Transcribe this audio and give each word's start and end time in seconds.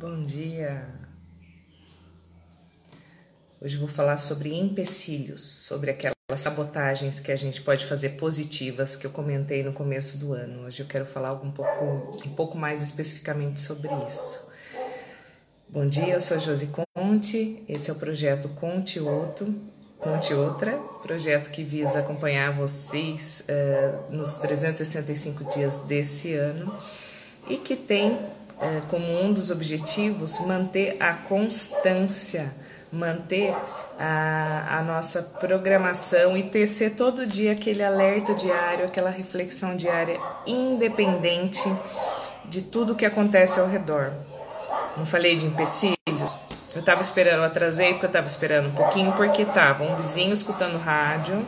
Bom 0.00 0.22
dia. 0.22 0.88
Hoje 3.60 3.76
vou 3.76 3.86
falar 3.86 4.16
sobre 4.16 4.54
empecilhos, 4.54 5.42
sobre 5.42 5.90
aquelas 5.90 6.14
sabotagens 6.36 7.20
que 7.20 7.30
a 7.30 7.36
gente 7.36 7.60
pode 7.60 7.84
fazer 7.84 8.16
positivas 8.16 8.96
que 8.96 9.06
eu 9.06 9.10
comentei 9.10 9.62
no 9.62 9.74
começo 9.74 10.16
do 10.16 10.32
ano. 10.32 10.64
Hoje 10.64 10.80
eu 10.80 10.86
quero 10.86 11.04
falar 11.04 11.34
um 11.34 11.50
pouco, 11.50 11.84
um 12.26 12.34
pouco 12.34 12.56
mais 12.56 12.80
especificamente 12.80 13.60
sobre 13.60 13.90
isso. 14.06 14.48
Bom 15.68 15.86
dia, 15.86 16.14
eu 16.14 16.20
sou 16.22 16.40
Josi 16.40 16.70
Conte, 16.96 17.62
esse 17.68 17.90
é 17.90 17.92
o 17.92 17.96
projeto 17.96 18.48
Conte 18.48 18.98
Outro, 18.98 19.54
Conte 19.98 20.32
Outra, 20.32 20.78
projeto 21.02 21.50
que 21.50 21.62
visa 21.62 21.98
acompanhar 21.98 22.54
vocês 22.54 23.44
uh, 23.50 24.10
nos 24.10 24.38
365 24.38 25.44
dias 25.44 25.76
desse 25.76 26.32
ano 26.32 26.74
e 27.46 27.58
que 27.58 27.76
tem 27.76 28.39
uh, 28.60 28.86
como 28.88 29.06
um 29.06 29.32
dos 29.32 29.50
objetivos 29.50 30.38
manter 30.40 30.96
a 31.00 31.14
constância, 31.14 32.54
manter 32.92 33.54
a, 33.98 34.78
a 34.78 34.82
nossa 34.82 35.22
programação 35.22 36.36
e 36.36 36.42
tecer 36.42 36.94
todo 36.94 37.26
dia 37.26 37.52
aquele 37.52 37.82
alerta 37.82 38.34
diário, 38.34 38.84
aquela 38.84 39.10
reflexão 39.10 39.76
diária, 39.76 40.20
independente 40.46 41.68
de 42.44 42.62
tudo 42.62 42.94
que 42.94 43.06
acontece 43.06 43.60
ao 43.60 43.66
redor. 43.66 44.12
Não 44.96 45.06
falei 45.06 45.36
de 45.36 45.46
empecilhos? 45.46 45.96
Eu 46.74 46.82
tava 46.82 47.00
esperando, 47.00 47.38
eu 47.38 47.44
atrasei 47.44 47.92
porque 47.92 48.06
eu 48.06 48.12
tava 48.12 48.26
esperando 48.26 48.68
um 48.68 48.72
pouquinho, 48.72 49.12
porque 49.12 49.44
tava 49.44 49.82
um 49.84 49.96
vizinho 49.96 50.32
escutando 50.32 50.78
rádio. 50.78 51.44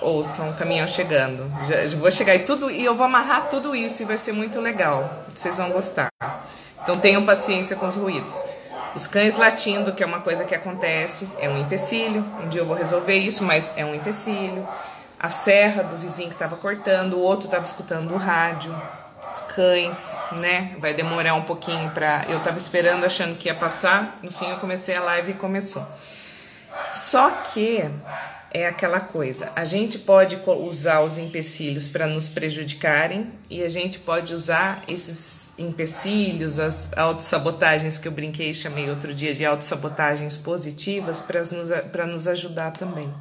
Ouçam, 0.00 0.50
um 0.50 0.52
caminhão 0.52 0.86
chegando. 0.86 1.50
Já, 1.66 1.86
já 1.86 1.96
vou 1.96 2.10
chegar 2.10 2.34
e 2.34 2.40
tudo 2.40 2.70
e 2.70 2.84
eu 2.84 2.94
vou 2.94 3.06
amarrar 3.06 3.48
tudo 3.48 3.74
isso 3.74 4.02
e 4.02 4.04
vai 4.04 4.18
ser 4.18 4.32
muito 4.32 4.60
legal. 4.60 5.24
Vocês 5.34 5.56
vão 5.56 5.70
gostar. 5.70 6.08
Então 6.82 6.98
tenham 6.98 7.24
paciência 7.24 7.76
com 7.76 7.86
os 7.86 7.96
ruídos. 7.96 8.44
Os 8.94 9.06
cães 9.06 9.36
latindo, 9.36 9.92
que 9.92 10.02
é 10.02 10.06
uma 10.06 10.20
coisa 10.20 10.44
que 10.44 10.54
acontece, 10.54 11.28
é 11.38 11.48
um 11.48 11.60
empecilho. 11.60 12.24
Um 12.42 12.48
dia 12.48 12.60
eu 12.60 12.66
vou 12.66 12.76
resolver 12.76 13.16
isso, 13.16 13.44
mas 13.44 13.70
é 13.76 13.84
um 13.84 13.94
empecilho. 13.94 14.66
A 15.18 15.28
serra 15.28 15.82
do 15.82 15.96
vizinho 15.96 16.28
que 16.28 16.34
estava 16.34 16.56
cortando, 16.56 17.14
o 17.14 17.20
outro 17.20 17.46
estava 17.46 17.64
escutando 17.64 18.12
o 18.12 18.16
rádio 18.16 18.74
cães, 19.56 20.14
né? 20.32 20.76
Vai 20.78 20.92
demorar 20.92 21.34
um 21.34 21.42
pouquinho 21.42 21.90
para. 21.90 22.26
Eu 22.28 22.38
tava 22.40 22.58
esperando 22.58 23.04
achando 23.04 23.36
que 23.38 23.48
ia 23.48 23.54
passar, 23.54 24.18
no 24.22 24.30
fim 24.30 24.50
eu 24.50 24.58
comecei 24.58 24.94
a 24.94 25.00
live 25.00 25.32
e 25.32 25.34
começou. 25.34 25.84
Só 26.92 27.30
que 27.30 27.82
é 28.50 28.66
aquela 28.66 29.00
coisa, 29.00 29.52
a 29.54 29.64
gente 29.64 29.98
pode 29.98 30.38
usar 30.46 31.00
os 31.00 31.18
empecilhos 31.18 31.86
para 31.88 32.06
nos 32.06 32.28
prejudicarem 32.28 33.30
e 33.50 33.62
a 33.62 33.68
gente 33.68 33.98
pode 33.98 34.32
usar 34.32 34.82
esses 34.88 35.52
empecilhos, 35.58 36.58
as 36.58 36.88
autossabotagens 36.96 37.98
que 37.98 38.08
eu 38.08 38.12
brinquei 38.12 38.50
e 38.50 38.54
chamei 38.54 38.88
outro 38.88 39.12
dia 39.12 39.34
de 39.34 39.44
autossabotagens 39.44 40.36
positivas 40.36 41.20
para 41.20 41.40
nos, 41.40 41.70
nos 42.12 42.28
ajudar 42.28 42.72
também, 42.72 43.12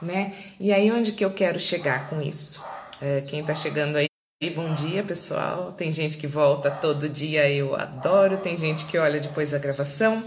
né? 0.00 0.34
E 0.58 0.72
aí 0.72 0.90
onde 0.90 1.12
que 1.12 1.24
eu 1.24 1.30
quero 1.30 1.58
chegar 1.58 2.08
com 2.08 2.20
isso? 2.20 2.62
É, 3.00 3.22
quem 3.22 3.40
está 3.40 3.54
chegando 3.54 3.96
aí 3.96 4.10
bom 4.48 4.72
dia, 4.72 5.02
pessoal. 5.02 5.72
Tem 5.72 5.92
gente 5.92 6.16
que 6.16 6.26
volta 6.26 6.70
todo 6.70 7.10
dia, 7.10 7.50
eu 7.50 7.74
adoro. 7.74 8.38
Tem 8.38 8.56
gente 8.56 8.86
que 8.86 8.96
olha 8.96 9.20
depois 9.20 9.50
da 9.50 9.58
gravação. 9.58 10.22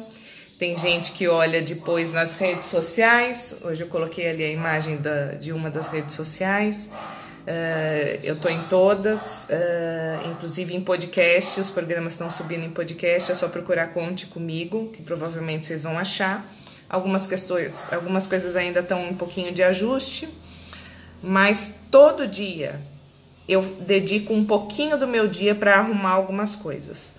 Tem 0.64 0.78
gente 0.78 1.12
que 1.12 1.28
olha 1.28 1.62
depois 1.62 2.14
nas 2.14 2.32
redes 2.32 2.68
sociais. 2.68 3.58
Hoje 3.64 3.84
eu 3.84 3.88
coloquei 3.90 4.30
ali 4.30 4.46
a 4.46 4.50
imagem 4.50 4.96
da, 4.96 5.34
de 5.34 5.52
uma 5.52 5.70
das 5.70 5.88
redes 5.88 6.16
sociais. 6.16 6.86
Uh, 6.86 8.24
eu 8.24 8.38
tô 8.38 8.48
em 8.48 8.62
todas, 8.70 9.46
uh, 9.50 10.32
inclusive 10.32 10.74
em 10.74 10.80
podcast. 10.80 11.60
Os 11.60 11.70
programas 11.70 12.14
estão 12.14 12.32
subindo 12.32 12.64
em 12.64 12.70
podcast. 12.70 13.34
É 13.34 13.36
só 13.36 13.50
procurar 13.50 13.88
Conte 13.88 14.28
Comigo, 14.28 14.88
que 14.88 15.02
provavelmente 15.02 15.66
vocês 15.66 15.84
vão 15.84 16.00
achar. 16.00 16.50
Algumas 16.88 17.28
questões, 17.28 17.92
algumas 17.92 18.26
coisas 18.26 18.56
ainda 18.56 18.80
estão 18.80 19.04
um 19.04 19.16
pouquinho 19.16 19.52
de 19.52 19.62
ajuste, 19.62 20.30
mas 21.22 21.76
todo 21.92 22.26
dia 22.26 22.80
eu 23.50 23.62
dedico 23.82 24.34
um 24.34 24.46
pouquinho 24.46 24.98
do 24.98 25.10
meu 25.10 25.28
dia 25.28 25.54
para 25.54 25.78
arrumar 25.78 26.12
algumas 26.12 26.56
coisas. 26.56 27.16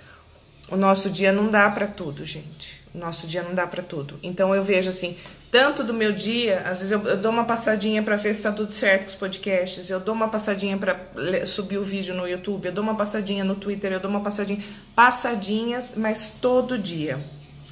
O 0.71 0.77
nosso 0.77 1.11
dia 1.11 1.31
não 1.31 1.51
dá 1.51 1.69
para 1.69 1.87
tudo, 1.87 2.25
gente. 2.25 2.84
Nosso 2.95 3.27
dia 3.27 3.43
não 3.43 3.55
dá 3.55 3.67
para 3.67 3.83
tudo. 3.83 4.19
Então 4.23 4.55
eu 4.55 4.63
vejo 4.63 4.89
assim, 4.89 5.17
tanto 5.51 5.83
do 5.83 5.93
meu 5.93 6.13
dia, 6.13 6.61
às 6.61 6.79
vezes 6.79 6.93
eu, 6.93 7.03
eu 7.03 7.17
dou 7.17 7.33
uma 7.33 7.45
passadinha 7.45 8.03
para 8.03 8.17
ver 8.17 8.35
se 8.35 8.43
tá 8.43 8.53
tudo 8.53 8.73
certo 8.73 9.03
com 9.03 9.09
os 9.09 9.15
podcasts, 9.15 9.91
eu 9.91 9.99
dou 9.99 10.15
uma 10.15 10.29
passadinha 10.29 10.79
para 10.79 10.97
subir 11.45 11.79
o 11.79 11.83
vídeo 11.83 12.15
no 12.15 12.29
YouTube, 12.29 12.67
eu 12.67 12.73
dou 12.73 12.85
uma 12.85 12.95
passadinha 12.95 13.43
no 13.43 13.57
Twitter, 13.57 13.93
eu 13.93 14.01
dou 14.01 14.11
uma 14.11 14.21
passadinha, 14.21 14.61
passadinhas, 14.95 15.95
mas 15.97 16.33
todo 16.41 16.79
dia. 16.79 17.19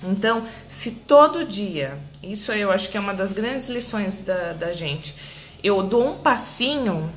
Então, 0.02 0.42
se 0.68 0.90
todo 0.90 1.44
dia, 1.44 1.96
isso 2.22 2.50
eu 2.50 2.72
acho 2.72 2.88
que 2.88 2.96
é 2.96 3.00
uma 3.00 3.14
das 3.14 3.32
grandes 3.32 3.68
lições 3.68 4.18
da, 4.18 4.52
da 4.52 4.72
gente, 4.72 5.14
eu 5.62 5.82
dou 5.84 6.08
um 6.08 6.18
passinho 6.18 7.12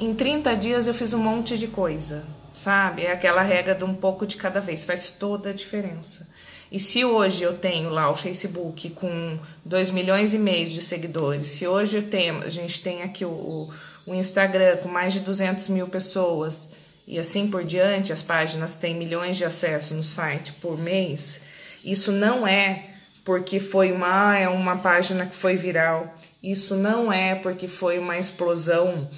em 0.00 0.14
30 0.14 0.56
dias 0.56 0.86
eu 0.86 0.94
fiz 0.94 1.12
um 1.12 1.18
monte 1.18 1.58
de 1.58 1.66
coisa, 1.66 2.24
sabe? 2.54 3.04
É 3.04 3.12
aquela 3.12 3.42
regra 3.42 3.74
de 3.74 3.84
um 3.84 3.94
pouco 3.94 4.26
de 4.26 4.36
cada 4.36 4.58
vez, 4.58 4.82
faz 4.82 5.10
toda 5.10 5.50
a 5.50 5.52
diferença. 5.52 6.26
E 6.70 6.78
se 6.78 7.04
hoje 7.04 7.42
eu 7.42 7.56
tenho 7.56 7.90
lá 7.90 8.10
o 8.10 8.14
Facebook 8.14 8.90
com 8.90 9.38
2 9.64 9.90
milhões 9.90 10.34
e 10.34 10.38
meio 10.38 10.68
de 10.68 10.80
seguidores, 10.80 11.48
se 11.48 11.66
hoje 11.66 11.96
eu 11.96 12.08
tenho, 12.08 12.42
a 12.42 12.48
gente 12.48 12.80
tem 12.80 13.02
aqui 13.02 13.24
o, 13.24 13.68
o 14.06 14.14
Instagram 14.14 14.76
com 14.76 14.88
mais 14.88 15.12
de 15.12 15.20
200 15.20 15.68
mil 15.68 15.88
pessoas 15.88 16.68
e 17.06 17.18
assim 17.18 17.48
por 17.48 17.64
diante, 17.64 18.12
as 18.12 18.22
páginas 18.22 18.76
têm 18.76 18.94
milhões 18.94 19.36
de 19.36 19.44
acessos 19.44 19.96
no 19.96 20.04
site 20.04 20.52
por 20.54 20.78
mês, 20.78 21.42
isso 21.84 22.12
não 22.12 22.46
é 22.46 22.84
porque 23.24 23.58
foi 23.58 23.90
uma, 23.90 24.38
é 24.38 24.48
uma 24.48 24.76
página 24.76 25.26
que 25.26 25.34
foi 25.34 25.56
viral, 25.56 26.14
isso 26.42 26.76
não 26.76 27.12
é 27.12 27.34
porque 27.34 27.66
foi 27.66 27.98
uma 27.98 28.16
explosão 28.16 29.08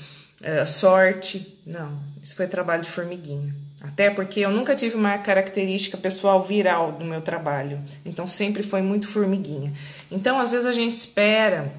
é, 0.42 0.66
sorte. 0.66 1.58
Não, 1.66 1.98
isso 2.20 2.34
foi 2.34 2.46
trabalho 2.46 2.82
de 2.82 2.90
formiguinha. 2.90 3.54
Até 3.82 4.10
porque 4.10 4.40
eu 4.40 4.50
nunca 4.50 4.76
tive 4.76 4.94
uma 4.94 5.18
característica 5.18 5.96
pessoal 5.96 6.40
viral 6.40 6.92
do 6.92 7.04
meu 7.04 7.20
trabalho. 7.20 7.80
Então 8.04 8.28
sempre 8.28 8.62
foi 8.62 8.80
muito 8.80 9.08
formiguinha. 9.08 9.72
Então 10.10 10.38
às 10.38 10.52
vezes 10.52 10.66
a 10.66 10.72
gente 10.72 10.94
espera 10.94 11.72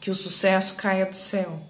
que 0.00 0.10
o 0.10 0.14
sucesso 0.14 0.74
caia 0.74 1.04
do 1.04 1.16
céu. 1.16 1.60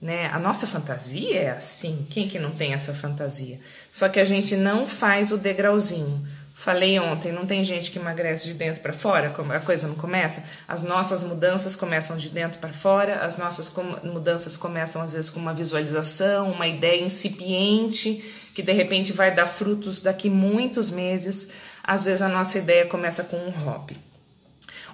Né? 0.00 0.30
A 0.32 0.38
nossa 0.38 0.66
fantasia 0.66 1.40
é 1.40 1.50
assim. 1.50 2.06
Quem 2.08 2.28
que 2.28 2.38
não 2.38 2.52
tem 2.52 2.72
essa 2.72 2.94
fantasia? 2.94 3.60
Só 3.92 4.08
que 4.08 4.18
a 4.18 4.24
gente 4.24 4.56
não 4.56 4.86
faz 4.86 5.30
o 5.30 5.36
degrauzinho. 5.36 6.24
Falei 6.54 6.98
ontem, 6.98 7.30
não 7.30 7.46
tem 7.46 7.62
gente 7.62 7.90
que 7.92 8.00
emagrece 8.00 8.48
de 8.48 8.54
dentro 8.54 8.82
para 8.82 8.92
fora, 8.92 9.32
a 9.54 9.60
coisa 9.60 9.86
não 9.86 9.94
começa. 9.94 10.42
As 10.66 10.82
nossas 10.82 11.22
mudanças 11.22 11.76
começam 11.76 12.16
de 12.16 12.30
dentro 12.30 12.58
para 12.58 12.72
fora, 12.72 13.24
as 13.24 13.36
nossas 13.36 13.72
mudanças 14.02 14.56
começam 14.56 15.00
às 15.00 15.12
vezes 15.12 15.30
com 15.30 15.38
uma 15.38 15.54
visualização, 15.54 16.50
uma 16.50 16.66
ideia 16.66 17.00
incipiente 17.00 18.24
que 18.58 18.62
de 18.64 18.72
repente 18.72 19.12
vai 19.12 19.32
dar 19.32 19.46
frutos 19.46 20.00
daqui 20.00 20.28
muitos 20.28 20.90
meses. 20.90 21.46
Às 21.80 22.06
vezes 22.06 22.22
a 22.22 22.28
nossa 22.28 22.58
ideia 22.58 22.86
começa 22.86 23.22
com 23.22 23.36
um 23.36 23.50
hobby. 23.50 23.96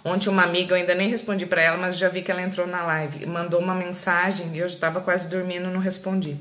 Ontem 0.04 0.28
uma 0.28 0.42
amiga, 0.42 0.74
eu 0.74 0.76
ainda 0.76 0.94
nem 0.94 1.08
respondi 1.08 1.46
para 1.46 1.62
ela, 1.62 1.78
mas 1.78 1.96
já 1.96 2.10
vi 2.10 2.20
que 2.20 2.30
ela 2.30 2.42
entrou 2.42 2.66
na 2.66 2.82
live, 2.82 3.24
mandou 3.24 3.58
uma 3.58 3.74
mensagem 3.74 4.54
e 4.54 4.58
eu 4.58 4.68
já 4.68 4.74
estava 4.74 5.00
quase 5.00 5.30
dormindo, 5.30 5.70
não 5.70 5.80
respondi. 5.80 6.36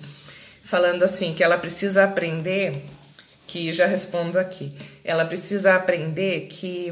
Falando 0.66 1.02
assim 1.04 1.34
que 1.34 1.42
ela 1.42 1.58
precisa 1.58 2.04
aprender 2.04 2.84
que 3.48 3.72
já 3.72 3.86
respondo 3.86 4.38
aqui. 4.38 4.78
Ela 5.02 5.24
precisa 5.24 5.76
aprender 5.76 6.48
que 6.48 6.92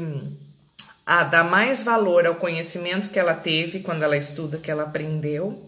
a 1.04 1.24
dar 1.24 1.44
mais 1.44 1.82
valor 1.82 2.26
ao 2.26 2.36
conhecimento 2.36 3.10
que 3.10 3.18
ela 3.18 3.34
teve 3.34 3.80
quando 3.80 4.02
ela 4.02 4.16
estuda, 4.16 4.56
que 4.56 4.70
ela 4.70 4.84
aprendeu, 4.84 5.62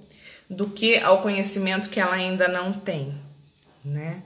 do 0.48 0.70
que 0.70 0.96
ao 1.00 1.20
conhecimento 1.20 1.90
que 1.90 2.00
ela 2.00 2.14
ainda 2.14 2.48
não 2.48 2.72
tem, 2.72 3.14
né? 3.84 4.22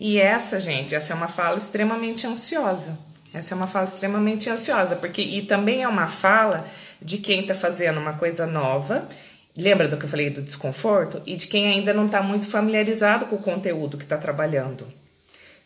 E 0.00 0.18
essa, 0.18 0.58
gente, 0.58 0.94
essa 0.94 1.12
é 1.12 1.16
uma 1.16 1.28
fala 1.28 1.58
extremamente 1.58 2.26
ansiosa. 2.26 2.98
Essa 3.34 3.52
é 3.52 3.56
uma 3.56 3.66
fala 3.66 3.86
extremamente 3.86 4.48
ansiosa, 4.48 4.96
porque 4.96 5.20
e 5.20 5.42
também 5.42 5.82
é 5.82 5.88
uma 5.88 6.08
fala 6.08 6.66
de 7.02 7.18
quem 7.18 7.42
está 7.42 7.54
fazendo 7.54 8.00
uma 8.00 8.14
coisa 8.14 8.46
nova. 8.46 9.06
Lembra 9.54 9.86
do 9.86 9.98
que 9.98 10.06
eu 10.06 10.08
falei 10.08 10.30
do 10.30 10.40
desconforto? 10.40 11.20
E 11.26 11.36
de 11.36 11.46
quem 11.46 11.68
ainda 11.68 11.92
não 11.92 12.06
está 12.06 12.22
muito 12.22 12.48
familiarizado 12.48 13.26
com 13.26 13.36
o 13.36 13.42
conteúdo 13.42 13.98
que 13.98 14.04
está 14.04 14.16
trabalhando. 14.16 14.86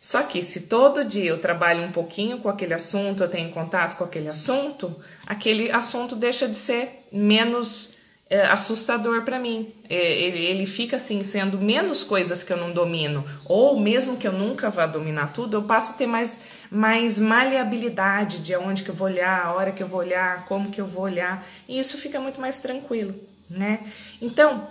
Só 0.01 0.25
que 0.25 0.43
se 0.43 0.63
todo 0.63 1.05
dia 1.05 1.31
eu 1.31 1.39
trabalho 1.39 1.85
um 1.85 1.93
pouquinho 1.93 2.39
com 2.39 2.49
aquele 2.49 2.75
assunto, 2.75 3.23
eu 3.23 3.29
tenho 3.29 3.51
contato 3.51 3.97
com 3.97 4.03
aquele 4.03 4.29
assunto, 4.29 4.95
aquele 5.25 5.71
assunto 5.71 6.17
deixa 6.17 6.49
de 6.49 6.57
ser 6.57 7.07
menos 7.13 7.93
é, 8.29 8.47
assustador 8.47 9.23
para 9.23 9.39
mim. 9.39 9.73
É, 9.89 9.95
ele, 9.95 10.39
ele 10.39 10.67
fica 10.67 10.97
assim, 10.97 11.23
sendo 11.23 11.59
menos 11.59 12.03
coisas 12.03 12.43
que 12.43 12.53
eu 12.53 12.57
não 12.57 12.73
domino, 12.73 13.25
ou 13.45 13.79
mesmo 13.79 14.17
que 14.17 14.27
eu 14.27 14.33
nunca 14.33 14.71
vá 14.71 14.87
dominar 14.87 15.33
tudo, 15.33 15.57
eu 15.57 15.63
passo 15.63 15.93
a 15.93 15.97
ter 15.97 16.07
mais, 16.07 16.41
mais 16.71 17.19
maleabilidade 17.19 18.41
de 18.41 18.55
aonde 18.55 18.83
que 18.83 18.91
eu 18.91 18.95
vou 18.95 19.09
olhar, 19.09 19.45
a 19.45 19.53
hora 19.53 19.73
que 19.73 19.83
eu 19.83 19.87
vou 19.87 20.01
olhar, 20.01 20.45
como 20.47 20.71
que 20.71 20.81
eu 20.81 20.87
vou 20.87 21.05
olhar, 21.05 21.47
e 21.69 21.79
isso 21.79 21.99
fica 21.99 22.19
muito 22.19 22.41
mais 22.41 22.59
tranquilo, 22.59 23.15
né? 23.51 23.79
Então, 24.23 24.69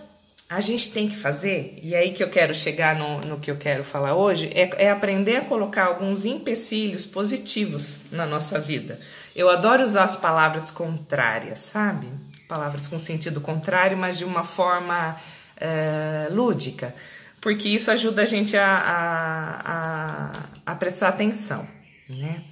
a 0.50 0.60
gente 0.60 0.92
tem 0.92 1.08
que 1.08 1.16
fazer, 1.16 1.80
e 1.82 1.96
aí 1.96 2.12
que 2.14 2.24
eu 2.24 2.30
quero 2.30 2.54
chegar 2.54 2.96
no, 2.96 3.22
no 3.22 3.40
que 3.40 3.50
eu 3.50 3.58
quero 3.58 3.84
falar 3.84 4.16
hoje, 4.16 4.52
é, 4.54 4.86
é 4.86 4.92
aprender 4.92 5.38
a 5.38 5.42
colocar 5.42 5.86
alguns 5.86 6.26
empecilhos 6.26 7.06
positivos 7.06 8.02
na 8.12 8.26
nossa 8.26 8.60
vida. 8.60 9.00
Eu 9.36 9.50
adoro 9.50 9.82
usar 9.82 10.04
as 10.04 10.16
palavras 10.16 10.70
contrárias, 10.70 11.58
sabe? 11.58 12.08
Palavras 12.48 12.88
com 12.88 13.00
sentido 13.00 13.42
contrário, 13.42 13.98
mas 13.98 14.18
de 14.18 14.26
uma 14.26 14.44
forma 14.44 15.18
é, 15.58 16.28
lúdica, 16.32 16.94
porque 17.42 17.70
isso 17.70 17.90
ajuda 17.92 18.24
a 18.24 18.26
gente 18.26 18.56
a, 18.58 18.78
a, 18.78 19.62
a, 19.66 20.72
a 20.74 20.76
prestar 20.76 21.10
atenção. 21.10 21.68
Né? 22.10 22.44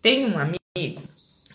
Tem 0.00 0.26
um 0.26 0.38
amigo 0.38 1.02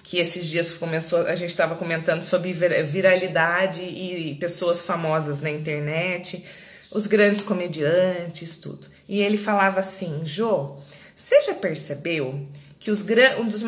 que 0.04 0.18
esses 0.18 0.48
dias 0.48 0.72
começou, 0.72 1.28
a 1.28 1.36
gente 1.36 1.52
estava 1.52 1.76
comentando 1.76 2.24
sobre 2.24 2.52
viralidade 2.52 3.84
e 3.84 4.36
pessoas 4.40 4.82
famosas 4.82 5.40
na 5.40 5.52
internet, 5.52 6.44
os 6.92 7.06
grandes 7.06 7.44
comediantes, 7.44 8.58
tudo. 8.58 8.88
E 9.08 9.22
ele 9.22 9.38
falava 9.38 9.80
assim: 9.80 10.22
Jô, 10.24 10.78
você 11.16 11.42
já 11.44 11.54
percebeu 11.54 12.48
que 12.80 12.90
os, 12.90 13.06
um 13.40 13.48
dos, 13.48 13.64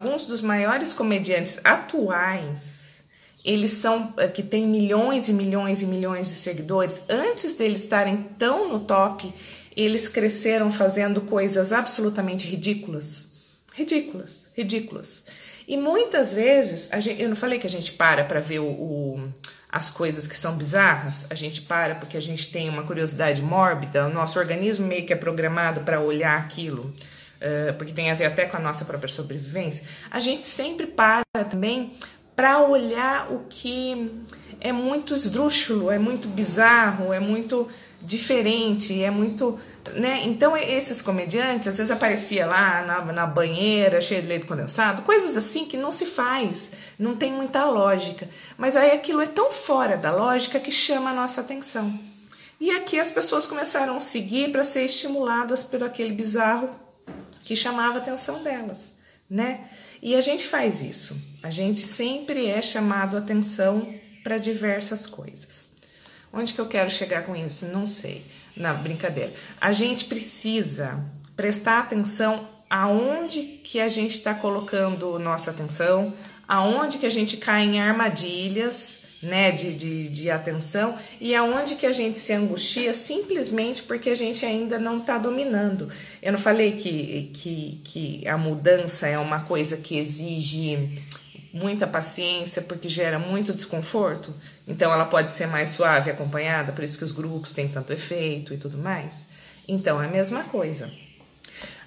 alguns 0.00 0.24
dos 0.26 0.42
maiores 0.42 0.92
comediantes 0.92 1.58
atuais, 1.64 2.81
eles 3.44 3.72
são 3.72 4.14
eh, 4.16 4.28
que 4.28 4.42
tem 4.42 4.66
milhões 4.66 5.28
e 5.28 5.32
milhões 5.32 5.82
e 5.82 5.86
milhões 5.86 6.28
de 6.28 6.34
seguidores, 6.34 7.04
antes 7.08 7.54
deles 7.54 7.82
estarem 7.82 8.16
tão 8.38 8.72
no 8.72 8.80
top, 8.80 9.32
eles 9.76 10.08
cresceram 10.08 10.70
fazendo 10.70 11.22
coisas 11.22 11.72
absolutamente 11.72 12.46
ridículas. 12.46 13.30
Ridículas, 13.74 14.48
ridículas. 14.54 15.24
E 15.66 15.76
muitas 15.76 16.32
vezes, 16.32 16.88
gente, 17.00 17.22
eu 17.22 17.28
não 17.28 17.36
falei 17.36 17.58
que 17.58 17.66
a 17.66 17.70
gente 17.70 17.92
para 17.92 18.24
para 18.24 18.40
ver 18.40 18.58
o, 18.58 18.66
o, 18.66 19.32
as 19.68 19.88
coisas 19.88 20.26
que 20.26 20.36
são 20.36 20.56
bizarras, 20.56 21.26
a 21.30 21.34
gente 21.34 21.62
para 21.62 21.94
porque 21.94 22.16
a 22.16 22.20
gente 22.20 22.50
tem 22.50 22.68
uma 22.68 22.82
curiosidade 22.82 23.40
mórbida, 23.40 24.06
o 24.06 24.12
nosso 24.12 24.38
organismo 24.38 24.86
meio 24.86 25.06
que 25.06 25.12
é 25.12 25.16
programado 25.16 25.80
para 25.80 26.00
olhar 26.00 26.38
aquilo, 26.38 26.92
uh, 27.40 27.72
porque 27.78 27.92
tem 27.92 28.10
a 28.10 28.14
ver 28.14 28.26
até 28.26 28.44
com 28.44 28.56
a 28.56 28.60
nossa 28.60 28.84
própria 28.84 29.08
sobrevivência. 29.08 29.84
A 30.10 30.20
gente 30.20 30.44
sempre 30.44 30.86
para 30.86 31.24
também 31.48 31.92
para 32.42 32.58
olhar 32.58 33.30
o 33.30 33.44
que 33.48 34.10
é 34.60 34.72
muito 34.72 35.14
esdrúxulo, 35.14 35.92
é 35.92 35.98
muito 35.98 36.26
bizarro, 36.26 37.12
é 37.12 37.20
muito 37.20 37.68
diferente, 38.00 39.00
é 39.00 39.12
muito 39.12 39.60
né? 39.94 40.22
Então, 40.24 40.56
esses 40.56 41.00
comediantes, 41.00 41.68
às 41.68 41.78
vezes 41.78 41.92
aparecia 41.92 42.44
lá 42.44 42.82
na, 42.82 43.12
na 43.12 43.26
banheira, 43.26 44.00
cheio 44.00 44.22
de 44.22 44.26
leite 44.26 44.46
condensado, 44.46 45.02
coisas 45.02 45.36
assim 45.36 45.66
que 45.66 45.76
não 45.76 45.92
se 45.92 46.04
faz, 46.04 46.72
não 46.98 47.14
tem 47.14 47.32
muita 47.32 47.64
lógica. 47.64 48.28
Mas 48.58 48.76
aí 48.76 48.90
aquilo 48.90 49.20
é 49.20 49.26
tão 49.26 49.52
fora 49.52 49.96
da 49.96 50.10
lógica 50.10 50.58
que 50.58 50.72
chama 50.72 51.10
a 51.10 51.14
nossa 51.14 51.42
atenção. 51.42 51.96
E 52.60 52.72
aqui 52.72 52.98
as 52.98 53.12
pessoas 53.12 53.46
começaram 53.46 53.96
a 53.96 54.00
seguir 54.00 54.50
para 54.50 54.64
ser 54.64 54.84
estimuladas 54.84 55.62
por 55.62 55.84
aquele 55.84 56.12
bizarro 56.12 56.68
que 57.44 57.54
chamava 57.54 58.00
a 58.00 58.02
atenção 58.02 58.42
delas, 58.42 58.96
né? 59.30 59.60
E 60.02 60.16
a 60.16 60.20
gente 60.20 60.48
faz 60.48 60.82
isso. 60.82 61.16
A 61.42 61.50
gente 61.50 61.78
sempre 61.78 62.46
é 62.46 62.60
chamado 62.60 63.16
atenção 63.16 63.94
para 64.24 64.36
diversas 64.36 65.06
coisas. 65.06 65.70
Onde 66.32 66.52
que 66.52 66.60
eu 66.60 66.66
quero 66.66 66.90
chegar 66.90 67.24
com 67.24 67.36
isso? 67.36 67.66
Não 67.66 67.86
sei. 67.86 68.26
Na 68.56 68.74
brincadeira. 68.74 69.32
A 69.60 69.70
gente 69.70 70.06
precisa 70.06 70.98
prestar 71.36 71.78
atenção 71.78 72.48
aonde 72.68 73.42
que 73.62 73.78
a 73.80 73.88
gente 73.88 74.16
está 74.16 74.34
colocando 74.34 75.18
nossa 75.18 75.50
atenção, 75.50 76.12
aonde 76.48 76.98
que 76.98 77.06
a 77.06 77.10
gente 77.10 77.36
cai 77.36 77.62
em 77.62 77.80
armadilhas, 77.80 79.01
né, 79.22 79.52
de, 79.52 79.72
de, 79.74 80.08
de 80.08 80.30
atenção 80.30 80.98
e 81.20 81.34
aonde 81.34 81.76
que 81.76 81.86
a 81.86 81.92
gente 81.92 82.18
se 82.18 82.32
angustia 82.32 82.92
simplesmente 82.92 83.82
porque 83.82 84.10
a 84.10 84.14
gente 84.14 84.44
ainda 84.44 84.78
não 84.78 84.98
está 84.98 85.16
dominando. 85.16 85.88
Eu 86.20 86.32
não 86.32 86.38
falei 86.38 86.72
que, 86.72 87.30
que, 87.32 87.80
que 87.84 88.28
a 88.28 88.36
mudança 88.36 89.06
é 89.06 89.18
uma 89.18 89.40
coisa 89.40 89.76
que 89.76 89.96
exige 89.96 91.00
muita 91.52 91.86
paciência 91.86 92.62
porque 92.62 92.88
gera 92.88 93.18
muito 93.18 93.52
desconforto, 93.52 94.34
então 94.66 94.92
ela 94.92 95.04
pode 95.04 95.30
ser 95.30 95.46
mais 95.46 95.68
suave 95.68 96.10
acompanhada, 96.10 96.72
por 96.72 96.82
isso 96.82 96.96
que 96.96 97.04
os 97.04 97.12
grupos 97.12 97.52
têm 97.52 97.68
tanto 97.68 97.92
efeito 97.92 98.54
e 98.54 98.56
tudo 98.56 98.78
mais. 98.78 99.26
Então 99.68 100.02
é 100.02 100.06
a 100.06 100.10
mesma 100.10 100.44
coisa. 100.44 100.90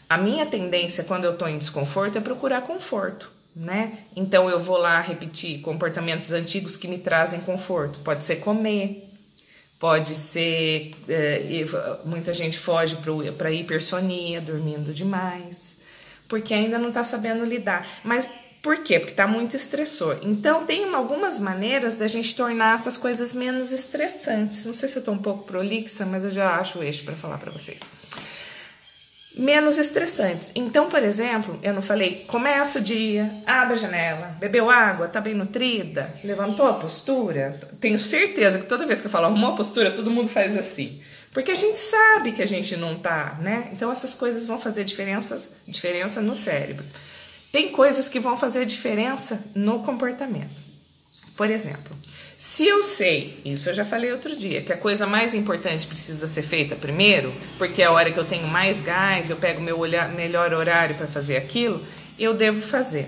A 0.08 0.18
minha 0.18 0.46
tendência 0.46 1.04
quando 1.04 1.26
eu 1.26 1.34
estou 1.34 1.50
em 1.50 1.58
desconforto 1.58 2.18
é 2.18 2.22
procurar 2.22 2.62
conforto, 2.62 3.32
né? 3.56 4.00
Então 4.16 4.50
eu 4.50 4.60
vou 4.60 4.78
lá 4.78 5.00
repetir 5.00 5.62
comportamentos 5.62 6.32
antigos 6.32 6.76
que 6.76 6.88
me 6.88 6.98
trazem 6.98 7.40
conforto. 7.40 8.00
Pode 8.00 8.24
ser 8.24 8.38
comer, 8.38 9.08
pode 9.80 10.14
ser. 10.14 10.94
É, 11.08 11.66
muita 12.04 12.34
gente 12.34 12.58
foge 12.58 12.98
para 13.38 13.52
hipersonia, 13.52 14.42
dormindo 14.42 14.94
demais, 14.94 15.78
porque 16.28 16.54
ainda 16.54 16.78
não 16.78 16.90
está 16.90 17.04
sabendo 17.04 17.46
lidar. 17.46 17.88
Mas 18.04 18.30
por 18.62 18.80
quê? 18.80 19.00
Porque 19.00 19.14
está 19.14 19.28
muito 19.28 19.56
estressor. 19.56 20.18
Então, 20.24 20.66
tem 20.66 20.92
algumas 20.96 21.38
maneiras 21.38 21.98
da 21.98 22.08
gente 22.08 22.36
tornar 22.36 22.74
essas 22.74 22.98
coisas 22.98 23.32
menos 23.32 23.72
estressantes. 23.72 24.66
Não 24.66 24.74
sei 24.74 24.90
se 24.90 24.96
eu 24.96 25.02
estou 25.02 25.14
um 25.14 25.20
pouco 25.20 25.44
prolixa, 25.44 26.04
mas 26.04 26.24
eu 26.24 26.32
já 26.32 26.56
acho 26.56 26.80
o 26.80 26.84
eixo 26.84 27.04
para 27.04 27.14
falar 27.14 27.38
para 27.38 27.52
vocês. 27.52 27.80
Menos 29.38 29.78
estressantes. 29.78 30.52
Então, 30.56 30.90
por 30.90 31.04
exemplo, 31.04 31.60
eu 31.62 31.74
não 31.74 31.82
falei, 31.82 32.24
começa 32.28 32.80
o 32.80 32.82
dia, 32.82 33.30
abre 33.46 33.74
a 33.74 33.78
janela, 33.78 34.36
bebeu 34.40 34.70
água, 34.70 35.08
tá 35.08 35.20
bem 35.20 35.34
nutrida, 35.34 36.10
levantou 36.24 36.68
a 36.68 36.74
postura. 36.74 37.60
Tenho 37.80 38.00
certeza 38.00 38.60
que 38.60 38.66
toda 38.66 38.86
vez 38.86 39.02
que 39.02 39.08
eu 39.08 39.12
falo 39.12 39.26
arrumou 39.26 39.52
a 39.52 39.56
postura, 39.56 39.92
todo 39.92 40.10
mundo 40.10 40.30
faz 40.30 40.58
assim. 40.58 41.02
Porque 41.34 41.52
a 41.52 41.56
gente 41.56 41.78
sabe 41.78 42.32
que 42.32 42.42
a 42.42 42.46
gente 42.46 42.78
não 42.78 42.96
tá, 42.96 43.38
né? 43.42 43.70
Então 43.74 43.92
essas 43.92 44.16
coisas 44.16 44.48
vão 44.48 44.58
fazer 44.58 44.86
diferença, 44.86 45.52
diferença 45.68 46.22
no 46.22 46.34
cérebro. 46.34 46.86
Tem 47.52 47.70
coisas 47.70 48.08
que 48.08 48.22
vão 48.22 48.38
fazer 48.38 48.66
diferença 48.66 49.44
no 49.54 49.80
comportamento. 49.80 50.65
Por 51.36 51.50
exemplo, 51.50 51.96
se 52.38 52.68
eu 52.68 52.84
sei, 52.84 53.40
isso 53.46 53.70
eu 53.70 53.74
já 53.74 53.86
falei 53.86 54.12
outro 54.12 54.36
dia, 54.36 54.62
que 54.62 54.72
a 54.72 54.78
coisa 54.78 55.06
mais 55.06 55.34
importante 55.34 55.88
precisa 55.88 56.28
ser 56.28 56.44
feita 56.44 56.76
primeiro, 56.76 57.34
porque 57.58 57.82
é 57.82 57.86
a 57.86 57.92
hora 57.92 58.12
que 58.12 58.18
eu 58.18 58.26
tenho 58.26 58.48
mais 58.48 58.82
gás, 58.82 59.30
eu 59.30 59.38
pego 59.38 59.62
meu 59.62 59.80
olhar, 59.80 60.10
melhor 60.10 60.54
horário 60.54 60.96
para 60.96 61.08
fazer 61.08 61.38
aquilo, 61.38 61.82
eu 62.20 62.34
devo 62.34 62.62
fazer. 62.62 63.08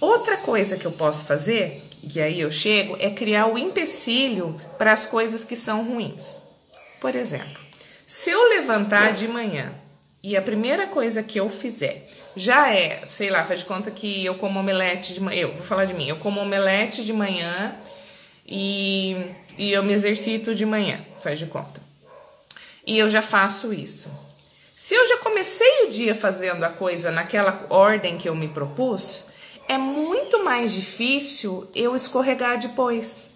Outra 0.00 0.36
coisa 0.36 0.76
que 0.76 0.86
eu 0.86 0.92
posso 0.92 1.24
fazer, 1.24 1.82
e 2.02 2.20
aí 2.20 2.40
eu 2.40 2.50
chego, 2.50 2.96
é 3.00 3.10
criar 3.10 3.46
o 3.46 3.58
empecilho 3.58 4.56
para 4.76 4.92
as 4.92 5.04
coisas 5.04 5.44
que 5.44 5.56
são 5.56 5.84
ruins. 5.84 6.42
Por 7.00 7.14
exemplo, 7.14 7.60
se 8.06 8.30
eu 8.30 8.48
levantar 8.48 9.12
de 9.12 9.26
manhã 9.26 9.72
e 10.22 10.36
a 10.36 10.42
primeira 10.42 10.86
coisa 10.86 11.22
que 11.22 11.38
eu 11.38 11.48
fizer 11.48 12.08
já 12.36 12.72
é, 12.72 13.04
sei 13.08 13.30
lá, 13.30 13.44
faz 13.44 13.60
de 13.60 13.66
conta 13.66 13.90
que 13.90 14.24
eu 14.24 14.34
como 14.34 14.60
omelete 14.60 15.14
de 15.14 15.20
manhã. 15.20 15.40
Eu 15.40 15.52
vou 15.54 15.64
falar 15.64 15.84
de 15.84 15.94
mim, 15.94 16.08
eu 16.08 16.16
como 16.16 16.40
omelete 16.40 17.04
de 17.04 17.12
manhã 17.12 17.74
e, 18.46 19.16
e 19.56 19.72
eu 19.72 19.82
me 19.82 19.92
exercito 19.92 20.54
de 20.54 20.64
manhã, 20.64 21.00
faz 21.22 21.38
de 21.38 21.46
conta. 21.46 21.80
E 22.86 22.98
eu 22.98 23.10
já 23.10 23.20
faço 23.20 23.72
isso. 23.72 24.10
Se 24.76 24.94
eu 24.94 25.06
já 25.08 25.18
comecei 25.18 25.86
o 25.86 25.90
dia 25.90 26.14
fazendo 26.14 26.62
a 26.62 26.68
coisa 26.68 27.10
naquela 27.10 27.66
ordem 27.68 28.16
que 28.16 28.28
eu 28.28 28.34
me 28.34 28.48
propus, 28.48 29.26
é 29.68 29.76
muito 29.76 30.42
mais 30.42 30.72
difícil 30.72 31.68
eu 31.74 31.94
escorregar 31.94 32.58
depois. 32.58 33.32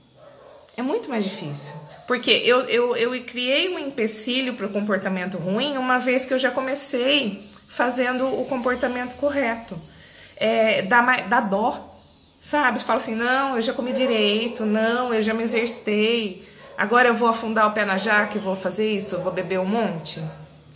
É 0.77 0.83
muito 0.83 1.11
mais 1.11 1.25
difícil. 1.25 1.75
Porque 2.07 2.31
eu, 2.31 2.61
eu, 2.63 2.97
eu 2.97 3.25
criei 3.25 3.69
um 3.69 3.79
empecilho 3.79 4.55
para 4.55 4.67
o 4.67 4.73
comportamento 4.73 5.37
ruim 5.37 5.77
uma 5.77 5.99
vez 5.99 6.25
que 6.25 6.33
eu 6.33 6.39
já 6.39 6.51
comecei 6.51 7.45
fazendo 7.73 8.27
o 8.27 8.45
comportamento 8.45 9.17
correto. 9.17 9.81
É, 10.37 10.83
dá, 10.83 11.01
dá 11.23 11.41
dó, 11.41 11.99
sabe? 12.41 12.79
Fala 12.81 13.01
assim: 13.01 13.15
não, 13.15 13.57
eu 13.57 13.63
já 13.63 13.73
comi 13.73 13.93
direito, 13.93 14.67
não, 14.67 15.13
eu 15.15 15.23
já 15.23 15.33
me 15.33 15.43
exercitei, 15.43 16.47
agora 16.77 17.09
eu 17.09 17.15
vou 17.15 17.29
afundar 17.29 17.67
o 17.67 17.73
pé 17.73 17.85
na 17.87 17.97
jaca 17.97 18.37
e 18.37 18.41
vou 18.41 18.55
fazer 18.55 18.91
isso, 18.91 19.15
eu 19.15 19.23
vou 19.23 19.33
beber 19.33 19.59
um 19.59 19.65
monte. 19.65 20.23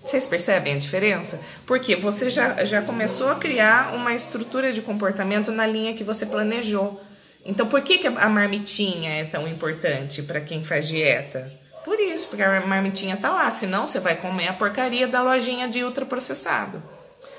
Vocês 0.02 0.26
percebem 0.26 0.74
a 0.74 0.78
diferença? 0.78 1.38
Porque 1.66 1.96
você 1.96 2.30
já, 2.30 2.64
já 2.64 2.80
começou 2.80 3.28
a 3.28 3.34
criar 3.34 3.92
uma 3.94 4.14
estrutura 4.14 4.72
de 4.72 4.80
comportamento 4.80 5.50
na 5.50 5.66
linha 5.66 5.94
que 5.94 6.04
você 6.04 6.24
planejou. 6.24 7.02
Então, 7.44 7.66
por 7.66 7.82
que, 7.82 7.98
que 7.98 8.06
a 8.06 8.28
marmitinha 8.28 9.10
é 9.10 9.24
tão 9.24 9.46
importante 9.48 10.22
para 10.22 10.40
quem 10.40 10.64
faz 10.64 10.86
dieta? 10.86 11.52
Por 11.86 12.00
isso, 12.00 12.26
porque 12.26 12.42
a 12.42 12.66
marmitinha 12.66 13.16
tá 13.16 13.30
lá, 13.30 13.48
senão 13.48 13.86
você 13.86 14.00
vai 14.00 14.16
comer 14.16 14.48
a 14.48 14.52
porcaria 14.52 15.06
da 15.06 15.22
lojinha 15.22 15.68
de 15.68 15.84
ultraprocessado. 15.84 16.82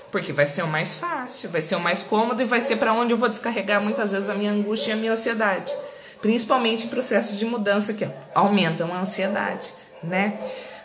Porque 0.09 0.31
vai 0.31 0.47
ser 0.47 0.63
o 0.63 0.67
mais 0.67 0.95
fácil, 0.95 1.49
vai 1.49 1.61
ser 1.61 1.75
o 1.75 1.81
mais 1.81 2.01
cômodo 2.01 2.41
e 2.41 2.45
vai 2.45 2.61
ser 2.61 2.77
para 2.77 2.93
onde 2.93 3.11
eu 3.11 3.17
vou 3.17 3.27
descarregar 3.27 3.81
muitas 3.81 4.13
vezes 4.13 4.29
a 4.29 4.33
minha 4.33 4.53
angústia 4.53 4.91
e 4.91 4.93
a 4.93 4.95
minha 4.95 5.11
ansiedade. 5.11 5.75
Principalmente 6.21 6.85
em 6.85 6.89
processos 6.89 7.37
de 7.37 7.45
mudança 7.45 7.93
que 7.93 8.07
aumentam 8.33 8.93
a 8.93 9.01
ansiedade, 9.01 9.73
né? 10.01 10.39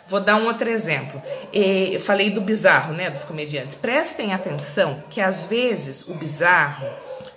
Vou 0.07 0.19
dar 0.19 0.35
um 0.35 0.47
outro 0.47 0.69
exemplo. 0.69 1.23
Eu 1.53 2.01
falei 2.01 2.29
do 2.29 2.41
bizarro, 2.41 2.93
né, 2.93 3.09
dos 3.09 3.23
comediantes. 3.23 3.77
Prestem 3.77 4.33
atenção 4.33 5.01
que 5.09 5.21
às 5.21 5.45
vezes 5.45 6.05
o 6.05 6.15
bizarro, 6.15 6.85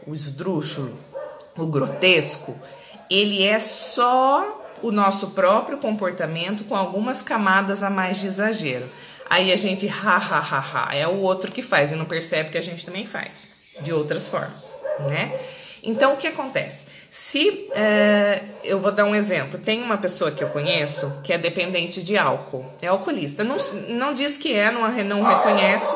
o 0.05 0.13
esdrúxulo, 0.13 0.93
o 1.57 1.67
grotesco, 1.67 2.57
ele 3.09 3.45
é 3.45 3.61
só 3.61 4.66
o 4.83 4.91
nosso 4.91 5.31
próprio 5.31 5.79
comportamento 5.79 6.65
com 6.65 6.77
algumas 6.77 7.23
camadas 7.23 7.83
a 7.83 7.91
mais 7.91 8.19
de 8.19 8.27
exagero. 8.27 8.87
Aí 9.29 9.53
a 9.53 9.57
gente, 9.57 9.89
ha, 9.89 10.17
ha, 10.17 10.39
ha, 10.39 10.89
ha, 10.89 10.95
é 10.95 11.07
o 11.07 11.21
outro 11.21 11.51
que 11.51 11.63
faz 11.63 11.93
e 11.93 11.97
não 11.97 12.05
percebe 12.05 12.51
que 12.51 12.59
a 12.59 12.63
gente 12.63 12.87
também 12.87 13.07
faz, 13.07 13.47
de 13.81 13.93
outras 13.93 14.29
formas, 14.29 14.75
né? 15.01 15.37
Então, 15.83 16.15
o 16.15 16.17
que 16.17 16.27
acontece? 16.27 16.87
Se 17.11 17.69
é, 17.73 18.43
eu 18.63 18.79
vou 18.79 18.93
dar 18.93 19.05
um 19.05 19.15
exemplo, 19.15 19.59
tem 19.59 19.83
uma 19.83 19.97
pessoa 19.97 20.31
que 20.31 20.45
eu 20.45 20.49
conheço 20.51 21.21
que 21.25 21.33
é 21.33 21.39
dependente 21.39 22.03
de 22.03 22.17
álcool, 22.17 22.65
é 22.83 22.89
alcoolista, 22.89 23.43
não, 23.43 23.57
não 23.89 24.15
diz 24.15 24.37
que 24.37 24.53
é, 24.53 24.71
não, 24.71 24.89
não 25.05 25.23
reconhece, 25.23 25.95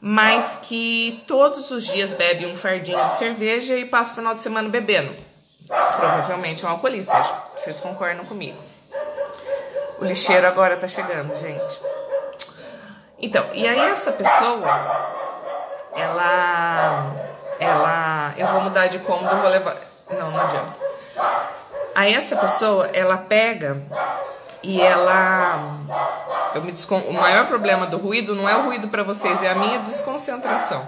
mas 0.00 0.58
que 0.62 1.22
todos 1.26 1.70
os 1.70 1.86
dias 1.86 2.12
bebe 2.12 2.46
um 2.46 2.56
fardinho 2.56 3.04
de 3.06 3.14
cerveja 3.14 3.76
e 3.76 3.84
passa 3.84 4.12
o 4.12 4.16
final 4.16 4.34
de 4.34 4.42
semana 4.42 4.68
bebendo. 4.68 5.12
Provavelmente 5.70 6.64
é 6.64 6.68
um 6.68 6.72
alcoolista, 6.72 7.16
vocês 7.56 7.78
concordam 7.78 8.24
comigo. 8.24 8.58
O 10.00 10.04
lixeiro 10.04 10.46
agora 10.46 10.76
tá 10.76 10.88
chegando, 10.88 11.38
gente. 11.38 11.80
Então, 13.18 13.44
e 13.52 13.68
aí 13.68 13.78
essa 13.78 14.10
pessoa, 14.10 14.66
ela, 15.94 17.14
ela, 17.60 18.34
eu 18.36 18.46
vou 18.48 18.62
mudar 18.62 18.88
de 18.88 18.98
cômodo, 19.00 19.36
vou 19.36 19.48
levar, 19.48 19.76
não, 20.10 20.30
não 20.30 20.40
adianta. 20.40 20.72
Aí 21.94 22.14
essa 22.14 22.34
pessoa, 22.36 22.88
ela 22.92 23.18
pega 23.18 23.80
e 24.62 24.80
ela, 24.80 25.76
eu 26.54 26.62
me 26.62 26.72
descon... 26.72 26.98
o 26.98 27.12
maior 27.12 27.46
problema 27.46 27.86
do 27.86 27.98
ruído 27.98 28.34
não 28.34 28.48
é 28.48 28.56
o 28.56 28.62
ruído 28.62 28.88
para 28.88 29.02
vocês, 29.02 29.42
é 29.42 29.50
a 29.50 29.54
minha 29.54 29.78
desconcentração. 29.78 30.86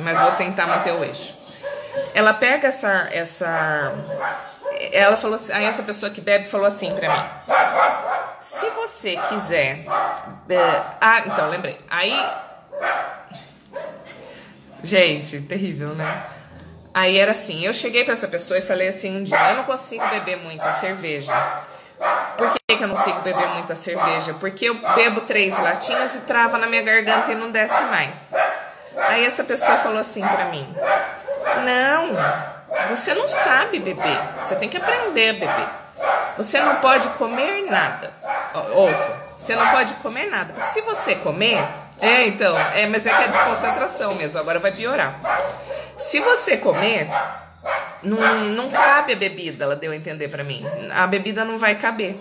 Mas 0.00 0.20
vou 0.20 0.32
tentar 0.32 0.66
manter 0.66 0.92
o 0.92 1.04
eixo. 1.04 1.34
Ela 2.14 2.34
pega 2.34 2.68
essa, 2.68 3.08
essa, 3.12 3.94
ela 4.92 5.16
falou, 5.16 5.36
assim, 5.36 5.52
aí 5.52 5.64
essa 5.64 5.82
pessoa 5.82 6.10
que 6.10 6.20
bebe 6.20 6.46
falou 6.46 6.66
assim 6.66 6.94
para 6.94 7.08
mim 7.08 7.24
se 8.44 8.68
você 8.70 9.16
quiser. 9.30 9.86
É, 10.50 10.82
ah, 11.00 11.22
então, 11.26 11.48
lembrei. 11.48 11.78
Aí. 11.88 12.14
Gente, 14.82 15.40
terrível, 15.40 15.94
né? 15.94 16.26
Aí 16.92 17.16
era 17.16 17.30
assim: 17.30 17.64
eu 17.64 17.72
cheguei 17.72 18.04
para 18.04 18.12
essa 18.12 18.28
pessoa 18.28 18.58
e 18.58 18.62
falei 18.62 18.88
assim 18.88 19.16
um 19.16 19.22
dia: 19.22 19.38
eu 19.50 19.56
não 19.56 19.64
consigo 19.64 20.06
beber 20.08 20.36
muita 20.36 20.72
cerveja. 20.72 21.32
Por 22.36 22.50
que, 22.52 22.76
que 22.76 22.84
eu 22.84 22.88
não 22.88 22.96
consigo 22.96 23.20
beber 23.20 23.48
muita 23.48 23.74
cerveja? 23.74 24.34
Porque 24.34 24.66
eu 24.66 24.74
bebo 24.94 25.22
três 25.22 25.58
latinhas 25.58 26.14
e 26.16 26.20
trava 26.20 26.58
na 26.58 26.66
minha 26.66 26.82
garganta 26.82 27.32
e 27.32 27.34
não 27.34 27.50
desce 27.50 27.82
mais. 27.84 28.34
Aí 28.96 29.24
essa 29.24 29.44
pessoa 29.44 29.76
falou 29.78 29.98
assim 29.98 30.20
para 30.20 30.46
mim: 30.46 30.66
Não, 31.64 32.88
você 32.90 33.14
não 33.14 33.28
sabe 33.28 33.78
beber. 33.78 34.18
Você 34.40 34.56
tem 34.56 34.68
que 34.68 34.76
aprender 34.76 35.30
a 35.30 35.32
beber. 35.32 35.68
Você 36.36 36.60
não 36.60 36.76
pode 36.76 37.08
comer 37.10 37.70
nada. 37.70 38.10
Ouça, 38.72 39.16
você 39.36 39.54
não 39.54 39.66
pode 39.68 39.94
comer 39.94 40.30
nada. 40.30 40.54
Se 40.66 40.80
você 40.82 41.14
comer, 41.14 41.62
é 42.00 42.26
então, 42.26 42.56
é, 42.74 42.86
mas 42.86 43.06
é 43.06 43.10
que 43.10 43.22
é 43.22 43.28
desconcentração 43.28 44.14
mesmo. 44.14 44.38
Agora 44.40 44.58
vai 44.58 44.72
piorar. 44.72 45.14
Se 45.96 46.18
você 46.20 46.56
comer, 46.56 47.08
não, 48.02 48.18
não 48.50 48.70
cabe 48.70 49.12
a 49.12 49.16
bebida, 49.16 49.64
ela 49.64 49.76
deu 49.76 49.92
a 49.92 49.96
entender 49.96 50.28
para 50.28 50.44
mim. 50.44 50.64
A 50.92 51.06
bebida 51.06 51.44
não 51.44 51.58
vai 51.58 51.74
caber. 51.74 52.16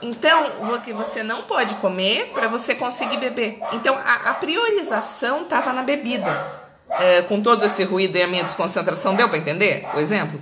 Então, 0.00 0.74
o 0.74 0.80
que 0.80 0.92
você 0.92 1.22
não 1.22 1.42
pode 1.42 1.74
comer 1.76 2.30
para 2.34 2.48
você 2.48 2.74
conseguir 2.74 3.18
beber. 3.18 3.58
Então, 3.72 3.96
a, 3.96 4.30
a 4.30 4.34
priorização 4.34 5.42
estava 5.42 5.72
na 5.72 5.82
bebida 5.82 6.30
é, 6.90 7.22
com 7.22 7.40
todo 7.40 7.64
esse 7.64 7.82
ruído 7.84 8.16
e 8.16 8.22
a 8.22 8.28
minha 8.28 8.44
desconcentração, 8.44 9.14
deu 9.14 9.28
para 9.28 9.38
entender 9.38 9.86
o 9.94 9.98
exemplo? 9.98 10.38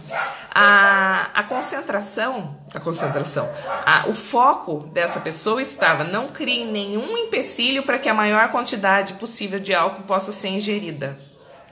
A, 0.55 1.31
a 1.35 1.43
concentração, 1.45 2.57
a 2.75 2.81
concentração, 2.81 3.51
a, 3.85 4.09
o 4.09 4.13
foco 4.13 4.89
dessa 4.93 5.21
pessoa 5.21 5.63
estava 5.63 6.05
não 6.05 6.29
crie 6.29 6.65
nenhum 6.65 7.17
empecilho 7.17 7.83
para 7.83 7.99
que 7.99 8.09
a 8.09 8.15
maior 8.15 8.51
quantidade 8.51 9.15
possível 9.15 9.59
de 9.59 9.75
álcool 9.75 10.03
possa 10.03 10.33
ser 10.33 10.49
ingerida. 10.49 11.19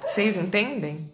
Vocês 0.00 0.36
entendem? 0.36 1.10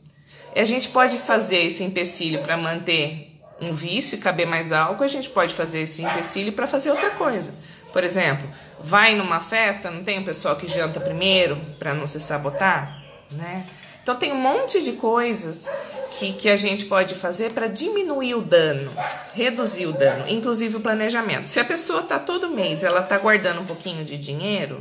A 0.55 0.65
gente 0.65 0.89
pode 0.89 1.19
fazer 1.19 1.59
esse 1.59 1.83
empecilho 1.85 2.43
para 2.43 2.57
manter 2.57 3.33
um 3.61 3.75
vício 3.75 4.17
e 4.17 4.21
caber 4.21 4.47
mais 4.47 4.73
álcool, 4.73 5.05
a 5.05 5.09
gente 5.09 5.31
pode 5.31 5.53
fazer 5.53 5.81
esse 5.81 6.03
empecilho 6.03 6.53
para 6.53 6.67
fazer 6.67 6.91
outra 6.91 7.11
coisa. 7.11 7.55
Por 7.93 8.05
exemplo, 8.05 8.49
vai 8.81 9.17
numa 9.17 9.41
festa, 9.41 9.91
não 9.91 10.05
tem 10.05 10.19
um 10.21 10.25
pessoal 10.25 10.57
que 10.57 10.69
janta 10.69 11.01
primeiro 11.01 11.57
para 11.79 11.95
não 11.95 12.07
se 12.07 12.21
sabotar? 12.21 12.99
né? 13.31 13.65
Então 14.03 14.17
tem 14.17 14.33
um 14.33 14.41
monte 14.41 14.83
de 14.83 14.93
coisas 14.93 15.71
que, 16.13 16.33
que 16.33 16.49
a 16.49 16.57
gente 16.57 16.87
pode 16.87 17.15
fazer 17.15 17.53
para 17.53 17.67
diminuir 17.67 18.35
o 18.35 18.41
dano, 18.41 18.91
reduzir 19.35 19.87
o 19.87 19.93
dano, 19.93 20.25
inclusive 20.29 20.77
o 20.77 20.81
planejamento. 20.81 21.47
Se 21.47 21.61
a 21.61 21.65
pessoa 21.65 22.01
está 22.01 22.19
todo 22.19 22.51
mês, 22.51 22.83
ela 22.83 23.01
está 23.01 23.19
guardando 23.19 23.61
um 23.61 23.67
pouquinho 23.67 24.05
de 24.05 24.17
dinheiro 24.17 24.77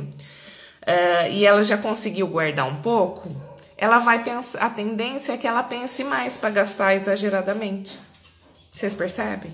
uh, 0.82 1.30
e 1.30 1.44
ela 1.44 1.62
já 1.62 1.76
conseguiu 1.76 2.26
guardar 2.26 2.66
um 2.66 2.80
pouco, 2.80 3.30
ela 3.80 4.00
vai 4.00 4.24
pensar, 4.24 4.58
a 4.58 4.68
tendência 4.68 5.32
é 5.32 5.38
que 5.38 5.46
ela 5.46 5.62
pense 5.62 6.02
mais 6.02 6.36
para 6.36 6.50
gastar 6.50 6.96
exageradamente. 6.96 7.98
Vocês 8.72 8.92
percebem? 8.92 9.52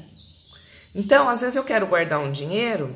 Então, 0.94 1.28
às 1.28 1.42
vezes 1.42 1.56
eu 1.56 1.62
quero 1.62 1.86
guardar 1.86 2.20
um 2.20 2.32
dinheiro, 2.32 2.94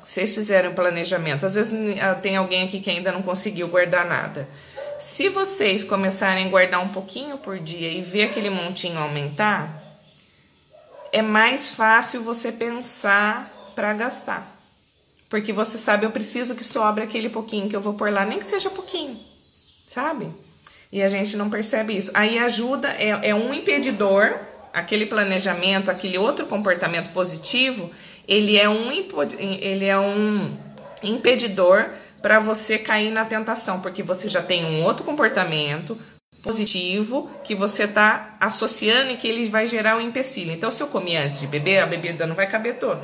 vocês 0.00 0.32
fizeram 0.32 0.72
planejamento, 0.72 1.44
às 1.44 1.56
vezes 1.56 1.72
ah, 2.00 2.14
tem 2.14 2.36
alguém 2.36 2.62
aqui 2.62 2.80
que 2.80 2.90
ainda 2.90 3.10
não 3.10 3.22
conseguiu 3.22 3.66
guardar 3.66 4.06
nada. 4.06 4.48
Se 5.00 5.28
vocês 5.28 5.82
começarem 5.82 6.46
a 6.46 6.48
guardar 6.48 6.80
um 6.80 6.88
pouquinho 6.88 7.38
por 7.38 7.58
dia 7.58 7.90
e 7.90 8.00
ver 8.00 8.24
aquele 8.24 8.48
montinho 8.48 9.00
aumentar, 9.00 9.82
é 11.10 11.22
mais 11.22 11.70
fácil 11.70 12.22
você 12.22 12.52
pensar 12.52 13.50
para 13.74 13.92
gastar. 13.94 14.48
Porque 15.28 15.52
você 15.52 15.76
sabe, 15.76 16.06
eu 16.06 16.10
preciso 16.12 16.54
que 16.54 16.62
sobre 16.62 17.02
aquele 17.02 17.28
pouquinho 17.28 17.68
que 17.68 17.74
eu 17.74 17.80
vou 17.80 17.94
pôr 17.94 18.12
lá, 18.12 18.24
nem 18.24 18.38
que 18.38 18.44
seja 18.44 18.70
pouquinho, 18.70 19.18
sabe? 19.88 20.30
E 20.92 21.02
a 21.02 21.08
gente 21.08 21.36
não 21.38 21.48
percebe 21.48 21.96
isso. 21.96 22.10
Aí 22.12 22.38
ajuda, 22.38 22.88
é, 22.88 23.30
é 23.30 23.34
um 23.34 23.54
impedidor, 23.54 24.34
aquele 24.74 25.06
planejamento, 25.06 25.90
aquele 25.90 26.18
outro 26.18 26.44
comportamento 26.46 27.10
positivo, 27.12 27.90
ele 28.28 28.58
é 28.58 28.68
um, 28.68 28.92
ele 29.38 29.86
é 29.86 29.98
um 29.98 30.54
impedidor 31.02 31.86
para 32.20 32.38
você 32.38 32.78
cair 32.78 33.10
na 33.10 33.24
tentação, 33.24 33.80
porque 33.80 34.02
você 34.02 34.28
já 34.28 34.42
tem 34.42 34.64
um 34.64 34.84
outro 34.84 35.02
comportamento 35.02 35.98
positivo 36.42 37.30
que 37.42 37.54
você 37.54 37.84
está 37.84 38.36
associando 38.38 39.12
e 39.12 39.16
que 39.16 39.26
ele 39.26 39.46
vai 39.46 39.66
gerar 39.66 39.96
um 39.96 40.00
empecilho. 40.00 40.52
Então, 40.52 40.70
se 40.70 40.82
eu 40.82 40.88
comi 40.88 41.16
antes 41.16 41.40
de 41.40 41.46
beber, 41.46 41.78
a 41.78 41.86
bebida 41.86 42.26
não 42.26 42.34
vai 42.34 42.46
caber 42.46 42.76
toda. 42.76 43.02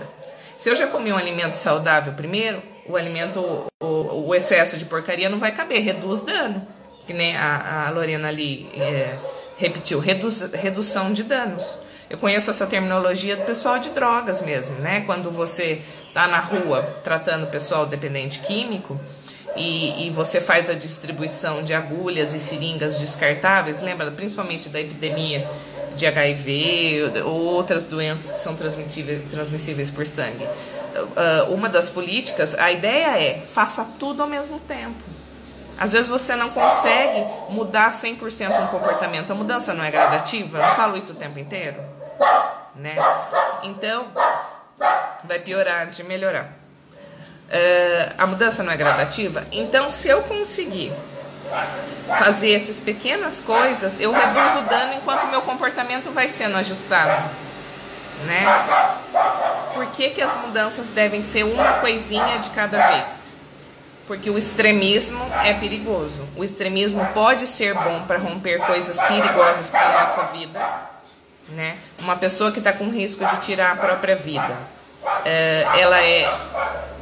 Se 0.59 0.69
eu 0.69 0.77
já 0.77 0.89
comi 0.89 1.13
um 1.13 1.17
alimento 1.17 1.55
saudável 1.55 2.13
primeiro, 2.13 2.63
o 2.87 2.97
alimento, 2.97 3.41
o, 3.81 4.27
o 4.27 4.35
excesso 4.35 4.77
de 4.77 4.85
porcaria 4.85 5.29
não 5.29 5.39
vai 5.39 5.53
caber, 5.53 5.83
reduz 5.83 6.23
dano. 6.23 6.67
Que 7.09 7.15
nem 7.15 7.35
a, 7.35 7.87
a 7.89 7.91
Lorena 7.91 8.29
ali 8.29 8.69
é, 8.75 9.17
repetiu, 9.57 9.99
reduz, 9.99 10.43
redução 10.53 11.11
de 11.11 11.23
danos. 11.23 11.79
Eu 12.11 12.19
conheço 12.19 12.51
essa 12.51 12.67
terminologia 12.67 13.35
do 13.35 13.45
pessoal 13.45 13.79
de 13.79 13.89
drogas 13.91 14.43
mesmo, 14.43 14.75
né? 14.77 15.03
Quando 15.07 15.31
você 15.31 15.81
tá 16.13 16.29
na 16.29 16.39
rua 16.39 16.83
tratando 17.03 17.45
o 17.45 17.47
pessoal 17.47 17.87
dependente 17.87 18.41
químico 18.41 19.01
e, 19.57 20.07
e, 20.07 20.11
você 20.11 20.39
faz 20.39 20.69
a 20.69 20.75
distribuição 20.75 21.63
de 21.63 21.73
agulhas 21.73 22.35
e 22.35 22.41
seringas 22.41 22.99
descartáveis, 22.99 23.83
lembra 23.83 24.11
principalmente 24.11 24.69
da 24.69 24.81
epidemia 24.81 25.49
de 25.97 26.07
HIV 26.07 27.23
ou 27.25 27.47
outras 27.47 27.85
doenças 27.85 28.31
que 28.31 28.39
são 28.39 28.55
transmissíveis, 28.55 29.23
transmissíveis 29.31 29.91
por 29.91 30.07
sangue. 30.07 30.45
Uh, 30.45 31.55
uma 31.55 31.71
das 31.71 31.89
políticas, 31.89 32.55
a 32.55 32.71
ideia 32.71 33.19
é 33.19 33.41
faça 33.41 33.87
tudo 33.99 34.23
ao 34.23 34.29
mesmo 34.29 34.61
tempo. 34.61 35.18
Às 35.79 35.93
vezes 35.93 36.09
você 36.09 36.35
não 36.35 36.51
consegue 36.51 37.25
mudar 37.51 37.91
100% 37.91 38.63
um 38.63 38.67
comportamento. 38.67 39.31
A 39.31 39.35
mudança 39.35 39.73
não 39.73 39.85
é 39.85 39.91
gradativa. 39.91 40.59
Eu 40.59 40.75
falo 40.75 40.97
isso 40.97 41.13
o 41.13 41.17
tempo 41.17 41.39
inteiro, 41.39 41.81
né? 42.75 42.97
Então, 43.63 44.09
vai 45.25 45.39
piorar 45.39 45.83
antes 45.83 45.97
de 45.97 46.05
melhorar. 46.05 46.45
Uh, 47.49 48.15
a 48.19 48.27
mudança 48.27 48.63
não 48.63 48.71
é 48.71 48.77
gradativa, 48.77 49.43
então 49.51 49.89
se 49.89 50.07
eu 50.07 50.23
conseguir 50.25 50.93
fazer 52.19 52.53
essas 52.53 52.79
pequenas 52.79 53.41
coisas, 53.41 53.99
eu 53.99 54.13
reduzo 54.13 54.59
o 54.59 54.69
dano 54.69 54.93
enquanto 54.93 55.27
meu 55.29 55.41
comportamento 55.41 56.11
vai 56.11 56.29
sendo 56.29 56.59
ajustado, 56.59 57.31
né? 58.27 58.45
Por 59.73 59.87
que, 59.93 60.11
que 60.11 60.21
as 60.21 60.37
mudanças 60.37 60.89
devem 60.89 61.23
ser 61.23 61.45
uma 61.45 61.75
coisinha 61.75 62.39
de 62.39 62.51
cada 62.51 62.87
vez? 62.89 63.18
Porque 64.09 64.31
o 64.31 64.37
extremismo 64.39 65.23
é 65.45 65.53
perigoso. 65.55 66.27
O 66.35 66.43
extremismo 66.43 67.07
pode 67.15 67.47
ser 67.47 67.75
bom 67.75 68.03
para 68.07 68.19
romper 68.19 68.59
coisas 68.61 68.99
perigosas 68.99 69.71
para 69.71 69.87
a 69.87 70.07
nossa 70.07 70.23
vida, 70.33 70.59
né? 71.51 71.77
Uma 72.01 72.17
pessoa 72.17 72.51
que 72.51 72.59
está 72.59 72.73
com 72.73 72.89
risco 72.89 73.25
de 73.25 73.37
tirar 73.41 73.73
a 73.73 73.77
própria 73.77 74.17
vida 74.17 74.57
é, 75.25 75.67
ela 75.79 76.03
é, 76.03 76.23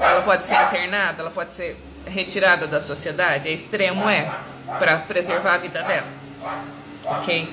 ela 0.00 0.22
pode 0.22 0.44
ser 0.44 0.54
internada, 0.54 1.22
ela 1.22 1.30
pode 1.30 1.54
ser 1.54 1.76
retirada 2.06 2.66
da 2.66 2.80
sociedade. 2.80 3.48
É 3.48 3.52
extremo 3.52 4.08
é 4.08 4.30
para 4.78 4.98
preservar 4.98 5.54
a 5.54 5.58
vida 5.58 5.82
dela, 5.82 6.06
ok? 7.04 7.48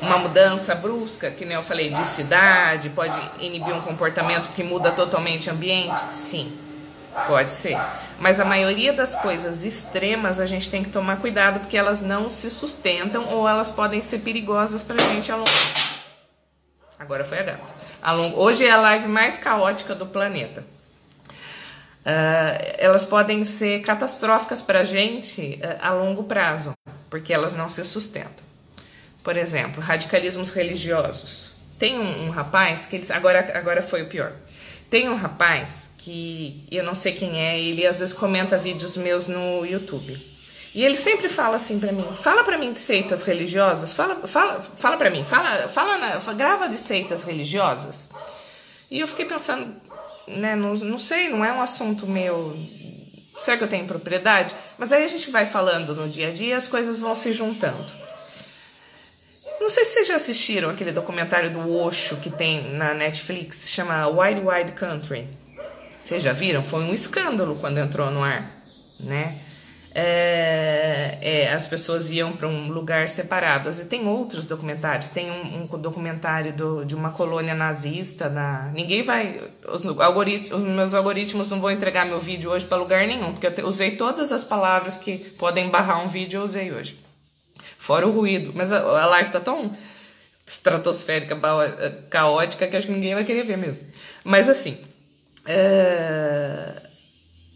Uma 0.00 0.18
mudança 0.18 0.74
brusca, 0.74 1.30
que 1.30 1.44
nem 1.44 1.56
eu 1.56 1.62
falei, 1.62 1.90
de 1.90 2.06
cidade, 2.06 2.88
pode 2.90 3.20
inibir 3.40 3.74
um 3.74 3.80
comportamento 3.80 4.48
que 4.54 4.62
muda 4.62 4.92
totalmente 4.92 5.50
o 5.50 5.52
ambiente? 5.52 6.14
Sim, 6.14 6.56
pode 7.26 7.50
ser. 7.52 7.76
Mas 8.18 8.40
a 8.40 8.44
maioria 8.44 8.92
das 8.92 9.14
coisas 9.14 9.64
extremas 9.64 10.40
a 10.40 10.46
gente 10.46 10.70
tem 10.70 10.82
que 10.82 10.90
tomar 10.90 11.16
cuidado 11.18 11.60
porque 11.60 11.76
elas 11.76 12.00
não 12.00 12.28
se 12.28 12.50
sustentam 12.50 13.26
ou 13.28 13.48
elas 13.48 13.70
podem 13.70 14.02
ser 14.02 14.18
perigosas 14.20 14.82
para 14.82 14.96
a 14.96 15.08
gente 15.14 15.30
a 15.30 15.36
longo. 15.36 15.50
Agora 16.98 17.24
foi 17.24 17.38
a 17.38 17.42
gata. 17.42 17.62
A 18.02 18.12
longo... 18.12 18.40
Hoje 18.40 18.66
é 18.66 18.70
a 18.70 18.80
live 18.80 19.08
mais 19.08 19.38
caótica 19.38 19.94
do 19.94 20.06
planeta. 20.06 20.64
Uh, 22.00 22.74
elas 22.78 23.04
podem 23.04 23.44
ser 23.44 23.82
catastróficas 23.82 24.62
para 24.62 24.80
a 24.80 24.84
gente 24.84 25.60
uh, 25.62 25.78
a 25.80 25.90
longo 25.92 26.24
prazo, 26.24 26.72
porque 27.10 27.32
elas 27.32 27.52
não 27.52 27.68
se 27.68 27.84
sustentam. 27.84 28.46
Por 29.22 29.36
exemplo, 29.36 29.82
radicalismos 29.82 30.50
religiosos. 30.50 31.52
Tem 31.78 31.98
um, 31.98 32.26
um 32.26 32.30
rapaz 32.30 32.86
que 32.86 32.96
eles, 32.96 33.10
agora, 33.10 33.52
agora 33.54 33.82
foi 33.82 34.02
o 34.02 34.06
pior. 34.06 34.32
Tem 34.88 35.08
um 35.08 35.16
rapaz 35.16 35.90
que 36.08 36.64
eu 36.70 36.82
não 36.82 36.94
sei 36.94 37.12
quem 37.12 37.38
é, 37.38 37.60
ele 37.60 37.86
às 37.86 37.98
vezes 37.98 38.14
comenta 38.14 38.56
vídeos 38.56 38.96
meus 38.96 39.28
no 39.28 39.66
YouTube. 39.66 40.16
E 40.74 40.82
ele 40.82 40.96
sempre 40.96 41.28
fala 41.28 41.56
assim 41.56 41.78
para 41.78 41.92
mim: 41.92 42.04
fala 42.14 42.42
para 42.44 42.56
mim 42.56 42.72
de 42.72 42.80
seitas 42.80 43.22
religiosas, 43.22 43.92
fala, 43.92 44.26
fala, 44.26 44.62
fala 44.62 44.96
para 44.96 45.10
mim, 45.10 45.22
fala, 45.22 45.68
fala, 45.68 45.98
na, 45.98 46.32
grava 46.32 46.66
de 46.66 46.76
seitas 46.76 47.24
religiosas. 47.24 48.08
E 48.90 49.00
eu 49.00 49.06
fiquei 49.06 49.26
pensando, 49.26 49.70
né, 50.26 50.56
não, 50.56 50.74
não 50.74 50.98
sei, 50.98 51.28
não 51.28 51.44
é 51.44 51.52
um 51.52 51.60
assunto 51.60 52.06
meu. 52.06 52.56
Será 53.38 53.58
que 53.58 53.64
eu 53.64 53.68
tenho 53.68 53.86
propriedade? 53.86 54.54
Mas 54.78 54.90
aí 54.92 55.04
a 55.04 55.08
gente 55.08 55.30
vai 55.30 55.44
falando 55.44 55.94
no 55.94 56.08
dia 56.08 56.28
a 56.28 56.32
dia, 56.32 56.56
as 56.56 56.66
coisas 56.66 57.00
vão 57.00 57.14
se 57.14 57.34
juntando. 57.34 57.86
Não 59.60 59.68
sei 59.68 59.84
se 59.84 59.92
vocês 59.92 60.08
já 60.08 60.16
assistiram 60.16 60.70
aquele 60.70 60.92
documentário 60.92 61.50
do 61.50 61.76
Osho 61.76 62.16
que 62.16 62.30
tem 62.30 62.62
na 62.72 62.94
Netflix, 62.94 63.68
chama 63.68 64.08
Wide 64.08 64.40
Wide 64.40 64.72
Country. 64.72 65.28
Vocês 66.02 66.22
já 66.22 66.32
viram? 66.32 66.62
Foi 66.62 66.82
um 66.82 66.94
escândalo 66.94 67.56
quando 67.56 67.78
entrou 67.78 68.10
no 68.10 68.22
ar, 68.22 68.50
né? 69.00 69.38
É, 69.94 71.18
é, 71.20 71.52
as 71.52 71.66
pessoas 71.66 72.10
iam 72.10 72.32
para 72.32 72.46
um 72.46 72.68
lugar 72.68 73.08
separado. 73.08 73.68
E 73.70 73.84
tem 73.84 74.06
outros 74.06 74.44
documentários. 74.44 75.10
Tem 75.10 75.30
um, 75.30 75.62
um 75.62 75.66
documentário 75.78 76.52
do, 76.52 76.84
de 76.84 76.94
uma 76.94 77.10
colônia 77.10 77.54
nazista. 77.54 78.28
Na, 78.28 78.70
ninguém 78.72 79.02
vai. 79.02 79.50
Os, 79.66 79.84
algoritmos, 79.84 80.60
os 80.60 80.68
meus 80.68 80.94
algoritmos 80.94 81.50
não 81.50 81.60
vão 81.60 81.70
entregar 81.70 82.06
meu 82.06 82.20
vídeo 82.20 82.50
hoje 82.50 82.66
para 82.66 82.76
lugar 82.76 83.06
nenhum, 83.06 83.32
porque 83.32 83.60
eu 83.60 83.66
usei 83.66 83.96
todas 83.96 84.30
as 84.30 84.44
palavras 84.44 84.98
que 84.98 85.18
podem 85.38 85.68
barrar 85.68 86.04
um 86.04 86.06
vídeo, 86.06 86.38
eu 86.38 86.44
usei 86.44 86.72
hoje. 86.72 86.98
Fora 87.78 88.06
o 88.06 88.12
ruído. 88.12 88.52
Mas 88.54 88.70
a, 88.70 88.78
a 88.78 89.06
live 89.06 89.30
tá 89.30 89.40
tão 89.40 89.74
estratosférica, 90.46 91.36
caótica, 92.08 92.66
que 92.66 92.76
acho 92.76 92.86
que 92.86 92.92
ninguém 92.92 93.14
vai 93.14 93.24
querer 93.24 93.42
ver 93.42 93.58
mesmo. 93.58 93.86
Mas 94.22 94.48
assim. 94.48 94.78
É 95.48 96.82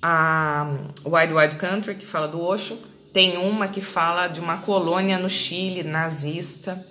a 0.02 0.66
Wide 1.06 1.32
Wide 1.32 1.56
Country, 1.56 1.94
que 1.94 2.04
fala 2.04 2.26
do 2.26 2.42
Osho, 2.42 2.76
tem 3.12 3.37
uma 3.37 3.68
que 3.68 3.80
fala 3.80 4.26
de 4.26 4.40
uma 4.40 4.58
colônia 4.58 5.16
no 5.16 5.30
Chile 5.30 5.84
nazista. 5.84 6.84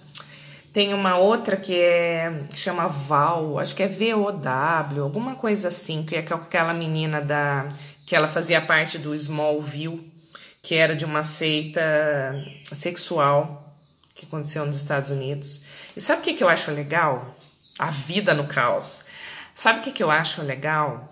Tem 0.71 0.93
uma 0.93 1.17
outra 1.17 1.57
que 1.57 1.77
é 1.77 2.45
chama 2.53 2.87
Val, 2.87 3.59
acho 3.59 3.75
que 3.75 3.83
é 3.83 3.87
VOW, 3.89 5.03
alguma 5.03 5.35
coisa 5.35 5.67
assim, 5.67 6.03
que 6.03 6.15
é 6.15 6.19
aquela 6.19 6.73
menina 6.73 7.19
da 7.19 7.73
que 8.07 8.15
ela 8.15 8.27
fazia 8.27 8.61
parte 8.61 8.97
do 8.97 9.13
Smallville, 9.13 10.09
que 10.61 10.75
era 10.75 10.95
de 10.95 11.03
uma 11.03 11.25
seita 11.25 11.81
sexual 12.63 13.75
que 14.13 14.25
aconteceu 14.25 14.65
nos 14.65 14.77
Estados 14.77 15.09
Unidos. 15.09 15.63
E 15.95 15.99
sabe 15.99 16.21
o 16.21 16.23
que, 16.23 16.33
que 16.33 16.43
eu 16.43 16.49
acho 16.49 16.71
legal? 16.71 17.35
A 17.77 17.91
vida 17.91 18.33
no 18.33 18.47
caos. 18.47 19.05
Sabe 19.53 19.79
o 19.79 19.81
que, 19.83 19.91
que 19.91 20.03
eu 20.03 20.11
acho 20.11 20.41
legal? 20.41 21.11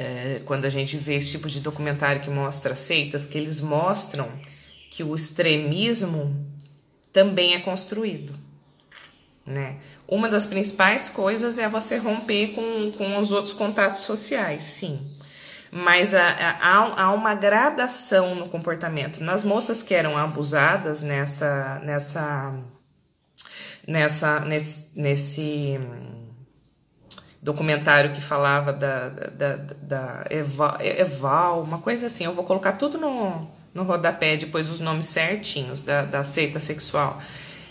é, 0.00 0.40
quando 0.46 0.64
a 0.64 0.70
gente 0.70 0.96
vê 0.96 1.16
esse 1.16 1.32
tipo 1.32 1.46
de 1.46 1.60
documentário 1.60 2.22
que 2.22 2.30
mostra 2.30 2.74
seitas, 2.74 3.26
que 3.26 3.36
eles 3.36 3.60
mostram 3.60 4.30
que 4.90 5.04
o 5.04 5.14
extremismo 5.14 6.46
também 7.12 7.54
é 7.54 7.60
construído. 7.60 8.32
Né? 9.44 9.76
Uma 10.08 10.26
das 10.28 10.46
principais 10.46 11.10
coisas 11.10 11.58
é 11.58 11.68
você 11.68 11.98
romper 11.98 12.54
com, 12.54 12.92
com 12.92 13.18
os 13.18 13.30
outros 13.30 13.52
contatos 13.52 14.00
sociais, 14.00 14.62
sim. 14.62 14.98
Mas 15.70 16.14
há, 16.14 16.58
há, 16.96 17.12
uma 17.12 17.34
gradação 17.34 18.34
no 18.34 18.48
comportamento. 18.48 19.22
Nas 19.22 19.44
moças 19.44 19.82
que 19.82 19.94
eram 19.94 20.16
abusadas 20.16 21.02
nessa, 21.02 21.78
nessa, 21.84 22.64
nessa, 23.86 24.40
nesse, 24.40 24.90
nesse 24.96 25.78
documentário 27.42 28.12
que 28.12 28.20
falava 28.20 28.72
da, 28.72 29.08
da, 29.08 29.56
da, 29.56 30.26
Eval, 30.30 30.76
Eval, 30.80 31.62
uma 31.62 31.78
coisa 31.78 32.06
assim. 32.06 32.24
Eu 32.24 32.34
vou 32.34 32.44
colocar 32.44 32.72
tudo 32.72 32.98
no, 32.98 33.48
no 33.72 33.82
rodapé, 33.82 34.36
depois 34.36 34.68
os 34.68 34.80
nomes 34.80 35.06
certinhos 35.06 35.82
da, 35.82 36.04
da 36.04 36.24
seita 36.24 36.58
sexual. 36.58 37.18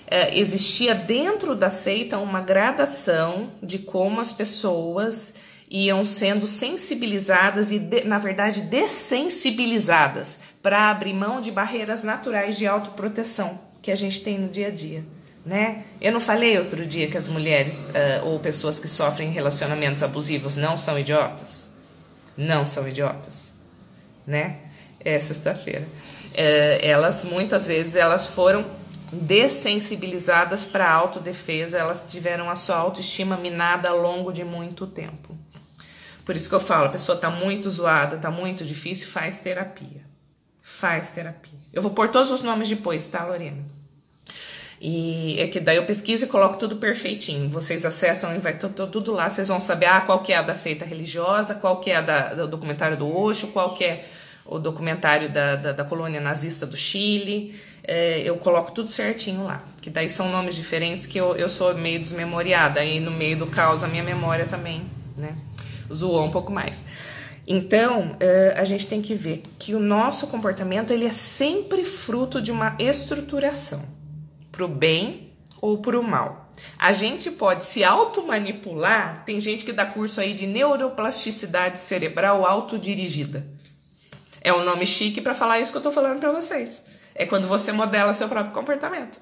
É, 0.08 0.38
existia 0.38 0.96
dentro 0.96 1.56
da 1.56 1.70
seita 1.70 2.18
uma 2.18 2.42
gradação 2.42 3.52
de 3.62 3.78
como 3.78 4.20
as 4.20 4.32
pessoas 4.32 5.36
iam 5.70 6.04
sendo 6.04 6.48
sensibilizadas 6.48 7.70
e, 7.70 7.78
de, 7.78 8.04
na 8.06 8.18
verdade, 8.18 8.62
dessensibilizadas 8.62 10.40
para 10.64 10.90
abrir 10.90 11.14
mão 11.14 11.40
de 11.40 11.52
barreiras 11.52 12.04
naturais 12.04 12.58
de 12.58 12.66
autoproteção 12.66 13.60
que 13.84 13.92
a 13.92 13.96
gente 13.96 14.22
tem 14.24 14.40
no 14.40 14.50
dia 14.50 14.68
a 14.68 14.72
dia 14.72 15.06
né? 15.50 15.84
Eu 16.00 16.12
não 16.12 16.20
falei 16.20 16.60
outro 16.60 16.86
dia 16.86 17.08
que 17.08 17.18
as 17.18 17.28
mulheres 17.28 17.90
uh, 17.90 18.28
ou 18.28 18.40
pessoas 18.40 18.78
que 18.78 18.88
sofrem 18.88 19.32
relacionamentos 19.32 20.04
abusivos 20.04 20.56
não 20.56 20.78
são 20.78 20.98
idiotas? 20.98 21.74
Não 22.38 22.68
são 22.68 22.88
idiotas, 22.88 23.56
né? 24.28 24.58
É 25.00 25.20
sexta-feira. 25.20 25.82
Uh, 25.82 26.78
elas 26.84 27.24
muitas 27.24 27.66
vezes 27.66 27.96
elas 27.96 28.28
foram 28.28 28.64
dessensibilizadas 29.12 30.66
para 30.66 30.88
autodefesa, 30.88 31.80
elas 31.80 32.06
tiveram 32.08 32.48
a 32.48 32.56
sua 32.56 32.76
autoestima 32.76 33.36
minada 33.36 33.90
ao 33.90 34.00
longo 34.00 34.32
de 34.32 34.46
muito 34.46 34.86
tempo. 34.86 35.36
Por 36.28 36.36
isso 36.36 36.48
que 36.48 36.54
eu 36.54 36.60
falo, 36.60 36.86
a 36.86 36.90
pessoa 36.90 37.16
está 37.16 37.32
muito 37.32 37.72
zoada, 37.72 38.18
está 38.18 38.30
muito 38.30 38.64
difícil, 38.64 39.08
faz 39.08 39.40
terapia. 39.40 40.06
Faz 40.62 41.10
terapia. 41.10 41.58
Eu 41.74 41.82
vou 41.82 41.90
pôr 41.90 42.10
todos 42.10 42.30
os 42.30 42.44
nomes 42.44 42.70
depois, 42.70 43.08
tá, 43.08 43.26
Lorena? 43.26 43.79
E 44.82 45.38
é 45.40 45.48
que 45.48 45.60
daí 45.60 45.76
eu 45.76 45.86
pesquiso 45.86 46.26
e 46.26 46.28
coloco 46.28 46.58
tudo 46.58 46.78
perfeitinho. 46.78 47.50
Vocês 47.50 47.86
acessam 47.86 48.34
e 48.34 48.40
vai 48.40 48.58
tudo, 48.58 48.88
tudo 48.88 49.12
lá, 49.12 49.30
vocês 49.30 49.50
vão 49.50 49.60
saber 49.60 49.88
ah, 49.88 50.02
qual 50.02 50.24
que 50.24 50.32
é 50.32 50.38
a 50.38 50.42
da 50.42 50.56
seita 50.56 50.86
religiosa, 50.86 51.56
qual 51.56 51.82
que 51.82 51.92
é 51.92 51.98
a 51.98 52.02
da, 52.02 52.34
do 52.34 52.48
documentário 52.48 52.96
do 52.96 53.14
Osho, 53.14 53.48
qual 53.48 53.74
que 53.74 53.84
é 53.84 54.06
o 54.46 54.58
documentário 54.58 55.30
da, 55.30 55.58
da, 55.58 55.72
da 55.74 55.84
colônia 55.84 56.22
nazista 56.22 56.66
do 56.66 56.78
Chile. 56.78 57.54
É, 57.84 58.22
eu 58.24 58.38
coloco 58.38 58.72
tudo 58.72 58.90
certinho 58.90 59.44
lá. 59.44 59.64
Que 59.82 59.90
daí 59.90 60.10
são 60.10 60.32
nomes 60.32 60.56
diferentes 60.56 61.06
que 61.06 61.18
eu, 61.18 61.36
eu 61.36 61.50
sou 61.50 61.76
meio 61.76 62.00
desmemoriada. 62.00 62.80
Aí 62.80 63.02
no 63.02 63.12
meio 63.12 63.38
do 63.38 63.48
caos 63.48 63.84
a 63.84 63.88
minha 63.88 64.04
memória 64.04 64.46
também, 64.46 64.82
né? 65.18 65.36
Zoou 65.94 66.26
um 66.26 66.32
pouco 66.32 66.54
mais. 66.54 66.86
Então, 67.46 68.16
é, 68.20 68.54
a 68.56 68.64
gente 68.64 68.88
tem 68.88 69.02
que 69.02 69.14
ver 69.14 69.44
que 69.58 69.76
o 69.76 69.80
nosso 69.80 70.28
comportamento 70.28 70.92
ele 70.94 71.06
é 71.06 71.12
sempre 71.12 71.84
fruto 71.84 72.42
de 72.42 72.52
uma 72.52 72.76
estruturação 72.80 73.99
para 74.60 74.66
o 74.66 74.68
bem 74.68 75.32
ou 75.62 75.78
para 75.78 75.98
o 75.98 76.04
mal. 76.04 76.50
A 76.78 76.92
gente 76.92 77.32
pode 77.32 77.64
se 77.64 77.82
automanipular. 77.84 79.24
Tem 79.26 79.40
gente 79.40 79.64
que 79.64 79.72
dá 79.72 79.86
curso 79.86 80.20
aí 80.20 80.34
de 80.34 80.46
neuroplasticidade 80.46 81.80
cerebral 81.80 82.46
autodirigida. 82.46 83.46
É 84.42 84.52
um 84.52 84.66
nome 84.66 84.86
chique 84.86 85.22
para 85.22 85.34
falar 85.34 85.60
isso 85.60 85.72
que 85.72 85.78
eu 85.78 85.80
estou 85.80 85.94
falando 85.94 86.20
para 86.20 86.32
vocês. 86.32 86.86
É 87.16 87.26
quando 87.26 87.48
você 87.48 87.72
modela 87.72 88.14
seu 88.14 88.28
próprio 88.28 88.54
comportamento. 88.54 89.20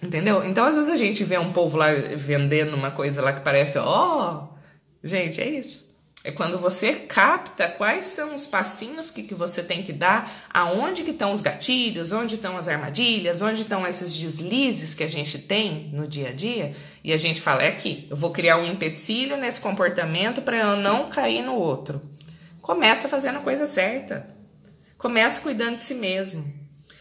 Entendeu? 0.00 0.44
Então, 0.44 0.64
às 0.64 0.76
vezes 0.76 0.90
a 0.90 0.96
gente 0.96 1.24
vê 1.24 1.36
um 1.36 1.52
povo 1.52 1.76
lá 1.76 1.88
vendendo 2.16 2.74
uma 2.74 2.92
coisa 2.92 3.20
lá 3.20 3.32
que 3.32 3.40
parece, 3.40 3.78
ó, 3.78 4.48
oh! 4.48 4.58
gente, 5.02 5.40
é 5.40 5.48
isso. 5.48 5.89
É 6.22 6.30
quando 6.30 6.58
você 6.58 6.92
capta 6.92 7.66
quais 7.66 8.04
são 8.04 8.34
os 8.34 8.46
passinhos 8.46 9.10
que, 9.10 9.22
que 9.22 9.34
você 9.34 9.62
tem 9.62 9.82
que 9.82 9.92
dar, 9.92 10.30
aonde 10.52 11.02
que 11.02 11.12
estão 11.12 11.32
os 11.32 11.40
gatilhos, 11.40 12.12
onde 12.12 12.34
estão 12.34 12.58
as 12.58 12.68
armadilhas, 12.68 13.40
onde 13.40 13.62
estão 13.62 13.86
esses 13.86 14.14
deslizes 14.14 14.92
que 14.92 15.02
a 15.02 15.08
gente 15.08 15.38
tem 15.38 15.88
no 15.94 16.06
dia 16.06 16.28
a 16.28 16.32
dia, 16.32 16.74
e 17.02 17.10
a 17.10 17.16
gente 17.16 17.40
fala, 17.40 17.62
é 17.62 17.68
aqui, 17.68 18.06
eu 18.10 18.16
vou 18.16 18.30
criar 18.32 18.58
um 18.58 18.66
empecilho 18.66 19.38
nesse 19.38 19.62
comportamento 19.62 20.42
para 20.42 20.58
eu 20.58 20.76
não 20.76 21.08
cair 21.08 21.42
no 21.42 21.54
outro. 21.54 22.02
Começa 22.60 23.08
fazendo 23.08 23.38
a 23.38 23.42
coisa 23.42 23.66
certa. 23.66 24.28
Começa 24.98 25.40
cuidando 25.40 25.76
de 25.76 25.82
si 25.82 25.94
mesmo. 25.94 26.44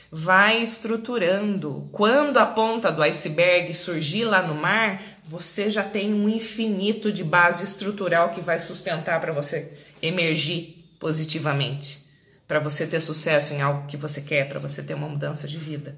Vai 0.09 0.63
estruturando. 0.63 1.89
Quando 1.91 2.37
a 2.37 2.45
ponta 2.45 2.89
do 2.89 3.03
iceberg 3.03 3.73
surgir 3.73 4.23
lá 4.23 4.41
no 4.41 4.55
mar, 4.55 5.01
você 5.29 5.69
já 5.69 5.83
tem 5.83 6.11
um 6.11 6.27
infinito 6.27 7.13
de 7.13 7.23
base 7.23 7.63
estrutural 7.63 8.31
que 8.31 8.41
vai 8.41 8.59
sustentar 8.59 9.21
para 9.21 9.31
você 9.31 9.71
emergir 10.01 10.91
positivamente, 10.99 12.03
para 12.47 12.59
você 12.59 12.87
ter 12.87 12.99
sucesso 12.99 13.53
em 13.53 13.61
algo 13.61 13.85
que 13.85 13.95
você 13.95 14.21
quer, 14.21 14.49
para 14.49 14.59
você 14.59 14.81
ter 14.81 14.95
uma 14.95 15.07
mudança 15.07 15.47
de 15.47 15.59
vida. 15.59 15.95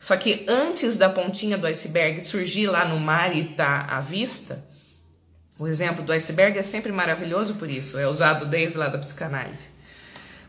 Só 0.00 0.16
que 0.16 0.46
antes 0.48 0.96
da 0.96 1.10
pontinha 1.10 1.58
do 1.58 1.66
iceberg 1.66 2.24
surgir 2.24 2.68
lá 2.68 2.88
no 2.88 2.98
mar 2.98 3.36
e 3.36 3.50
estar 3.50 3.86
tá 3.86 3.98
à 3.98 4.00
vista, 4.00 4.64
o 5.58 5.68
exemplo 5.68 6.02
do 6.02 6.14
iceberg 6.14 6.58
é 6.58 6.62
sempre 6.62 6.90
maravilhoso 6.90 7.56
por 7.56 7.68
isso, 7.68 7.98
é 7.98 8.08
usado 8.08 8.46
desde 8.46 8.78
lá 8.78 8.88
da 8.88 8.96
psicanálise. 8.96 9.68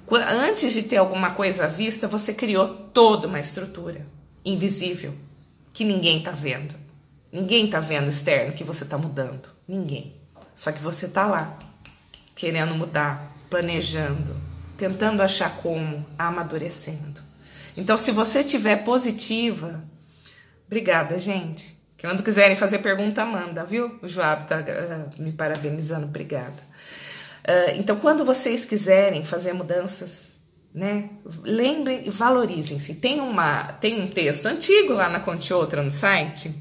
Antes 0.09 0.71
de 0.71 0.83
ter 0.83 0.95
alguma 0.95 1.31
coisa 1.31 1.65
à 1.65 1.67
vista, 1.67 2.07
você 2.07 2.33
criou 2.33 2.69
toda 2.93 3.27
uma 3.27 3.41
estrutura 3.41 4.07
invisível 4.45 5.13
que 5.73 5.83
ninguém 5.83 6.19
está 6.19 6.31
vendo. 6.31 6.90
Ninguém 7.31 7.65
está 7.65 7.79
vendo 7.79 8.09
externo 8.09 8.53
que 8.53 8.63
você 8.63 8.83
está 8.83 8.97
mudando. 8.97 9.49
Ninguém. 9.67 10.15
Só 10.53 10.71
que 10.71 10.81
você 10.81 11.05
está 11.05 11.25
lá, 11.25 11.57
querendo 12.35 12.75
mudar, 12.75 13.35
planejando, 13.49 14.35
tentando 14.77 15.21
achar 15.21 15.57
como, 15.57 16.05
amadurecendo. 16.17 17.21
Então, 17.77 17.97
se 17.97 18.11
você 18.11 18.43
tiver 18.43 18.83
positiva, 18.83 19.81
obrigada, 20.67 21.17
gente. 21.19 21.79
Quando 22.01 22.23
quiserem 22.23 22.55
fazer 22.55 22.79
pergunta, 22.79 23.23
manda, 23.25 23.63
viu? 23.63 23.97
O 24.01 24.09
Joab 24.09 24.47
tá 24.47 24.59
uh, 24.59 25.21
me 25.21 25.31
parabenizando, 25.31 26.05
obrigada. 26.05 26.61
Uh, 27.47 27.77
então, 27.77 27.95
quando 27.95 28.25
vocês 28.25 28.65
quiserem 28.65 29.23
fazer 29.23 29.53
mudanças, 29.53 30.33
né? 30.73 31.09
Lembrem 31.43 32.07
e 32.07 32.09
valorizem-se. 32.09 32.95
Tem, 32.95 33.19
uma, 33.19 33.63
tem 33.73 34.01
um 34.01 34.07
texto 34.07 34.47
antigo 34.47 34.93
lá 34.93 35.09
na 35.09 35.19
Conte 35.19 35.53
Outra 35.53 35.83
no 35.83 35.91
site 35.91 36.53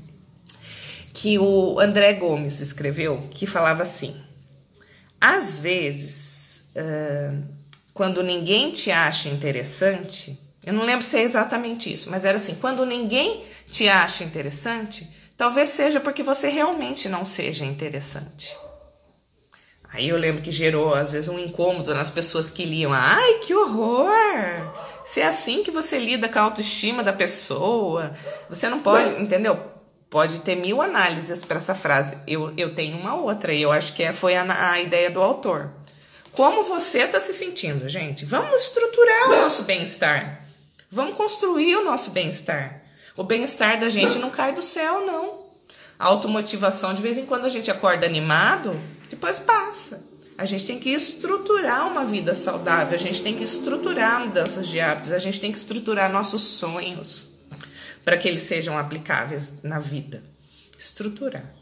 que 1.12 1.38
o 1.38 1.79
André 1.81 2.14
Gomes 2.14 2.61
escreveu 2.61 3.29
que 3.31 3.46
falava 3.46 3.83
assim: 3.83 4.16
às 5.20 5.59
vezes, 5.59 6.70
uh, 6.77 7.42
quando 7.92 8.23
ninguém 8.23 8.70
te 8.73 8.90
acha 8.90 9.29
interessante, 9.29 10.38
eu 10.64 10.73
não 10.73 10.85
lembro 10.85 11.05
se 11.05 11.18
é 11.18 11.23
exatamente 11.23 11.92
isso, 11.92 12.11
mas 12.11 12.25
era 12.25 12.37
assim: 12.37 12.55
quando 12.55 12.87
ninguém 12.87 13.44
te 13.68 13.88
acha 13.88 14.25
interessante, 14.25 15.09
talvez 15.37 15.70
seja 15.70 16.01
porque 16.01 16.23
você 16.23 16.49
realmente 16.49 17.09
não 17.09 17.27
seja 17.27 17.64
interessante. 17.64 18.57
Aí 19.92 20.09
eu 20.09 20.16
lembro 20.16 20.40
que 20.40 20.53
gerou, 20.53 20.94
às 20.94 21.11
vezes, 21.11 21.29
um 21.29 21.38
incômodo 21.38 21.92
nas 21.92 22.11
pessoas 22.11 22.49
que 22.49 22.64
liam. 22.64 22.92
Ai, 22.92 23.40
que 23.40 23.53
horror! 23.53 24.12
Se 25.05 25.20
é 25.20 25.27
assim 25.27 25.64
que 25.64 25.70
você 25.73 25.99
lida 25.99 26.29
com 26.29 26.38
a 26.38 26.42
autoestima 26.42 27.03
da 27.03 27.12
pessoa, 27.12 28.14
você 28.49 28.68
não 28.68 28.79
pode, 28.79 29.20
entendeu? 29.20 29.59
Pode 30.11 30.40
ter 30.40 30.57
mil 30.57 30.83
análises 30.83 31.44
para 31.44 31.59
essa 31.59 31.73
frase. 31.73 32.18
Eu, 32.27 32.53
eu 32.57 32.75
tenho 32.75 32.99
uma 32.99 33.14
outra, 33.14 33.55
e 33.55 33.62
eu 33.62 33.70
acho 33.70 33.94
que 33.94 34.03
é, 34.03 34.12
foi 34.12 34.35
a, 34.35 34.73
a 34.73 34.81
ideia 34.81 35.09
do 35.09 35.23
autor. 35.23 35.70
Como 36.33 36.64
você 36.64 37.03
está 37.03 37.20
se 37.20 37.33
sentindo, 37.33 37.88
gente? 37.88 38.25
Vamos 38.25 38.64
estruturar 38.64 39.29
o 39.29 39.37
nosso 39.37 39.62
bem-estar. 39.62 40.44
Vamos 40.90 41.16
construir 41.16 41.77
o 41.77 41.85
nosso 41.85 42.11
bem-estar. 42.11 42.83
O 43.16 43.23
bem-estar 43.23 43.79
da 43.79 43.88
gente 43.88 44.18
não 44.18 44.31
cai 44.31 44.53
do 44.53 44.62
céu, 44.62 45.07
não. 45.07 45.44
A 45.96 46.07
automotivação, 46.07 46.92
de 46.92 47.03
vez 47.03 47.16
em 47.16 47.25
quando 47.25 47.44
a 47.44 47.49
gente 47.49 47.70
acorda 47.70 48.05
animado, 48.05 48.77
depois 49.09 49.38
passa. 49.38 50.05
A 50.37 50.44
gente 50.44 50.66
tem 50.66 50.81
que 50.81 50.90
estruturar 50.90 51.87
uma 51.87 52.05
vida 52.05 52.35
saudável, 52.35 52.94
a 52.94 52.99
gente 52.99 53.23
tem 53.23 53.37
que 53.37 53.44
estruturar 53.44 54.27
mudanças 54.27 54.66
de 54.66 54.81
hábitos, 54.81 55.12
a 55.12 55.18
gente 55.18 55.38
tem 55.38 55.53
que 55.53 55.59
estruturar 55.59 56.11
nossos 56.11 56.42
sonhos 56.42 57.30
para 58.05 58.17
que 58.17 58.29
eles 58.29 58.43
sejam 58.43 58.79
aplicáveis 58.79 59.63
na 59.63 59.79
vida. 59.79 60.23
Estruturar. 60.79 61.55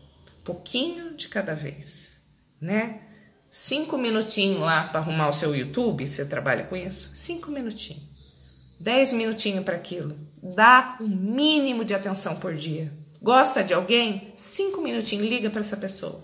Pouquinho 0.44 1.14
de 1.14 1.28
cada 1.28 1.54
vez, 1.54 2.20
né? 2.60 3.00
Cinco 3.50 3.96
minutinhos 3.96 4.60
lá 4.60 4.84
para 4.84 5.00
arrumar 5.00 5.28
o 5.28 5.32
seu 5.32 5.54
YouTube, 5.54 6.06
você 6.06 6.24
trabalha 6.24 6.64
com 6.64 6.76
isso? 6.76 7.10
Cinco 7.14 7.50
minutinhos. 7.50 8.08
10 8.78 9.14
minutinhos 9.14 9.64
para 9.64 9.74
aquilo. 9.74 10.16
Dá 10.42 10.96
um 11.00 11.08
mínimo 11.08 11.84
de 11.84 11.94
atenção 11.94 12.36
por 12.36 12.54
dia. 12.54 12.92
Gosta 13.20 13.64
de 13.64 13.74
alguém? 13.74 14.32
Cinco 14.36 14.80
minutinhos, 14.80 15.26
liga 15.26 15.50
para 15.50 15.60
essa 15.60 15.76
pessoa. 15.76 16.22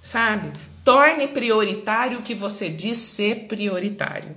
Sabe? 0.00 0.52
Torne 0.84 1.28
prioritário 1.28 2.18
o 2.18 2.22
que 2.22 2.34
você 2.34 2.68
diz 2.68 2.98
ser 2.98 3.46
prioritário. 3.46 4.34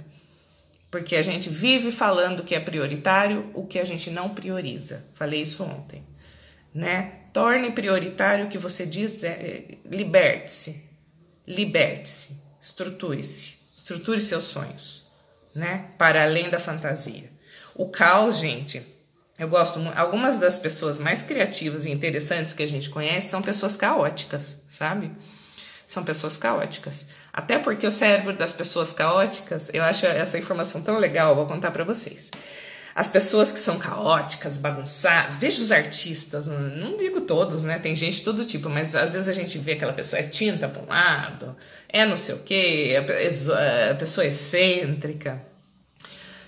Porque 0.90 1.16
a 1.16 1.22
gente 1.22 1.50
vive 1.50 1.92
falando 1.92 2.44
que 2.44 2.56
é 2.56 2.60
prioritário 2.60 3.50
o 3.54 3.66
que 3.66 3.80
a 3.80 3.84
gente 3.84 4.10
não 4.10 4.30
prioriza. 4.30 5.06
Falei 5.14 5.42
isso 5.42 5.64
ontem. 5.64 6.04
Né? 6.74 7.20
Torne 7.34 7.72
prioritário 7.72 8.46
o 8.46 8.50
que 8.50 8.58
você 8.58 8.86
diz, 8.86 9.24
é, 9.24 9.30
é 9.30 9.78
liberte-se. 9.86 10.90
Liberte-se. 11.48 12.36
Estruture-se. 12.62 13.58
Estruture 13.76 14.22
seus 14.22 14.46
sonhos. 14.46 15.06
Né? 15.54 15.90
Para 15.98 16.24
além 16.24 16.50
da 16.50 16.60
fantasia. 16.60 17.30
O 17.76 17.90
caos, 17.90 18.38
gente, 18.38 18.82
eu 19.38 19.50
gosto. 19.50 19.80
Algumas 19.96 20.40
das 20.40 20.58
pessoas 20.58 20.98
mais 20.98 21.22
criativas 21.22 21.86
e 21.86 21.92
interessantes 21.92 22.54
que 22.54 22.64
a 22.64 22.68
gente 22.68 22.90
conhece 22.90 23.30
são 23.30 23.42
pessoas 23.42 23.76
caóticas, 23.76 24.62
sabe? 24.68 25.12
São 25.88 26.04
pessoas 26.04 26.38
caóticas. 26.38 27.06
Até 27.32 27.60
porque 27.60 27.86
o 27.86 27.92
cérebro 27.92 28.34
das 28.34 28.54
pessoas 28.54 28.92
caóticas, 28.92 29.70
eu 29.74 29.84
acho 29.84 30.06
essa 30.06 30.38
informação 30.38 30.82
tão 30.82 30.98
legal, 30.98 31.36
vou 31.36 31.46
contar 31.46 31.72
para 31.72 31.84
vocês. 31.84 32.32
As 32.96 33.10
pessoas 33.10 33.52
que 33.52 33.60
são 33.60 33.78
caóticas, 33.78 34.56
bagunçadas, 34.56 35.36
veja 35.36 35.62
os 35.62 35.70
artistas, 35.70 36.48
não, 36.48 36.96
digo 36.96 37.20
todos, 37.22 37.62
né? 37.62 37.78
Tem 37.78 37.94
gente 37.94 38.20
de 38.20 38.24
todo 38.24 38.46
tipo, 38.46 38.70
mas 38.70 38.96
às 38.96 39.14
vezes 39.14 39.28
a 39.28 39.34
gente 39.34 39.58
vê 39.58 39.74
aquela 39.74 39.92
pessoa 39.92 40.22
é 40.22 40.24
tinta 40.24 40.70
para 40.70 40.82
um 40.82 40.88
lado, 40.88 41.58
é 41.90 42.06
não 42.06 42.16
sei 42.16 42.36
o 42.36 42.40
quê, 42.40 42.96
é, 42.96 43.90
é 43.90 43.94
pessoa 43.96 44.26
excêntrica. 44.26 45.44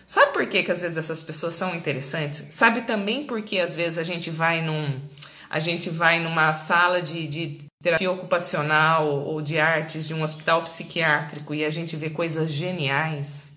Sabe 0.08 0.32
por 0.32 0.48
que, 0.48 0.64
que 0.64 0.72
às 0.72 0.82
vezes 0.82 0.98
essas 0.98 1.22
pessoas 1.22 1.54
são 1.54 1.76
interessantes? 1.76 2.48
Sabe 2.52 2.84
também 2.84 3.26
porque 3.26 3.60
às 3.60 3.76
vezes 3.76 4.00
a 4.00 4.04
gente 4.04 4.32
vai 4.32 4.62
num 4.62 5.02
a 5.50 5.60
gente 5.60 5.90
vai 5.90 6.22
numa 6.22 6.54
sala 6.54 7.02
de, 7.02 7.28
de 7.28 7.67
terapia 7.88 8.12
ocupacional 8.12 9.08
ou 9.08 9.42
de 9.42 9.58
artes 9.58 10.08
de 10.08 10.14
um 10.14 10.22
hospital 10.22 10.62
psiquiátrico 10.64 11.54
e 11.54 11.64
a 11.64 11.70
gente 11.70 11.96
vê 11.96 12.10
coisas 12.10 12.52
geniais. 12.52 13.52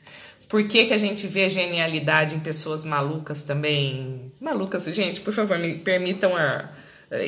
Por 0.49 0.66
que, 0.66 0.87
que 0.87 0.95
a 0.95 0.99
gente 0.99 1.27
vê 1.27 1.49
genialidade 1.49 2.35
em 2.35 2.40
pessoas 2.40 2.85
malucas 2.85 3.43
também? 3.43 4.33
Malucas, 4.40 4.85
gente, 4.85 5.21
por 5.21 5.33
favor, 5.33 5.59
me 5.59 5.75
permitam 5.75 6.37
a. 6.37 6.69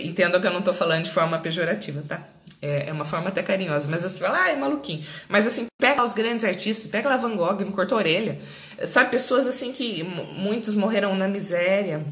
Entendam 0.02 0.40
que 0.40 0.46
eu 0.46 0.52
não 0.52 0.60
estou 0.60 0.74
falando 0.74 1.04
de 1.04 1.10
forma 1.10 1.38
pejorativa, 1.38 2.02
tá? 2.06 2.22
É, 2.60 2.88
é 2.88 2.92
uma 2.92 3.04
forma 3.04 3.28
até 3.28 3.42
carinhosa, 3.42 3.88
mas 3.88 4.04
as 4.04 4.12
pessoas 4.12 4.30
falam, 4.30 4.44
ah, 4.44 4.50
é 4.50 4.56
maluquinho. 4.56 5.04
Mas 5.28 5.44
assim, 5.46 5.66
pega 5.78 6.04
os 6.04 6.12
grandes 6.12 6.44
artistas, 6.44 6.88
pega 6.88 7.08
lá 7.08 7.16
Van 7.16 7.34
Gogh, 7.34 7.64
não 7.64 7.72
cortou 7.72 7.98
a 7.98 8.00
orelha. 8.00 8.38
Sabe, 8.86 9.10
pessoas 9.10 9.48
assim 9.48 9.72
que 9.72 10.04
muitos 10.04 10.74
morreram 10.76 11.16
na 11.16 11.26
miséria. 11.26 12.04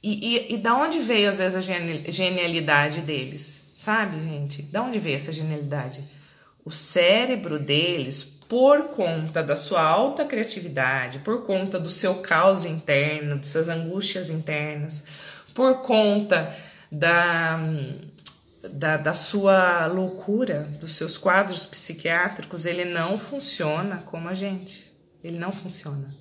E, 0.00 0.36
e, 0.36 0.54
e 0.54 0.56
da 0.58 0.76
onde 0.76 1.00
veio, 1.00 1.28
às 1.28 1.38
vezes, 1.38 1.56
a 1.56 2.10
genialidade 2.10 3.00
deles? 3.00 3.59
Sabe, 3.80 4.20
gente? 4.20 4.60
Da 4.60 4.82
onde 4.82 4.98
veio 4.98 5.16
essa 5.16 5.32
genialidade? 5.32 6.04
O 6.62 6.70
cérebro 6.70 7.58
deles, 7.58 8.22
por 8.22 8.88
conta 8.88 9.42
da 9.42 9.56
sua 9.56 9.80
alta 9.80 10.22
criatividade, 10.22 11.20
por 11.20 11.46
conta 11.46 11.80
do 11.80 11.88
seu 11.88 12.16
caos 12.16 12.66
interno, 12.66 13.38
de 13.38 13.48
suas 13.48 13.70
angústias 13.70 14.28
internas, 14.28 15.02
por 15.54 15.80
conta 15.80 16.54
da 16.92 17.58
da, 18.70 18.98
da 18.98 19.14
sua 19.14 19.86
loucura, 19.86 20.64
dos 20.78 20.92
seus 20.92 21.16
quadros 21.16 21.64
psiquiátricos, 21.64 22.66
ele 22.66 22.84
não 22.84 23.18
funciona 23.18 24.02
como 24.04 24.28
a 24.28 24.34
gente. 24.34 24.94
Ele 25.24 25.38
não 25.38 25.50
funciona, 25.50 26.14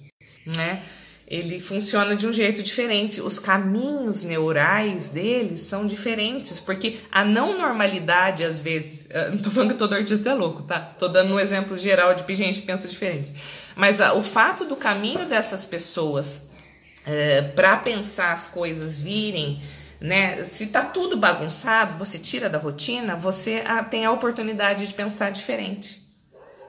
né? 0.46 0.82
Ele 1.30 1.60
funciona 1.60 2.16
de 2.16 2.26
um 2.26 2.34
jeito 2.34 2.64
diferente. 2.64 3.22
Os 3.22 3.38
caminhos 3.38 4.24
neurais 4.24 5.10
deles 5.10 5.62
são 5.62 5.86
diferentes, 5.86 6.60
porque 6.60 6.98
a 7.12 7.24
não 7.24 7.56
normalidade, 7.56 8.44
às 8.44 8.60
vezes. 8.60 9.08
Não 9.32 9.40
tô 9.40 9.50
falando 9.50 9.72
que 9.72 9.78
todo 9.78 9.94
artista 9.94 10.30
é 10.30 10.34
louco, 10.34 10.64
tá? 10.64 10.80
Tô 10.80 11.08
dando 11.08 11.34
um 11.34 11.40
exemplo 11.40 11.78
geral 11.78 12.14
de 12.14 12.36
gente 12.36 12.62
que 12.62 12.68
pensa 12.68 12.88
diferente. 12.88 13.34
Mas 13.76 14.00
o 14.00 14.22
fato 14.22 14.66
do 14.66 14.76
caminho 14.76 15.26
dessas 15.26 15.66
pessoas 15.66 16.50
é, 17.06 17.42
para 17.42 17.78
pensar 17.78 18.34
as 18.34 18.46
coisas 18.48 19.00
virem 19.00 19.60
né? 20.00 20.46
Se 20.46 20.68
tá 20.68 20.84
tudo 20.84 21.18
bagunçado, 21.18 21.96
você 21.96 22.18
tira 22.18 22.50
da 22.50 22.58
rotina, 22.58 23.16
você 23.16 23.64
ah, 23.66 23.84
tem 23.84 24.06
a 24.06 24.12
oportunidade 24.12 24.88
de 24.88 24.94
pensar 24.94 25.30
diferente. 25.32 26.02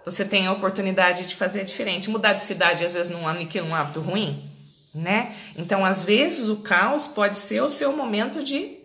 Você 0.05 0.25
tem 0.25 0.46
a 0.46 0.53
oportunidade 0.53 1.27
de 1.27 1.37
fazer 1.37 1.64
diferente. 1.64 2.11
Mudar 2.11 2.33
de 2.33 2.42
cidade 2.42 2.85
às 2.85 2.94
vezes 2.94 3.09
não 3.09 3.29
aniquila 3.29 3.68
um 3.68 3.75
hábito 3.75 4.01
ruim, 4.01 4.49
né? 4.94 5.35
Então, 5.57 5.85
às 5.85 6.05
vezes 6.05 6.48
o 6.48 6.57
caos 6.59 7.07
pode 7.07 7.37
ser 7.37 7.62
o 7.62 7.68
seu 7.68 7.96
momento 7.96 8.42
de 8.42 8.79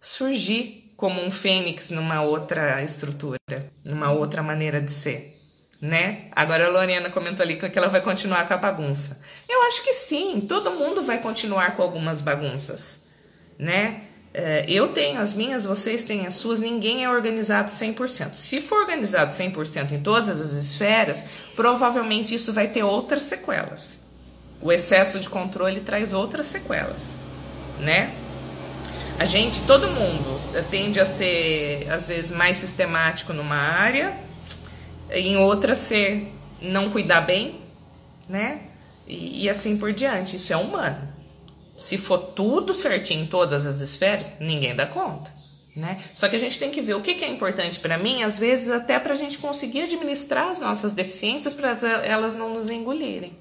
surgir 0.00 0.92
como 0.96 1.20
um 1.20 1.30
fênix 1.30 1.90
numa 1.90 2.22
outra 2.22 2.82
estrutura, 2.82 3.38
numa 3.84 4.10
outra 4.12 4.42
maneira 4.42 4.80
de 4.80 4.92
ser 4.92 5.34
né? 5.78 6.28
Agora 6.32 6.66
a 6.66 6.70
Lorena 6.70 7.10
comentou 7.10 7.44
ali 7.44 7.56
que 7.56 7.78
ela 7.78 7.88
vai 7.88 8.00
continuar 8.00 8.48
com 8.48 8.54
a 8.54 8.56
bagunça. 8.56 9.20
Eu 9.46 9.64
acho 9.64 9.84
que 9.84 9.92
sim, 9.92 10.46
todo 10.48 10.70
mundo 10.70 11.02
vai 11.02 11.18
continuar 11.18 11.76
com 11.76 11.82
algumas 11.82 12.22
bagunças 12.22 13.06
né? 13.58 14.02
É, 14.34 14.66
eu 14.68 14.88
tenho 14.88 15.18
as 15.18 15.32
minhas, 15.32 15.64
vocês 15.64 16.04
têm 16.04 16.26
as 16.26 16.34
suas, 16.34 16.60
ninguém 16.60 17.04
é 17.04 17.10
organizado 17.10 17.70
100%. 17.70 18.34
Se 18.34 18.60
for 18.60 18.80
organizado 18.80 19.32
100% 19.32 19.92
em 19.92 20.02
todas 20.02 20.40
as 20.40 20.52
esferas, 20.52 21.24
provavelmente 21.54 22.34
isso 22.34 22.52
vai 22.52 22.68
ter 22.68 22.82
outras 22.82 23.22
sequelas. 23.22 24.05
O 24.60 24.72
excesso 24.72 25.20
de 25.20 25.28
controle 25.28 25.80
traz 25.80 26.12
outras 26.12 26.46
sequelas, 26.46 27.20
né? 27.78 28.14
A 29.18 29.24
gente, 29.24 29.62
todo 29.62 29.90
mundo, 29.90 30.40
tende 30.70 31.00
a 31.00 31.04
ser, 31.04 31.90
às 31.90 32.08
vezes, 32.08 32.30
mais 32.32 32.58
sistemático 32.58 33.32
numa 33.32 33.56
área, 33.56 34.14
em 35.10 35.36
outra 35.36 35.74
ser 35.74 36.32
não 36.60 36.90
cuidar 36.90 37.22
bem, 37.22 37.60
né? 38.28 38.60
E, 39.06 39.44
e 39.44 39.48
assim 39.48 39.76
por 39.76 39.92
diante. 39.92 40.36
Isso 40.36 40.52
é 40.52 40.56
humano. 40.56 41.08
Se 41.78 41.96
for 41.96 42.18
tudo 42.18 42.74
certinho 42.74 43.22
em 43.22 43.26
todas 43.26 43.66
as 43.66 43.80
esferas, 43.80 44.32
ninguém 44.40 44.74
dá 44.74 44.86
conta. 44.86 45.30
Né? 45.74 46.02
Só 46.14 46.26
que 46.26 46.36
a 46.36 46.38
gente 46.38 46.58
tem 46.58 46.70
que 46.70 46.80
ver 46.80 46.94
o 46.94 47.02
que, 47.02 47.14
que 47.14 47.24
é 47.24 47.28
importante 47.28 47.78
para 47.78 47.98
mim, 47.98 48.22
às 48.22 48.38
vezes 48.38 48.70
até 48.70 48.98
para 48.98 49.12
a 49.12 49.16
gente 49.16 49.36
conseguir 49.36 49.82
administrar 49.82 50.48
as 50.48 50.58
nossas 50.58 50.94
deficiências 50.94 51.52
para 51.52 51.76
elas 52.02 52.34
não 52.34 52.54
nos 52.54 52.70
engolirem. 52.70 53.36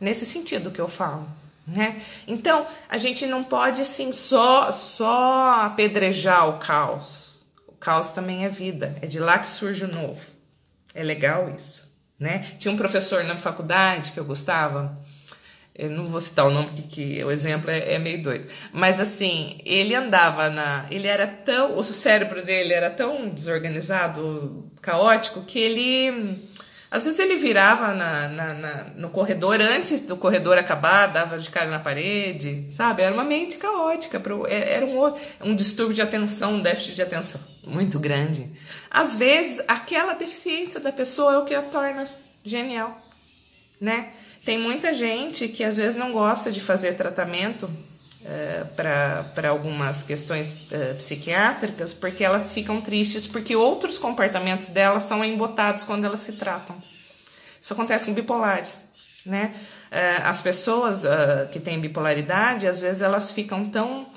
Nesse 0.00 0.26
sentido 0.26 0.70
que 0.70 0.80
eu 0.80 0.88
falo. 0.88 1.28
Né? 1.66 2.00
Então, 2.28 2.64
a 2.88 2.96
gente 2.96 3.26
não 3.26 3.42
pode 3.42 3.82
assim 3.82 4.12
só 4.12 4.70
só 4.70 5.64
apedrejar 5.64 6.48
o 6.48 6.58
caos. 6.58 7.44
O 7.66 7.72
caos 7.72 8.10
também 8.10 8.44
é 8.44 8.48
vida, 8.48 8.96
é 9.02 9.06
de 9.06 9.18
lá 9.18 9.38
que 9.38 9.48
surge 9.48 9.84
o 9.84 9.88
novo. 9.88 10.20
É 10.94 11.02
legal 11.02 11.52
isso, 11.54 11.92
né? 12.18 12.38
Tinha 12.56 12.72
um 12.72 12.76
professor 12.76 13.24
na 13.24 13.36
faculdade 13.36 14.12
que 14.12 14.20
eu 14.20 14.24
gostava, 14.24 14.96
eu 15.78 15.90
não 15.90 16.06
vou 16.06 16.20
citar 16.20 16.46
o 16.46 16.50
nome 16.50 16.70
porque 16.70 17.22
o 17.22 17.30
exemplo 17.30 17.70
é, 17.70 17.94
é, 17.94 17.98
meio 17.98 18.22
doido, 18.22 18.48
mas 18.72 18.98
assim, 18.98 19.60
ele 19.62 19.94
andava 19.94 20.48
na, 20.48 20.86
ele 20.90 21.06
era 21.06 21.26
tão, 21.26 21.76
o 21.76 21.84
cérebro 21.84 22.42
dele 22.42 22.72
era 22.72 22.88
tão 22.88 23.28
desorganizado, 23.28 24.70
caótico 24.80 25.42
que 25.42 25.58
ele 25.58 26.38
às 26.90 27.04
vezes 27.04 27.18
ele 27.18 27.36
virava 27.36 27.92
na, 27.92 28.28
na, 28.28 28.54
na, 28.54 28.84
no 28.96 29.10
corredor 29.10 29.60
antes 29.60 30.02
do 30.02 30.16
corredor 30.16 30.56
acabar, 30.56 31.06
dava 31.06 31.38
de 31.38 31.50
cara 31.50 31.68
na 31.68 31.80
parede, 31.80 32.66
sabe? 32.70 33.02
Era 33.02 33.12
uma 33.12 33.24
mente 33.24 33.56
caótica, 33.56 34.22
é, 34.48 34.74
era 34.74 34.86
um, 34.86 35.12
um 35.42 35.54
distúrbio 35.54 35.94
de 35.94 36.02
atenção, 36.02 36.54
um 36.54 36.62
déficit 36.62 36.94
de 36.94 37.02
atenção 37.02 37.40
muito 37.66 37.98
grande. 37.98 38.48
Às 38.90 39.16
vezes, 39.16 39.62
aquela 39.66 40.14
deficiência 40.14 40.78
da 40.78 40.92
pessoa 40.92 41.34
é 41.34 41.38
o 41.38 41.44
que 41.44 41.54
a 41.54 41.62
torna 41.62 42.06
genial, 42.44 42.96
né? 43.80 44.10
Tem 44.44 44.56
muita 44.56 44.94
gente 44.94 45.48
que 45.48 45.64
às 45.64 45.76
vezes 45.76 45.96
não 45.96 46.12
gosta 46.12 46.52
de 46.52 46.60
fazer 46.60 46.96
tratamento 46.96 47.68
Uh, 48.26 48.74
para 48.74 49.48
algumas 49.50 50.02
questões 50.02 50.68
uh, 50.72 50.96
psiquiátricas, 50.96 51.94
porque 51.94 52.24
elas 52.24 52.52
ficam 52.52 52.80
tristes 52.80 53.24
porque 53.24 53.54
outros 53.54 54.00
comportamentos 54.00 54.68
delas 54.68 55.04
são 55.04 55.24
embotados 55.24 55.84
quando 55.84 56.06
elas 56.06 56.22
se 56.22 56.32
tratam. 56.32 56.76
Isso 57.60 57.72
acontece 57.72 58.04
com 58.04 58.12
bipolares, 58.12 58.88
né? 59.24 59.54
Uh, 59.92 60.22
as 60.24 60.40
pessoas 60.40 61.04
que 61.52 61.60
têm 61.60 61.78
bipolaridade, 61.78 62.66
às 62.66 62.80
vezes 62.80 63.00
elas 63.00 63.30
ficam 63.30 63.64
tão 63.66 64.08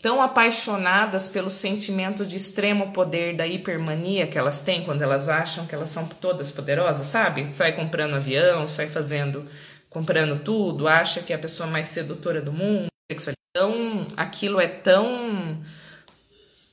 tão 0.00 0.22
apaixonadas 0.22 1.28
pelo 1.28 1.50
sentimento 1.50 2.24
de 2.24 2.36
extremo 2.36 2.90
poder 2.90 3.36
da 3.36 3.46
hipermania 3.46 4.26
que 4.26 4.38
elas 4.38 4.62
têm 4.62 4.82
quando 4.82 5.02
elas 5.02 5.28
acham 5.28 5.66
que 5.66 5.74
elas 5.74 5.90
são 5.90 6.06
todas 6.06 6.50
poderosas, 6.50 7.06
sabe? 7.06 7.46
Sai 7.48 7.72
comprando 7.72 8.14
avião, 8.14 8.66
sai 8.66 8.88
fazendo, 8.88 9.46
comprando 9.90 10.42
tudo, 10.42 10.88
acha 10.88 11.20
que 11.20 11.34
é 11.34 11.36
a 11.36 11.38
pessoa 11.38 11.68
mais 11.68 11.86
sedutora 11.88 12.40
do 12.40 12.50
mundo, 12.50 12.91
sexualidade 13.12 13.42
tão, 13.52 14.06
aquilo 14.16 14.60
é 14.60 14.66
tão 14.66 15.62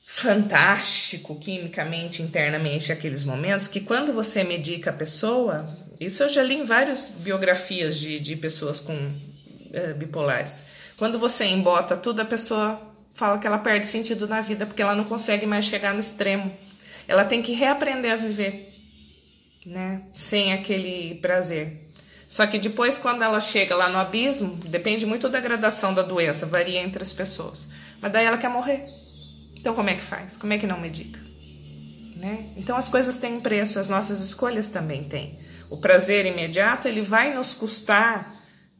fantástico 0.04 1.38
quimicamente, 1.38 2.22
internamente, 2.22 2.90
aqueles 2.90 3.22
momentos, 3.22 3.68
que 3.68 3.80
quando 3.80 4.12
você 4.12 4.42
medica 4.42 4.90
a 4.90 4.92
pessoa, 4.92 5.68
isso 6.00 6.22
eu 6.22 6.28
já 6.28 6.42
li 6.42 6.54
em 6.54 6.64
várias 6.64 7.10
biografias 7.10 7.98
de, 7.98 8.18
de 8.18 8.34
pessoas 8.34 8.80
com 8.80 8.94
uh, 8.94 9.94
bipolares. 9.96 10.64
Quando 10.96 11.18
você 11.18 11.44
embota 11.44 11.96
tudo, 11.96 12.20
a 12.20 12.24
pessoa 12.24 12.80
fala 13.12 13.38
que 13.38 13.46
ela 13.46 13.58
perde 13.58 13.86
sentido 13.86 14.26
na 14.26 14.40
vida 14.40 14.66
porque 14.66 14.82
ela 14.82 14.94
não 14.94 15.04
consegue 15.04 15.46
mais 15.46 15.64
chegar 15.64 15.94
no 15.94 16.00
extremo. 16.00 16.50
Ela 17.06 17.24
tem 17.24 17.42
que 17.42 17.52
reaprender 17.52 18.12
a 18.12 18.16
viver, 18.16 18.72
né? 19.66 20.02
Sem 20.12 20.52
aquele 20.52 21.16
prazer. 21.16 21.89
Só 22.30 22.46
que 22.46 22.60
depois, 22.60 22.96
quando 22.96 23.24
ela 23.24 23.40
chega 23.40 23.74
lá 23.74 23.88
no 23.88 23.98
abismo, 23.98 24.54
depende 24.54 25.04
muito 25.04 25.28
da 25.28 25.40
gradação 25.40 25.92
da 25.92 26.02
doença, 26.02 26.46
varia 26.46 26.80
entre 26.80 27.02
as 27.02 27.12
pessoas. 27.12 27.66
Mas 28.00 28.12
daí 28.12 28.24
ela 28.24 28.38
quer 28.38 28.48
morrer. 28.48 28.84
Então, 29.56 29.74
como 29.74 29.90
é 29.90 29.96
que 29.96 30.00
faz? 30.00 30.36
Como 30.36 30.52
é 30.52 30.56
que 30.56 30.64
não 30.64 30.78
medica? 30.78 31.18
Né? 32.14 32.48
Então, 32.56 32.76
as 32.76 32.88
coisas 32.88 33.18
têm 33.18 33.40
preço, 33.40 33.80
as 33.80 33.88
nossas 33.88 34.20
escolhas 34.20 34.68
também 34.68 35.02
têm. 35.02 35.40
O 35.70 35.78
prazer 35.78 36.24
imediato, 36.24 36.86
ele 36.86 37.00
vai 37.00 37.34
nos 37.34 37.52
custar 37.52 38.32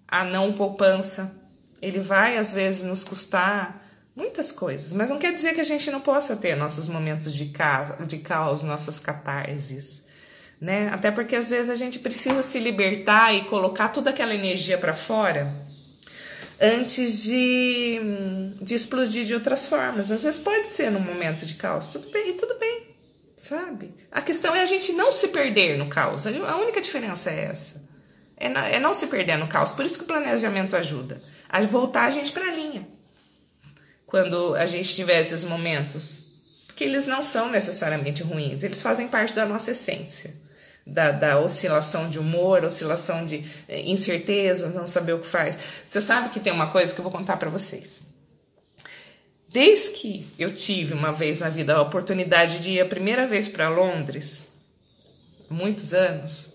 a 0.07 0.23
não 0.23 0.53
poupança, 0.53 1.35
ele 1.83 1.99
vai, 1.99 2.39
às 2.39 2.53
vezes, 2.53 2.85
nos 2.85 3.03
custar 3.03 3.85
muitas 4.15 4.53
coisas, 4.53 4.93
mas 4.93 5.11
não 5.11 5.19
quer 5.19 5.35
dizer 5.35 5.55
que 5.55 5.61
a 5.61 5.65
gente 5.65 5.91
não 5.91 6.01
possa 6.01 6.37
ter 6.37 6.55
nossos 6.55 6.87
momentos 6.87 7.35
de, 7.35 7.47
ca 7.47 7.97
de 8.07 8.19
caos, 8.19 8.63
nossas 8.63 9.01
catarses 9.01 10.09
né? 10.61 10.91
Até 10.93 11.11
porque 11.11 11.35
às 11.35 11.49
vezes 11.49 11.71
a 11.71 11.75
gente 11.75 11.99
precisa 11.99 12.43
se 12.43 12.59
libertar 12.59 13.35
e 13.35 13.45
colocar 13.45 13.89
toda 13.89 14.11
aquela 14.11 14.35
energia 14.35 14.77
para 14.77 14.93
fora 14.93 15.51
antes 16.61 17.23
de, 17.23 17.99
de 18.61 18.75
explodir 18.75 19.25
de 19.25 19.33
outras 19.33 19.67
formas. 19.67 20.11
Às 20.11 20.23
vezes 20.23 20.39
pode 20.39 20.69
ser 20.69 20.91
num 20.91 21.01
momento 21.01 21.47
de 21.47 21.55
caos, 21.55 21.89
tudo 21.89 22.11
bem, 22.11 22.31
e 22.31 22.33
tudo 22.35 22.59
bem, 22.59 22.89
sabe? 23.39 23.95
A 24.13 24.21
questão 24.21 24.55
é 24.55 24.61
a 24.61 24.67
gente 24.67 24.93
não 24.93 25.11
se 25.11 25.29
perder 25.29 25.79
no 25.79 25.89
caos. 25.89 26.27
A 26.27 26.57
única 26.59 26.81
diferença 26.81 27.31
é 27.31 27.45
essa. 27.45 27.83
É, 28.37 28.77
é 28.77 28.79
não 28.79 28.93
se 28.93 29.07
perder 29.07 29.39
no 29.39 29.49
caos. 29.49 29.73
Por 29.73 29.87
isso 29.87 29.97
que 29.97 30.05
o 30.05 30.07
planejamento 30.07 30.77
ajuda 30.77 31.23
a 31.49 31.63
voltar 31.63 32.05
a 32.05 32.11
gente 32.11 32.33
para 32.33 32.47
a 32.47 32.55
linha. 32.55 32.87
Quando 34.07 34.55
a 34.57 34.67
gente 34.67 34.95
tiver 34.95 35.21
esses 35.21 35.43
momentos, 35.43 36.65
porque 36.67 36.85
eles 36.85 37.07
não 37.07 37.23
são 37.23 37.49
necessariamente 37.49 38.23
ruins, 38.23 38.63
eles 38.63 38.83
fazem 38.83 39.09
parte 39.09 39.35
da 39.35 39.47
nossa 39.47 39.71
essência 39.71 40.50
da, 40.91 41.11
da, 41.13 41.39
oscilação 41.39 42.09
de 42.09 42.19
humor, 42.19 42.65
oscilação 42.65 43.25
de 43.25 43.45
eh, 43.69 43.81
incerteza, 43.81 44.69
não 44.71 44.87
saber 44.87 45.13
o 45.13 45.21
que 45.21 45.27
faz. 45.27 45.59
Você 45.87 46.01
sabe 46.01 46.31
que 46.31 46.41
tem 46.41 46.53
uma 46.53 46.71
coisa 46.71 46.93
que 46.93 47.01
eu 47.01 47.03
vou 47.03 47.13
contar 47.13 47.37
para 47.37 47.49
vocês. 47.49 48.03
Desde 49.49 49.91
que 49.91 50.27
eu 50.39 50.55
tive 50.55 50.95
uma 50.95 51.13
vez 51.13 51.41
na 51.41 51.49
vida 51.49 51.75
a 51.75 51.83
oportunidade 51.83 52.61
de 52.61 52.71
ir 52.71 52.81
a 52.81 52.87
primeira 52.87 53.27
vez 53.27 53.49
para 53.49 53.69
Londres, 53.69 54.49
muitos 55.49 55.93
anos, 55.93 56.51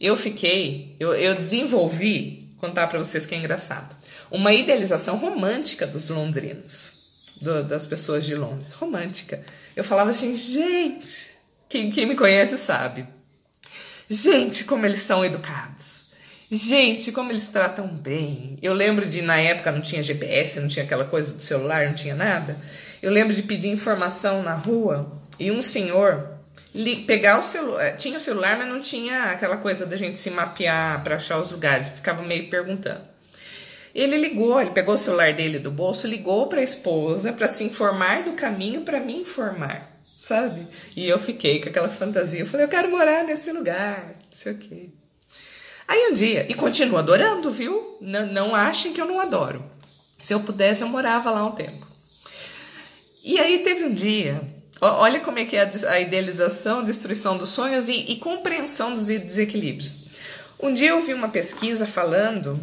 eu 0.00 0.16
fiquei, 0.16 0.94
eu, 0.98 1.14
eu 1.14 1.34
desenvolvi, 1.34 2.48
contar 2.56 2.86
para 2.86 2.98
vocês 2.98 3.26
que 3.26 3.34
é 3.34 3.38
engraçado, 3.38 3.96
uma 4.30 4.52
idealização 4.52 5.16
romântica 5.16 5.86
dos 5.86 6.08
londrinos, 6.08 7.34
do, 7.40 7.62
das 7.64 7.86
pessoas 7.86 8.24
de 8.24 8.34
Londres, 8.34 8.72
romântica. 8.72 9.44
Eu 9.76 9.84
falava 9.84 10.10
assim, 10.10 10.34
gente, 10.34 11.06
quem, 11.68 11.90
quem 11.90 12.06
me 12.06 12.16
conhece 12.16 12.56
sabe, 12.56 13.06
Gente, 14.10 14.64
como 14.64 14.86
eles 14.86 15.02
são 15.02 15.22
educados. 15.22 16.06
Gente, 16.50 17.12
como 17.12 17.30
eles 17.30 17.48
tratam 17.48 17.86
bem. 17.86 18.58
Eu 18.62 18.72
lembro 18.72 19.04
de, 19.04 19.20
na 19.20 19.38
época, 19.38 19.70
não 19.70 19.82
tinha 19.82 20.02
GPS, 20.02 20.58
não 20.58 20.68
tinha 20.68 20.86
aquela 20.86 21.04
coisa 21.04 21.34
do 21.34 21.42
celular, 21.42 21.86
não 21.86 21.94
tinha 21.94 22.14
nada. 22.14 22.56
Eu 23.02 23.10
lembro 23.10 23.34
de 23.34 23.42
pedir 23.42 23.68
informação 23.68 24.42
na 24.42 24.54
rua 24.54 25.12
e 25.38 25.50
um 25.50 25.60
senhor 25.60 26.26
pegar 27.06 27.38
o 27.38 27.42
celular. 27.42 27.84
Eh, 27.84 27.92
tinha 27.92 28.16
o 28.16 28.20
celular, 28.20 28.56
mas 28.56 28.66
não 28.66 28.80
tinha 28.80 29.24
aquela 29.24 29.58
coisa 29.58 29.84
da 29.84 29.96
gente 29.96 30.16
se 30.16 30.30
mapear 30.30 31.04
para 31.04 31.16
achar 31.16 31.38
os 31.38 31.52
lugares. 31.52 31.88
Ficava 31.88 32.22
meio 32.22 32.48
perguntando. 32.48 33.02
Ele 33.94 34.16
ligou, 34.16 34.58
ele 34.58 34.70
pegou 34.70 34.94
o 34.94 34.98
celular 34.98 35.34
dele 35.34 35.58
do 35.58 35.70
bolso, 35.70 36.06
ligou 36.06 36.46
para 36.46 36.60
a 36.60 36.64
esposa 36.64 37.30
para 37.30 37.48
se 37.48 37.62
informar 37.62 38.22
do 38.22 38.32
caminho 38.32 38.82
para 38.82 39.00
me 39.00 39.16
informar 39.16 39.87
sabe? 40.28 40.68
E 40.94 41.08
eu 41.08 41.18
fiquei 41.18 41.60
com 41.60 41.70
aquela 41.70 41.88
fantasia. 41.88 42.40
Eu 42.40 42.46
falei, 42.46 42.66
eu 42.66 42.70
quero 42.70 42.90
morar 42.90 43.24
nesse 43.24 43.50
lugar, 43.50 44.04
não 44.08 44.14
sei 44.30 44.52
o 44.52 44.58
quê. 44.58 44.90
Aí 45.86 46.10
um 46.10 46.14
dia, 46.14 46.46
e 46.50 46.54
continuo 46.54 46.98
adorando, 46.98 47.50
viu? 47.50 47.96
Não, 48.00 48.26
não 48.26 48.54
achem 48.54 48.92
que 48.92 49.00
eu 49.00 49.06
não 49.06 49.20
adoro. 49.20 49.64
Se 50.20 50.34
eu 50.34 50.40
pudesse, 50.40 50.82
eu 50.82 50.88
morava 50.88 51.30
lá 51.30 51.46
um 51.46 51.52
tempo. 51.52 51.86
E 53.24 53.38
aí 53.38 53.60
teve 53.60 53.84
um 53.84 53.94
dia, 53.94 54.42
olha 54.80 55.20
como 55.20 55.38
é 55.38 55.46
que 55.46 55.56
é 55.56 55.70
a 55.88 56.00
idealização, 56.00 56.84
destruição 56.84 57.38
dos 57.38 57.48
sonhos 57.48 57.88
e, 57.88 58.12
e 58.12 58.16
compreensão 58.16 58.92
dos 58.92 59.06
desequilíbrios. 59.06 60.08
Um 60.60 60.74
dia 60.74 60.90
eu 60.90 61.00
vi 61.00 61.14
uma 61.14 61.28
pesquisa 61.28 61.86
falando 61.86 62.60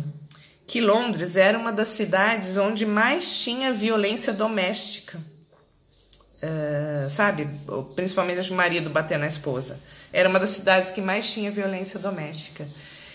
que 0.67 0.81
Londres 0.81 1.35
era 1.35 1.57
uma 1.57 1.71
das 1.71 1.87
cidades 1.87 2.57
onde 2.57 2.85
mais 2.85 3.39
tinha 3.39 3.73
violência 3.73 4.33
doméstica. 4.33 5.19
Uh, 6.43 7.09
sabe? 7.09 7.47
Principalmente 7.95 8.51
o 8.51 8.55
marido 8.55 8.89
bater 8.89 9.17
na 9.17 9.27
esposa. 9.27 9.79
Era 10.11 10.29
uma 10.29 10.39
das 10.39 10.51
cidades 10.51 10.91
que 10.91 11.01
mais 11.01 11.31
tinha 11.31 11.49
violência 11.49 11.99
doméstica. 11.99 12.67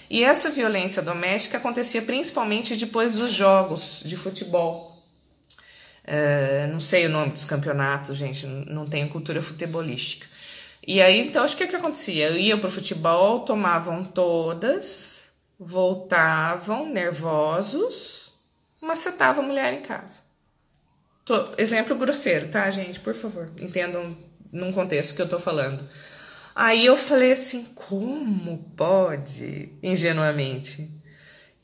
E 0.09 0.24
essa 0.24 0.50
violência 0.50 1.00
doméstica 1.00 1.59
acontecia 1.59 2.02
principalmente 2.02 2.76
depois 2.76 3.14
dos 3.14 3.30
jogos 3.30 4.02
de 4.04 4.16
futebol. 4.16 4.98
Uh, 6.04 6.72
não 6.72 6.80
sei 6.80 7.06
o 7.06 7.09
nome 7.09 7.30
dos 7.30 7.44
campeonatos, 7.44 8.16
gente, 8.16 8.44
não 8.46 8.88
tenho 8.88 9.09
cultura 9.09 9.40
futebolística. 9.40 10.26
E 10.85 11.00
aí, 11.00 11.28
então, 11.28 11.44
acho 11.44 11.56
que 11.56 11.64
o 11.64 11.68
que 11.68 11.76
acontecia? 11.76 12.30
Eu 12.30 12.37
ia 12.37 12.56
pro 12.56 12.70
futebol, 12.70 13.40
tomavam 13.40 14.02
todas, 14.04 15.28
voltavam 15.59 16.88
nervosos, 16.88 18.33
macetavam 18.83 19.44
a 19.44 19.46
mulher 19.46 19.74
em 19.74 19.83
casa. 19.83 20.30
Exemplo 21.59 21.97
grosseiro, 21.97 22.49
tá, 22.49 22.69
gente? 22.71 23.01
Por 23.01 23.14
favor, 23.14 23.51
entendam 23.61 24.16
num 24.53 24.73
contexto 24.73 25.14
que 25.14 25.23
eu 25.23 25.29
tô 25.29 25.38
falando. 25.38 25.83
Aí 26.55 26.85
eu 26.87 26.97
falei 26.97 27.33
assim, 27.33 27.64
como 27.75 28.59
pode? 28.77 29.73
Ingenuamente. 29.83 30.90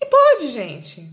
E 0.01 0.07
pode, 0.07 0.49
gente. 0.51 1.09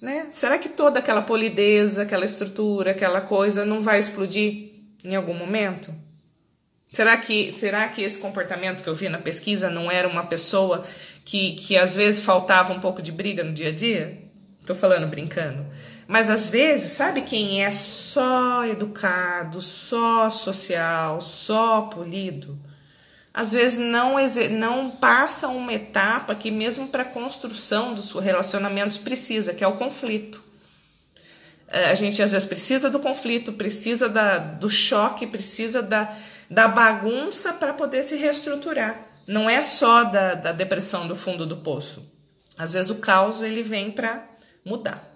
Né? 0.00 0.28
Será 0.30 0.58
que 0.58 0.68
toda 0.68 0.98
aquela 0.98 1.22
polidez, 1.22 1.98
aquela 1.98 2.24
estrutura, 2.24 2.92
aquela 2.92 3.20
coisa 3.22 3.64
não 3.64 3.82
vai 3.82 3.98
explodir 3.98 4.70
em 5.04 5.16
algum 5.16 5.34
momento? 5.34 5.92
Será 6.92 7.16
que, 7.16 7.52
será 7.52 7.88
que 7.88 8.02
esse 8.02 8.18
comportamento 8.18 8.82
que 8.82 8.88
eu 8.88 8.94
vi 8.94 9.08
na 9.08 9.18
pesquisa 9.18 9.68
não 9.68 9.90
era 9.90 10.08
uma 10.08 10.26
pessoa 10.26 10.84
que, 11.24 11.54
que 11.56 11.76
às 11.76 11.94
vezes 11.94 12.20
faltava 12.20 12.72
um 12.72 12.80
pouco 12.80 13.02
de 13.02 13.12
briga 13.12 13.44
no 13.44 13.52
dia 13.52 13.68
a 13.68 13.72
dia? 13.72 14.18
Tô 14.66 14.74
falando 14.74 15.06
brincando. 15.06 15.66
Mas 16.08 16.30
às 16.30 16.48
vezes, 16.48 16.92
sabe 16.92 17.20
quem 17.20 17.62
é 17.62 17.70
só 17.70 18.64
educado, 18.64 19.60
só 19.60 20.30
social, 20.30 21.20
só 21.20 21.82
polido? 21.82 22.58
Às 23.32 23.52
vezes 23.52 23.78
não, 23.78 24.16
não 24.52 24.90
passa 24.90 25.48
uma 25.48 25.70
etapa 25.70 26.34
que, 26.34 26.50
mesmo 26.50 26.88
para 26.88 27.02
a 27.02 27.06
construção 27.06 27.94
dos 27.94 28.10
relacionamentos, 28.12 28.96
precisa, 28.96 29.52
que 29.52 29.62
é 29.62 29.68
o 29.68 29.76
conflito. 29.76 30.42
É, 31.68 31.90
a 31.90 31.94
gente 31.94 32.22
às 32.22 32.32
vezes 32.32 32.48
precisa 32.48 32.88
do 32.88 32.98
conflito, 32.98 33.52
precisa 33.52 34.08
da, 34.08 34.38
do 34.38 34.70
choque, 34.70 35.26
precisa 35.26 35.82
da, 35.82 36.16
da 36.50 36.66
bagunça 36.66 37.52
para 37.52 37.74
poder 37.74 38.02
se 38.02 38.16
reestruturar. 38.16 38.98
Não 39.26 39.48
é 39.48 39.60
só 39.60 40.04
da, 40.04 40.34
da 40.34 40.52
depressão 40.52 41.06
do 41.06 41.14
fundo 41.14 41.44
do 41.44 41.58
poço. 41.58 42.10
Às 42.56 42.72
vezes 42.72 42.90
o 42.90 42.94
caos 42.94 43.42
ele 43.42 43.62
vem 43.62 43.90
para 43.90 44.24
mudar. 44.64 45.07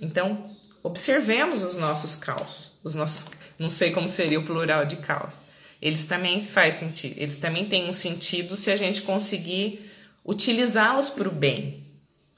Então, 0.00 0.38
observemos 0.82 1.62
os 1.62 1.76
nossos 1.76 2.16
caos, 2.16 2.78
os 2.82 2.94
nossos, 2.94 3.28
não 3.58 3.70
sei 3.70 3.90
como 3.90 4.08
seria 4.08 4.40
o 4.40 4.44
plural 4.44 4.84
de 4.84 4.96
caos. 4.96 5.44
Eles 5.80 6.04
também 6.04 6.42
faz 6.42 6.74
sentido, 6.74 7.14
eles 7.18 7.36
também 7.36 7.66
têm 7.66 7.88
um 7.88 7.92
sentido 7.92 8.56
se 8.56 8.70
a 8.70 8.76
gente 8.76 9.02
conseguir 9.02 9.90
utilizá-los 10.24 11.08
para 11.08 11.28
o 11.28 11.32
bem, 11.32 11.82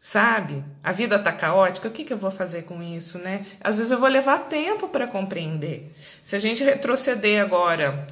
sabe? 0.00 0.62
A 0.82 0.92
vida 0.92 1.18
tá 1.18 1.32
caótica, 1.32 1.88
o 1.88 1.90
que, 1.90 2.04
que 2.04 2.12
eu 2.12 2.16
vou 2.16 2.30
fazer 2.30 2.62
com 2.62 2.82
isso, 2.82 3.18
né? 3.18 3.44
Às 3.60 3.78
vezes 3.78 3.90
eu 3.90 3.98
vou 3.98 4.08
levar 4.08 4.48
tempo 4.48 4.88
para 4.88 5.06
compreender. 5.06 5.92
Se 6.22 6.36
a 6.36 6.38
gente 6.38 6.62
retroceder 6.62 7.42
agora 7.42 8.06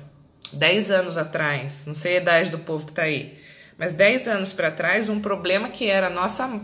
10 0.53 0.91
anos 0.91 1.17
atrás, 1.17 1.85
não 1.87 1.95
sei 1.95 2.17
a 2.17 2.21
idade 2.21 2.51
do 2.51 2.59
povo 2.59 2.85
que 2.85 2.93
está 2.93 3.03
aí, 3.03 3.39
mas 3.79 3.93
10 3.93 4.29
anos 4.29 4.53
para 4.53 4.71
trás, 4.71 5.09
um 5.09 5.21
problema 5.21 5.69
que 5.69 5.89
era 5.89 6.09
a 6.09 6.11
nossa 6.11 6.61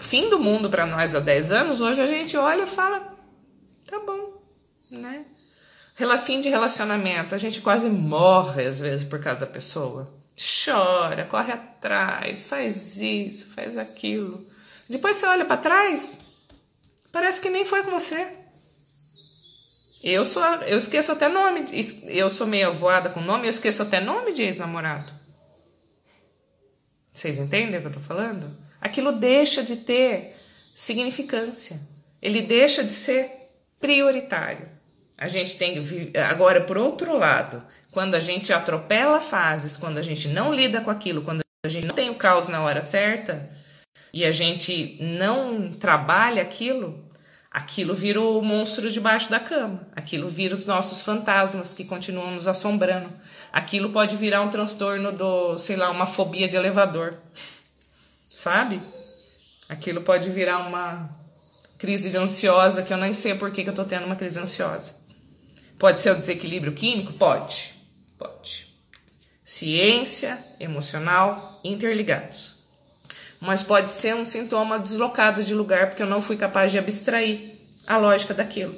fim 0.00 0.28
do 0.28 0.38
mundo 0.38 0.68
para 0.68 0.86
nós 0.86 1.14
há 1.14 1.20
10 1.20 1.52
anos, 1.52 1.80
hoje 1.80 2.00
a 2.00 2.06
gente 2.06 2.36
olha 2.36 2.62
e 2.62 2.66
fala: 2.66 3.16
tá 3.86 4.00
bom, 4.00 4.32
né? 4.90 5.24
Fim 6.24 6.40
de 6.40 6.48
relacionamento, 6.48 7.34
a 7.34 7.38
gente 7.38 7.60
quase 7.60 7.88
morre 7.88 8.66
às 8.66 8.80
vezes 8.80 9.06
por 9.06 9.20
causa 9.20 9.40
da 9.40 9.46
pessoa. 9.46 10.12
Chora, 10.64 11.26
corre 11.26 11.52
atrás, 11.52 12.42
faz 12.42 12.96
isso, 12.96 13.52
faz 13.54 13.76
aquilo. 13.76 14.48
Depois 14.88 15.16
você 15.16 15.26
olha 15.26 15.44
para 15.44 15.58
trás, 15.58 16.18
parece 17.12 17.40
que 17.40 17.50
nem 17.50 17.66
foi 17.66 17.82
com 17.82 17.90
você. 17.90 18.26
Eu 20.02 20.24
sou, 20.24 20.42
eu 20.42 20.78
esqueço 20.78 21.12
até 21.12 21.28
nome. 21.28 21.66
Eu 22.04 22.30
sou 22.30 22.46
meio 22.46 22.72
voada 22.72 23.10
com 23.10 23.20
nome, 23.20 23.46
eu 23.46 23.50
esqueço 23.50 23.82
até 23.82 24.00
nome 24.00 24.32
de 24.32 24.42
ex-namorado. 24.42 25.12
Vocês 27.12 27.38
entendem 27.38 27.78
o 27.78 27.82
que 27.82 27.88
eu 27.88 27.92
tô 27.92 28.00
falando? 28.00 28.50
Aquilo 28.80 29.12
deixa 29.12 29.62
de 29.62 29.76
ter 29.76 30.34
significância. 30.74 31.78
Ele 32.22 32.42
deixa 32.42 32.82
de 32.82 32.92
ser 32.92 33.30
prioritário. 33.78 34.68
A 35.18 35.28
gente 35.28 35.56
tem 35.58 35.82
que 35.82 36.18
agora 36.18 36.62
por 36.62 36.78
outro 36.78 37.16
lado, 37.16 37.62
quando 37.90 38.14
a 38.14 38.20
gente 38.20 38.52
atropela 38.52 39.20
fases, 39.20 39.76
quando 39.76 39.98
a 39.98 40.02
gente 40.02 40.28
não 40.28 40.54
lida 40.54 40.80
com 40.80 40.90
aquilo, 40.90 41.22
quando 41.22 41.42
a 41.64 41.68
gente 41.68 41.86
não 41.86 41.94
tem 41.94 42.08
o 42.08 42.14
caos 42.14 42.48
na 42.48 42.62
hora 42.62 42.82
certa 42.82 43.50
e 44.12 44.24
a 44.24 44.30
gente 44.30 44.96
não 45.00 45.72
trabalha 45.72 46.40
aquilo, 46.40 47.04
aquilo 47.50 47.92
vira 47.94 48.20
o 48.20 48.40
monstro 48.40 48.90
debaixo 48.90 49.30
da 49.30 49.38
cama, 49.38 49.86
aquilo 49.94 50.28
vira 50.28 50.54
os 50.54 50.64
nossos 50.64 51.02
fantasmas 51.02 51.74
que 51.74 51.84
continuam 51.84 52.30
nos 52.30 52.48
assombrando. 52.48 53.10
Aquilo 53.52 53.90
pode 53.90 54.16
virar 54.16 54.40
um 54.40 54.48
transtorno 54.48 55.12
do, 55.12 55.58
sei 55.58 55.76
lá, 55.76 55.90
uma 55.90 56.06
fobia 56.06 56.48
de 56.48 56.56
elevador. 56.56 57.18
Sabe? 58.42 58.80
Aquilo 59.68 60.02
pode 60.02 60.30
virar 60.30 60.66
uma 60.66 61.10
crise 61.78 62.10
de 62.10 62.16
ansiosa 62.16 62.82
que 62.82 62.92
eu 62.92 62.96
nem 62.96 63.12
sei 63.12 63.34
por 63.34 63.50
que, 63.50 63.62
que 63.62 63.70
eu 63.70 63.74
tô 63.74 63.84
tendo 63.84 64.06
uma 64.06 64.16
crise 64.16 64.38
ansiosa. 64.38 64.94
Pode 65.78 65.98
ser 65.98 66.12
um 66.12 66.20
desequilíbrio 66.20 66.72
químico? 66.72 67.12
Pode. 67.12 67.74
Pode. 68.18 68.68
Ciência, 69.42 70.38
emocional, 70.58 71.60
interligados 71.64 72.60
mas 73.40 73.62
pode 73.62 73.88
ser 73.88 74.14
um 74.14 74.24
sintoma 74.24 74.78
deslocado 74.78 75.42
de 75.42 75.54
lugar 75.54 75.88
porque 75.88 76.02
eu 76.02 76.06
não 76.06 76.20
fui 76.20 76.36
capaz 76.36 76.70
de 76.70 76.78
abstrair 76.78 77.40
a 77.86 77.96
lógica 77.96 78.34
daquilo. 78.34 78.76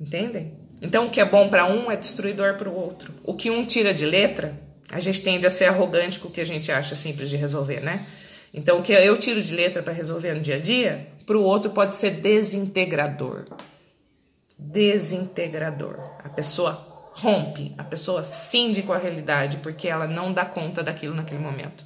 Entendem? 0.00 0.58
Então, 0.82 1.06
o 1.06 1.10
que 1.10 1.20
é 1.20 1.24
bom 1.24 1.48
para 1.48 1.64
um 1.66 1.90
é 1.90 1.96
destruidor 1.96 2.54
para 2.58 2.68
o 2.68 2.74
outro. 2.74 3.14
O 3.24 3.34
que 3.34 3.48
um 3.48 3.64
tira 3.64 3.94
de 3.94 4.04
letra, 4.04 4.60
a 4.90 5.00
gente 5.00 5.22
tende 5.22 5.46
a 5.46 5.50
ser 5.50 5.66
arrogante 5.66 6.18
com 6.18 6.28
o 6.28 6.30
que 6.30 6.40
a 6.40 6.46
gente 6.46 6.70
acha 6.70 6.94
simples 6.94 7.28
de 7.28 7.36
resolver, 7.36 7.80
né? 7.80 8.06
Então, 8.54 8.78
o 8.78 8.82
que 8.82 8.92
eu 8.92 9.16
tiro 9.16 9.42
de 9.42 9.54
letra 9.54 9.82
para 9.82 9.92
resolver 9.92 10.34
no 10.34 10.40
dia 10.40 10.56
a 10.56 10.60
dia, 10.60 11.08
para 11.26 11.36
o 11.36 11.42
outro 11.42 11.70
pode 11.70 11.96
ser 11.96 12.12
desintegrador. 12.12 13.44
Desintegrador. 14.58 15.98
A 16.24 16.28
pessoa 16.28 17.10
rompe, 17.12 17.74
a 17.76 17.84
pessoa 17.84 18.24
cinde 18.24 18.82
com 18.82 18.92
a 18.92 18.98
realidade 18.98 19.58
porque 19.58 19.88
ela 19.88 20.06
não 20.06 20.32
dá 20.32 20.44
conta 20.44 20.82
daquilo 20.82 21.14
naquele 21.14 21.40
momento. 21.40 21.84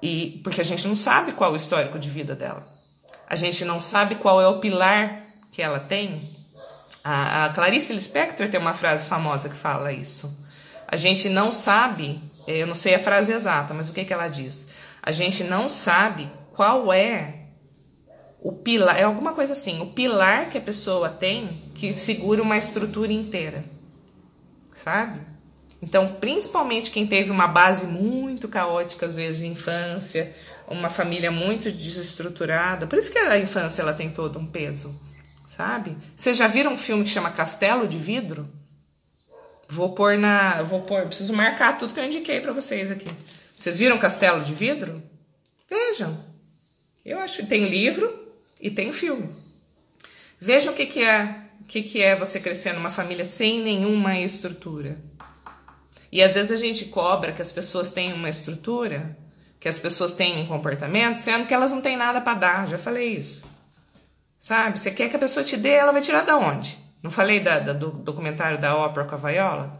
E 0.00 0.40
porque 0.44 0.60
a 0.60 0.64
gente 0.64 0.86
não 0.86 0.94
sabe 0.94 1.32
qual 1.32 1.52
o 1.52 1.56
histórico 1.56 1.98
de 1.98 2.08
vida 2.08 2.34
dela. 2.34 2.62
A 3.26 3.34
gente 3.34 3.64
não 3.64 3.80
sabe 3.80 4.14
qual 4.14 4.40
é 4.40 4.46
o 4.46 4.60
pilar 4.60 5.20
que 5.50 5.62
ela 5.62 5.80
tem. 5.80 6.22
A, 7.02 7.46
a 7.46 7.48
Clarice 7.54 7.92
Lispector 7.92 8.48
tem 8.48 8.60
uma 8.60 8.74
frase 8.74 9.06
famosa 9.06 9.48
que 9.48 9.56
fala 9.56 9.92
isso. 9.92 10.43
A 10.94 10.96
gente 10.96 11.28
não 11.28 11.50
sabe, 11.50 12.20
eu 12.46 12.68
não 12.68 12.76
sei 12.76 12.94
a 12.94 13.00
frase 13.00 13.32
exata, 13.32 13.74
mas 13.74 13.88
o 13.88 13.92
que, 13.92 14.04
que 14.04 14.12
ela 14.12 14.28
diz? 14.28 14.68
A 15.02 15.10
gente 15.10 15.42
não 15.42 15.68
sabe 15.68 16.30
qual 16.52 16.92
é 16.92 17.46
o 18.40 18.52
pilar, 18.52 18.96
é 18.96 19.02
alguma 19.02 19.32
coisa 19.32 19.54
assim, 19.54 19.82
o 19.82 19.86
pilar 19.86 20.50
que 20.50 20.56
a 20.56 20.60
pessoa 20.60 21.08
tem 21.08 21.48
que 21.74 21.92
segura 21.94 22.40
uma 22.40 22.56
estrutura 22.56 23.12
inteira. 23.12 23.64
Sabe? 24.72 25.20
Então, 25.82 26.06
principalmente 26.06 26.92
quem 26.92 27.08
teve 27.08 27.32
uma 27.32 27.48
base 27.48 27.88
muito 27.88 28.46
caótica, 28.46 29.06
às 29.06 29.16
vezes, 29.16 29.38
de 29.38 29.48
infância, 29.48 30.32
uma 30.68 30.88
família 30.88 31.32
muito 31.32 31.72
desestruturada, 31.72 32.86
por 32.86 33.00
isso 33.00 33.10
que 33.10 33.18
a 33.18 33.36
infância 33.36 33.82
ela 33.82 33.94
tem 33.94 34.10
todo 34.10 34.38
um 34.38 34.46
peso, 34.46 34.94
sabe? 35.44 35.98
Vocês 36.14 36.36
já 36.36 36.46
viram 36.46 36.74
um 36.74 36.76
filme 36.76 37.02
que 37.02 37.10
chama 37.10 37.32
Castelo 37.32 37.88
de 37.88 37.98
Vidro? 37.98 38.48
Vou 39.74 39.92
pôr 39.92 40.16
na. 40.16 40.62
Vou 40.62 40.82
pôr. 40.82 41.02
Preciso 41.06 41.32
marcar 41.32 41.76
tudo 41.76 41.92
que 41.92 41.98
eu 41.98 42.04
indiquei 42.04 42.40
para 42.40 42.52
vocês 42.52 42.92
aqui. 42.92 43.10
Vocês 43.56 43.78
viram 43.78 43.98
Castelo 43.98 44.40
de 44.40 44.54
Vidro? 44.54 45.02
Vejam. 45.68 46.16
Eu 47.04 47.18
acho 47.18 47.38
que 47.38 47.46
tem 47.46 47.68
livro 47.68 48.24
e 48.60 48.70
tem 48.70 48.92
filme. 48.92 49.28
Vejam 50.40 50.72
o 50.72 50.76
que, 50.76 50.86
que 50.86 51.02
é 51.02 51.24
o 51.60 51.64
que, 51.64 51.82
que 51.82 52.00
é 52.00 52.14
você 52.14 52.38
crescer 52.38 52.72
numa 52.72 52.90
família 52.90 53.24
sem 53.24 53.60
nenhuma 53.62 54.16
estrutura. 54.18 54.96
E 56.12 56.22
às 56.22 56.34
vezes 56.34 56.52
a 56.52 56.56
gente 56.56 56.84
cobra 56.86 57.32
que 57.32 57.42
as 57.42 57.50
pessoas 57.50 57.90
tenham 57.90 58.16
uma 58.16 58.28
estrutura, 58.28 59.16
que 59.58 59.68
as 59.68 59.80
pessoas 59.80 60.12
tenham 60.12 60.42
um 60.42 60.46
comportamento, 60.46 61.16
sendo 61.16 61.46
que 61.46 61.54
elas 61.54 61.72
não 61.72 61.80
têm 61.80 61.96
nada 61.96 62.20
para 62.20 62.38
dar. 62.38 62.68
Já 62.68 62.78
falei 62.78 63.08
isso. 63.08 63.44
Sabe? 64.38 64.78
Você 64.78 64.92
quer 64.92 65.08
que 65.08 65.16
a 65.16 65.18
pessoa 65.18 65.42
te 65.42 65.56
dê, 65.56 65.70
ela 65.70 65.90
vai 65.90 66.00
tirar 66.00 66.20
da 66.20 66.36
onde? 66.36 66.83
Não 67.04 67.10
falei 67.10 67.38
da, 67.38 67.58
da, 67.58 67.74
do 67.74 67.90
documentário 67.90 68.58
da 68.58 68.74
ópera 68.74 69.06
com 69.06 69.14
a 69.14 69.18
Viola? 69.18 69.78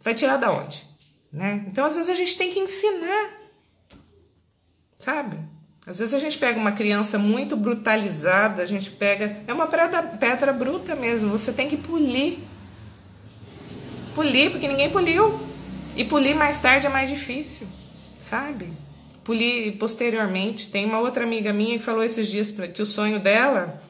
Vai 0.00 0.14
tirar 0.14 0.38
da 0.38 0.50
onde? 0.50 0.82
Né? 1.30 1.66
Então, 1.68 1.84
às 1.84 1.94
vezes, 1.94 2.08
a 2.08 2.14
gente 2.14 2.38
tem 2.38 2.50
que 2.50 2.58
ensinar. 2.58 3.34
Sabe? 4.96 5.36
Às 5.86 5.98
vezes 5.98 6.14
a 6.14 6.18
gente 6.18 6.38
pega 6.38 6.58
uma 6.58 6.72
criança 6.72 7.18
muito 7.18 7.54
brutalizada, 7.54 8.62
a 8.62 8.64
gente 8.64 8.90
pega. 8.92 9.42
É 9.46 9.52
uma 9.52 9.66
pedra, 9.66 10.02
pedra 10.02 10.52
bruta 10.54 10.96
mesmo, 10.96 11.28
você 11.28 11.52
tem 11.52 11.68
que 11.68 11.76
polir. 11.76 12.38
Polir, 14.14 14.52
porque 14.52 14.68
ninguém 14.68 14.88
poliu. 14.88 15.38
E 15.94 16.02
polir 16.02 16.34
mais 16.34 16.58
tarde 16.60 16.86
é 16.86 16.90
mais 16.90 17.10
difícil, 17.10 17.66
sabe? 18.18 18.72
Polir 19.22 19.76
posteriormente. 19.76 20.70
Tem 20.70 20.86
uma 20.86 20.98
outra 20.98 21.24
amiga 21.24 21.52
minha 21.52 21.76
que 21.76 21.84
falou 21.84 22.02
esses 22.02 22.26
dias 22.26 22.50
que 22.50 22.80
o 22.80 22.86
sonho 22.86 23.20
dela 23.20 23.82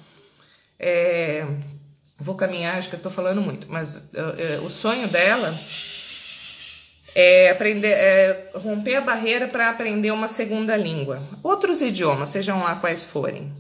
é. 0.77 1.47
Vou 2.23 2.37
caminhar, 2.37 2.79
acho 2.79 2.89
que 2.89 2.95
eu 2.95 3.01
tô 3.01 3.11
falando 3.11 3.43
muito, 3.43 3.67
mas 3.69 4.09
é, 4.15 4.61
o 4.63 4.71
sonho 4.71 5.09
dela 5.09 5.53
é 7.17 7.51
aprender, 7.51 7.89
é 7.89 8.51
romper 8.55 8.95
a 8.95 9.01
barreira 9.01 9.49
para 9.49 9.69
aprender 9.69 10.13
uma 10.13 10.29
segunda 10.29 10.77
língua. 10.77 11.21
Outros 11.43 11.83
idiomas, 11.83 12.29
sejam 12.29 12.63
lá 12.63 12.77
quais 12.77 13.05
forem. 13.05 13.53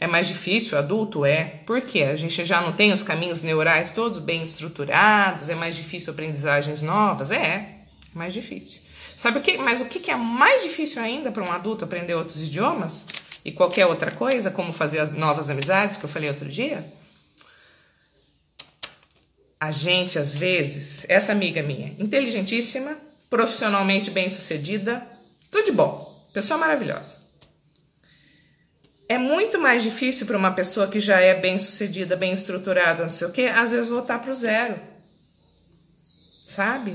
É 0.00 0.08
mais 0.08 0.26
difícil, 0.26 0.76
adulto 0.76 1.24
é. 1.24 1.60
Por 1.64 1.80
quê? 1.80 2.02
A 2.02 2.16
gente 2.16 2.44
já 2.44 2.60
não 2.60 2.72
tem 2.72 2.92
os 2.92 3.04
caminhos 3.04 3.44
neurais 3.44 3.92
todos 3.92 4.18
bem 4.18 4.42
estruturados, 4.42 5.48
é 5.48 5.54
mais 5.54 5.76
difícil 5.76 6.12
aprendizagens 6.12 6.82
novas? 6.82 7.30
É, 7.30 7.36
é 7.36 7.76
mais 8.12 8.34
difícil. 8.34 8.80
Sabe 9.16 9.38
o 9.38 9.40
que? 9.40 9.56
Mas 9.56 9.80
o 9.80 9.84
que 9.84 10.10
é 10.10 10.16
mais 10.16 10.64
difícil 10.64 11.00
ainda 11.00 11.30
para 11.30 11.44
um 11.44 11.52
adulto 11.52 11.84
aprender 11.84 12.14
outros 12.14 12.42
idiomas? 12.42 13.06
E 13.44 13.52
qualquer 13.52 13.86
outra 13.86 14.10
coisa, 14.10 14.50
como 14.50 14.72
fazer 14.72 14.98
as 14.98 15.12
novas 15.12 15.48
amizades 15.48 15.96
que 15.96 16.04
eu 16.04 16.08
falei 16.08 16.28
outro 16.28 16.48
dia? 16.48 16.84
A 19.58 19.70
gente, 19.70 20.18
às 20.18 20.34
vezes, 20.34 21.06
essa 21.08 21.32
amiga 21.32 21.62
minha, 21.62 21.94
inteligentíssima, 21.98 22.96
profissionalmente 23.30 24.10
bem 24.10 24.28
sucedida, 24.28 25.02
tudo 25.50 25.64
de 25.64 25.72
bom, 25.72 26.26
pessoa 26.32 26.58
maravilhosa. 26.58 27.16
É 29.08 29.16
muito 29.18 29.58
mais 29.58 29.82
difícil 29.82 30.26
para 30.26 30.36
uma 30.36 30.52
pessoa 30.52 30.88
que 30.88 30.98
já 30.98 31.20
é 31.20 31.34
bem 31.34 31.58
sucedida, 31.58 32.16
bem 32.16 32.32
estruturada, 32.32 33.04
não 33.04 33.10
sei 33.10 33.28
o 33.28 33.32
quê, 33.32 33.44
às 33.44 33.70
vezes 33.70 33.88
voltar 33.88 34.18
para 34.18 34.32
o 34.32 34.34
zero. 34.34 34.80
Sabe? 36.46 36.94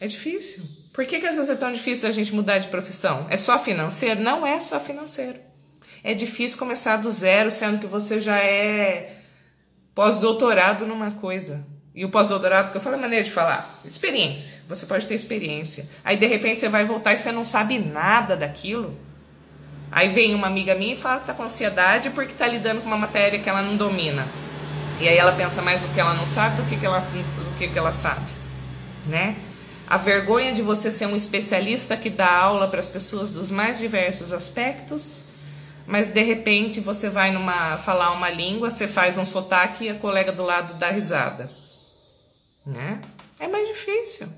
É 0.00 0.06
difícil. 0.06 0.64
Por 0.92 1.04
que, 1.04 1.18
que 1.18 1.26
às 1.26 1.34
vezes 1.34 1.50
é 1.50 1.56
tão 1.56 1.72
difícil 1.72 2.08
a 2.08 2.12
gente 2.12 2.34
mudar 2.34 2.58
de 2.58 2.68
profissão? 2.68 3.26
É 3.28 3.36
só 3.36 3.58
financeiro? 3.58 4.20
Não 4.20 4.46
é 4.46 4.60
só 4.60 4.78
financeiro. 4.78 5.40
É 6.04 6.14
difícil 6.14 6.58
começar 6.58 6.98
do 6.98 7.10
zero, 7.10 7.50
sendo 7.50 7.80
que 7.80 7.86
você 7.86 8.20
já 8.20 8.38
é 8.38 9.16
pós-doutorado 9.94 10.86
numa 10.86 11.12
coisa. 11.12 11.66
E 11.94 12.04
o 12.04 12.08
pós-doutorado, 12.08 12.72
que 12.72 12.76
eu 12.76 12.80
falo 12.80 12.96
é 12.96 12.98
maneira 12.98 13.24
de 13.24 13.30
falar, 13.30 13.70
experiência. 13.84 14.62
Você 14.68 14.84
pode 14.84 15.06
ter 15.06 15.14
experiência. 15.14 15.88
Aí 16.04 16.16
de 16.16 16.26
repente 16.26 16.60
você 16.60 16.68
vai 16.68 16.84
voltar 16.84 17.12
e 17.12 17.16
você 17.16 17.30
não 17.30 17.44
sabe 17.44 17.78
nada 17.78 18.36
daquilo. 18.36 18.96
Aí 19.92 20.08
vem 20.08 20.34
uma 20.34 20.48
amiga 20.48 20.74
minha 20.74 20.94
e 20.94 20.96
fala 20.96 21.20
que 21.20 21.26
tá 21.26 21.34
com 21.34 21.44
ansiedade 21.44 22.10
porque 22.10 22.32
está 22.32 22.48
lidando 22.48 22.80
com 22.80 22.88
uma 22.88 22.96
matéria 22.96 23.38
que 23.38 23.48
ela 23.48 23.62
não 23.62 23.76
domina. 23.76 24.26
E 25.00 25.08
aí 25.08 25.16
ela 25.16 25.32
pensa 25.32 25.62
mais 25.62 25.82
no 25.82 25.88
que 25.90 26.00
ela 26.00 26.14
não 26.14 26.26
sabe 26.26 26.60
do 26.60 26.68
que, 26.68 26.76
que 26.76 26.84
ela 26.84 26.98
do 26.98 27.58
que, 27.58 27.68
que 27.68 27.78
ela 27.78 27.92
sabe, 27.92 28.26
né? 29.06 29.36
A 29.86 29.96
vergonha 29.96 30.52
de 30.52 30.62
você 30.62 30.90
ser 30.90 31.06
um 31.06 31.14
especialista 31.14 31.96
que 31.96 32.10
dá 32.10 32.28
aula 32.28 32.66
para 32.68 32.80
as 32.80 32.88
pessoas 32.88 33.30
dos 33.30 33.50
mais 33.50 33.78
diversos 33.78 34.32
aspectos, 34.32 35.22
mas 35.86 36.10
de 36.10 36.22
repente 36.22 36.80
você 36.80 37.08
vai 37.08 37.30
numa 37.30 37.76
falar 37.76 38.12
uma 38.12 38.30
língua, 38.30 38.70
você 38.70 38.88
faz 38.88 39.18
um 39.18 39.24
sotaque 39.24 39.84
e 39.84 39.90
a 39.90 39.94
colega 39.94 40.32
do 40.32 40.42
lado 40.42 40.74
dá 40.74 40.90
risada, 40.90 41.50
né? 42.66 43.00
É 43.38 43.48
mais 43.48 43.68
difícil. 43.68 44.28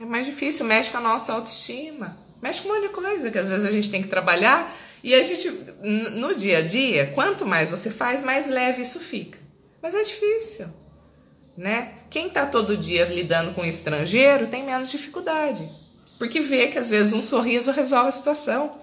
É 0.00 0.04
mais 0.04 0.26
difícil, 0.26 0.66
mexe 0.66 0.90
com 0.90 0.98
a 0.98 1.00
nossa 1.00 1.32
autoestima, 1.32 2.16
mexe 2.42 2.60
com 2.60 2.68
um 2.68 2.74
monte 2.74 2.88
de 2.88 2.94
coisa 2.94 3.30
que 3.30 3.38
às 3.38 3.48
vezes 3.48 3.64
a 3.64 3.70
gente 3.70 3.90
tem 3.90 4.02
que 4.02 4.08
trabalhar 4.08 4.70
e 5.02 5.14
a 5.14 5.22
gente, 5.22 5.50
no 5.82 6.34
dia 6.34 6.58
a 6.58 6.62
dia, 6.62 7.12
quanto 7.14 7.46
mais 7.46 7.70
você 7.70 7.90
faz, 7.90 8.22
mais 8.22 8.48
leve 8.48 8.82
isso 8.82 9.00
fica. 9.00 9.38
Mas 9.80 9.94
é 9.94 10.02
difícil, 10.02 10.66
né? 11.56 11.94
Quem 12.10 12.26
está 12.26 12.44
todo 12.44 12.76
dia 12.76 13.06
lidando 13.06 13.54
com 13.54 13.64
estrangeiro 13.64 14.48
tem 14.48 14.64
menos 14.64 14.90
dificuldade, 14.90 15.66
porque 16.18 16.40
vê 16.40 16.68
que 16.68 16.78
às 16.78 16.90
vezes 16.90 17.14
um 17.14 17.22
sorriso 17.22 17.70
resolve 17.70 18.08
a 18.08 18.12
situação. 18.12 18.78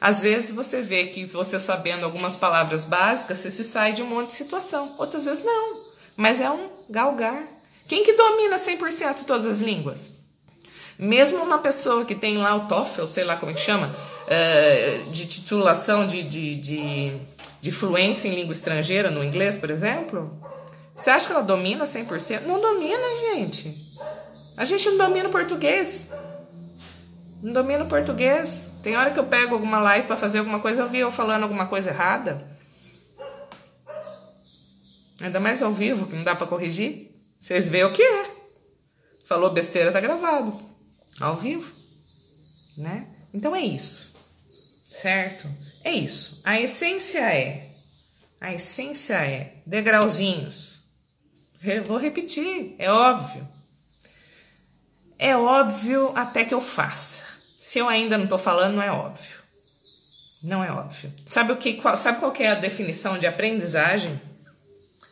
Às 0.00 0.20
vezes 0.20 0.50
você 0.50 0.80
vê 0.80 1.06
que 1.06 1.26
você 1.26 1.60
sabendo 1.60 2.04
algumas 2.04 2.36
palavras 2.36 2.84
básicas, 2.84 3.38
você 3.38 3.50
se 3.50 3.64
sai 3.64 3.92
de 3.92 4.02
um 4.02 4.06
monte 4.06 4.28
de 4.28 4.34
situação. 4.34 4.94
Outras 4.98 5.24
vezes 5.24 5.44
não, 5.44 5.80
mas 6.16 6.40
é 6.40 6.50
um 6.50 6.68
galgar. 6.88 7.42
Quem 7.88 8.02
que 8.02 8.12
domina 8.14 8.58
100% 8.58 9.24
todas 9.26 9.44
as 9.46 9.60
línguas? 9.60 10.14
Mesmo 10.98 11.42
uma 11.42 11.58
pessoa 11.58 12.04
que 12.04 12.14
tem 12.14 12.38
lá 12.38 12.54
o 12.54 12.66
TOEFL, 12.66 13.06
sei 13.06 13.24
lá 13.24 13.36
como 13.36 13.50
é 13.50 13.54
que 13.54 13.60
chama, 13.60 13.94
é, 14.26 15.02
de 15.10 15.26
titulação 15.26 16.06
de, 16.06 16.22
de, 16.22 16.54
de, 16.56 17.18
de 17.60 17.72
fluência 17.72 18.28
em 18.28 18.34
língua 18.34 18.52
estrangeira, 18.52 19.10
no 19.10 19.22
inglês, 19.22 19.56
por 19.56 19.70
exemplo, 19.70 20.38
você 20.94 21.10
acha 21.10 21.26
que 21.26 21.32
ela 21.32 21.42
domina 21.42 21.84
100%? 21.84 22.42
Não 22.42 22.60
domina, 22.60 23.02
gente. 23.32 23.76
A 24.56 24.64
gente 24.64 24.88
não 24.90 24.98
domina 24.98 25.28
o 25.28 25.32
português. 25.32 26.08
Não 27.42 27.52
domina 27.52 27.84
o 27.84 27.88
português. 27.88 28.68
Tem 28.82 28.96
hora 28.96 29.10
que 29.10 29.18
eu 29.18 29.26
pego 29.26 29.54
alguma 29.54 29.78
live 29.80 30.06
para 30.06 30.16
fazer 30.16 30.38
alguma 30.38 30.60
coisa, 30.60 30.82
eu 30.82 30.88
vi 30.88 31.00
eu 31.00 31.10
falando 31.10 31.42
alguma 31.42 31.66
coisa 31.66 31.90
errada. 31.90 32.46
Ainda 35.20 35.40
mais 35.40 35.62
ao 35.62 35.72
vivo, 35.72 36.06
que 36.06 36.14
não 36.14 36.22
dá 36.22 36.34
para 36.34 36.46
corrigir. 36.46 37.13
Vocês 37.44 37.68
veem 37.68 37.84
o 37.84 37.92
que 37.92 38.02
é. 38.02 38.30
Falou 39.26 39.50
besteira, 39.50 39.92
tá 39.92 40.00
gravado. 40.00 40.58
Ao 41.20 41.36
vivo. 41.36 41.70
Né? 42.78 43.06
Então 43.32 43.54
é 43.54 43.60
isso 43.60 44.14
certo? 44.94 45.48
É 45.82 45.90
isso. 45.90 46.40
A 46.44 46.60
essência 46.60 47.18
é, 47.18 47.68
a 48.40 48.54
essência 48.54 49.14
é 49.14 49.56
degrauzinhos. 49.66 50.82
vou 51.84 51.98
repetir, 51.98 52.76
é 52.78 52.90
óbvio. 52.90 53.46
É 55.18 55.36
óbvio 55.36 56.12
até 56.14 56.44
que 56.44 56.54
eu 56.54 56.60
faça. 56.60 57.24
Se 57.58 57.78
eu 57.78 57.88
ainda 57.88 58.16
não 58.16 58.24
estou 58.24 58.38
falando, 58.38 58.76
não 58.76 58.82
é 58.82 58.90
óbvio. 58.90 59.34
Não 60.44 60.62
é 60.62 60.70
óbvio. 60.70 61.12
Sabe 61.26 61.52
o 61.52 61.56
que? 61.56 61.74
Qual, 61.74 61.96
sabe 61.96 62.20
qual 62.20 62.32
é 62.38 62.48
a 62.48 62.54
definição 62.54 63.18
de 63.18 63.26
aprendizagem? 63.26 64.20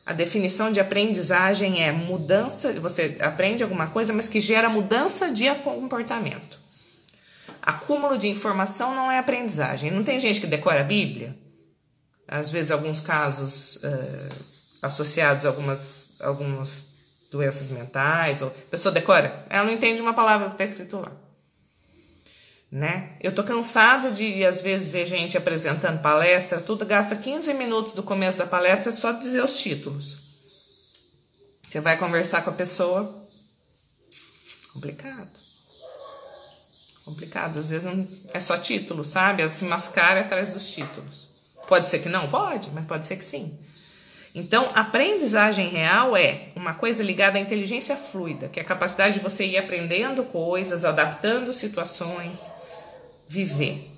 A 0.05 0.13
definição 0.13 0.73
de 0.73 0.81
aprendizagem 0.81 1.83
é 1.83 1.93
mudança. 1.93 2.73
Você 2.81 3.17
aprende 3.21 3.63
alguma 3.63 3.87
coisa, 3.87 4.13
mas 4.13 4.27
que 4.27 4.41
gera 4.41 4.69
mudança 4.69 5.31
de 5.31 5.49
comportamento. 5.57 6.59
Acúmulo 7.61 8.19
de 8.19 8.29
informação 8.29 8.95
não 8.95 9.11
é 9.11 9.19
aprendizagem. 9.19 9.91
Não 9.93 10.03
tem 10.03 10.19
gente 10.19 10.41
que 10.41 10.47
decora 10.47 10.81
a 10.81 10.85
Bíblia? 10.85 11.37
Às 12.27 12.51
vezes, 12.51 12.73
alguns 12.73 12.99
casos 12.99 13.77
uh, 13.77 14.35
associados 14.83 15.47
a 15.47 15.51
algumas, 15.51 16.21
algumas 16.21 16.85
doenças 17.31 17.71
mentais. 17.71 18.43
Ou, 18.43 18.49
a 18.49 18.71
pessoa 18.71 18.93
decora, 18.93 19.45
ela 19.49 19.65
não 19.65 19.73
entende 19.73 20.03
uma 20.03 20.15
palavra 20.15 20.49
que 20.49 20.55
está 20.55 20.65
escrito 20.65 20.99
lá. 20.99 21.13
Né? 22.73 23.15
Eu 23.21 23.35
tô 23.35 23.45
cansada 23.45 24.11
de, 24.11 24.47
às 24.47 24.63
vezes, 24.63 24.89
ver 24.89 25.07
gente 25.07 25.37
apresentando 25.37 26.01
palestra, 26.01 26.59
tudo 26.59 26.87
gasta 26.87 27.15
15 27.15 27.53
minutos 27.53 27.93
do 27.93 28.03
começo 28.03 28.39
da 28.39 28.47
palestra 28.47 28.91
só 28.93 29.13
dizer 29.13 29.45
os 29.45 29.61
títulos. 29.61 30.19
Você 31.69 31.81
vai 31.81 31.99
conversar 31.99 32.43
com 32.43 32.49
a 32.49 32.55
pessoa, 32.55 33.23
complicado 34.73 35.43
complicado. 37.05 37.59
Às 37.59 37.71
vezes 37.71 37.85
não 37.85 38.07
é 38.33 38.41
só 38.41 38.57
título, 38.57 39.05
sabe? 39.05 39.43
Ela 39.43 39.49
se 39.49 39.65
mascara 39.65 40.21
atrás 40.21 40.55
dos 40.55 40.71
títulos. 40.71 41.29
Pode 41.69 41.89
ser 41.89 42.01
que 42.01 42.09
não? 42.09 42.29
Pode, 42.29 42.71
mas 42.71 42.85
pode 42.87 43.07
ser 43.07 43.17
que 43.17 43.25
sim. 43.25 43.57
Então, 44.35 44.69
aprendizagem 44.75 45.69
real 45.69 46.17
é 46.17 46.49
uma 46.57 46.75
coisa 46.75 47.03
ligada 47.03 47.37
à 47.37 47.41
inteligência 47.41 47.97
fluida, 47.97 48.49
que 48.49 48.59
é 48.59 48.63
a 48.63 48.67
capacidade 48.67 49.15
de 49.15 49.21
você 49.21 49.45
ir 49.45 49.59
aprendendo 49.59 50.25
coisas, 50.25 50.87
adaptando 50.87 51.53
situações, 51.53 52.51
viver. 53.33 53.91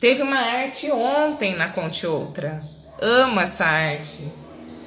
Teve 0.00 0.22
uma 0.22 0.38
arte 0.38 0.90
ontem 0.90 1.54
na 1.54 1.68
Conte 1.68 2.06
Outra. 2.06 2.60
Amo 3.00 3.40
essa 3.40 3.64
arte. 3.64 4.28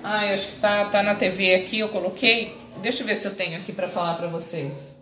Ai, 0.03 0.33
acho 0.33 0.51
que 0.51 0.55
tá, 0.57 0.85
tá 0.85 1.01
na 1.01 1.15
TV 1.15 1.55
aqui, 1.55 1.79
eu 1.79 1.87
coloquei. 1.87 2.57
Deixa 2.81 3.01
eu 3.03 3.07
ver 3.07 3.15
se 3.15 3.25
eu 3.25 3.33
tenho 3.33 3.57
aqui 3.57 3.71
para 3.71 3.87
falar 3.87 4.15
para 4.15 4.27
vocês. 4.27 4.93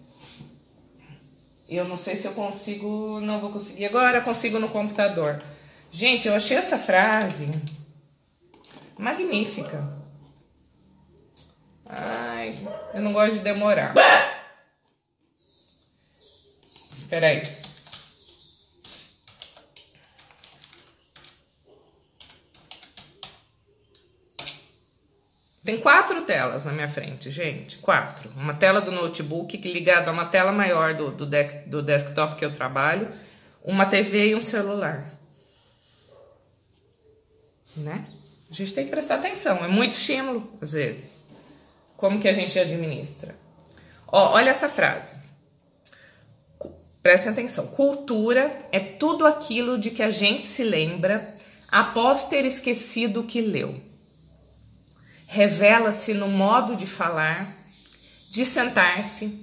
Eu 1.68 1.86
não 1.86 1.98
sei 1.98 2.16
se 2.16 2.28
eu 2.28 2.34
consigo, 2.34 3.20
não 3.22 3.40
vou 3.40 3.52
conseguir 3.52 3.86
agora, 3.86 4.22
consigo 4.22 4.60
no 4.60 4.70
computador. 4.70 5.42
Gente, 5.92 6.28
eu 6.28 6.36
achei 6.36 6.58
essa 6.58 6.78
frase 6.78 7.50
magnífica. 8.98 9.92
Ai, 11.88 12.68
eu 12.94 13.02
não 13.02 13.12
gosto 13.12 13.34
de 13.34 13.40
demorar. 13.40 13.96
Peraí. 17.10 17.61
Tem 25.64 25.78
quatro 25.78 26.24
telas 26.24 26.66
na 26.66 26.72
minha 26.72 26.88
frente, 26.88 27.30
gente. 27.30 27.78
Quatro. 27.78 28.32
Uma 28.32 28.54
tela 28.54 28.82
do 28.82 28.92
notebook 28.92 29.56
ligada 29.58 30.10
a 30.10 30.14
uma 30.14 30.26
tela 30.26 30.52
maior 30.52 30.96
do, 30.96 31.12
do, 31.12 31.28
do 31.68 31.82
desktop 31.84 32.36
que 32.36 32.44
eu 32.44 32.52
trabalho, 32.52 33.10
uma 33.64 33.86
TV 33.86 34.30
e 34.30 34.36
um 34.36 34.42
celular. 34.42 35.14
Né? 37.78 38.08
A 38.50 38.54
gente 38.54 38.74
tem 38.74 38.86
que 38.86 38.90
prestar 38.90 39.16
atenção. 39.16 39.64
É 39.64 39.68
muito 39.68 39.92
estímulo, 39.92 40.52
às 40.60 40.72
vezes. 40.72 41.22
Como 41.96 42.20
que 42.20 42.28
a 42.28 42.34
gente 42.34 42.58
administra? 42.58 43.36
Ó, 44.08 44.34
olha 44.34 44.50
essa 44.50 44.68
frase. 44.68 45.16
Prestem 47.04 47.34
atenção. 47.34 47.68
Cultura 47.68 48.58
é 48.72 48.80
tudo 48.80 49.28
aquilo 49.28 49.78
de 49.78 49.92
que 49.92 50.02
a 50.02 50.10
gente 50.10 50.48
se 50.48 50.64
lembra 50.64 51.24
após 51.72 52.26
ter 52.26 52.46
esquecido 52.46 53.22
o 53.22 53.24
que 53.26 53.42
leu 53.42 53.91
revela-se 55.34 56.14
no 56.14 56.28
modo 56.28 56.76
de 56.76 56.86
falar, 56.86 57.56
de 58.30 58.44
sentar-se, 58.44 59.34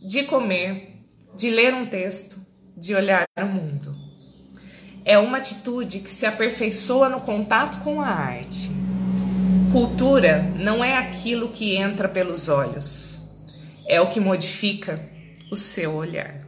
de 0.00 0.22
comer, 0.22 1.04
de 1.36 1.50
ler 1.50 1.74
um 1.74 1.84
texto, 1.84 2.40
de 2.74 2.94
olhar 2.94 3.26
o 3.38 3.44
mundo. 3.44 3.94
é 5.04 5.18
uma 5.18 5.36
atitude 5.36 6.00
que 6.00 6.08
se 6.08 6.24
aperfeiçoa 6.24 7.10
no 7.10 7.20
contato 7.20 7.78
com 7.84 8.00
a 8.00 8.06
arte. 8.08 8.70
Cultura 9.70 10.42
não 10.56 10.82
é 10.82 10.96
aquilo 10.96 11.50
que 11.50 11.76
entra 11.76 12.08
pelos 12.08 12.48
olhos, 12.48 13.18
é 13.86 14.00
o 14.00 14.08
que 14.08 14.20
modifica 14.20 14.98
o 15.50 15.56
seu 15.56 15.94
olhar. 15.94 16.40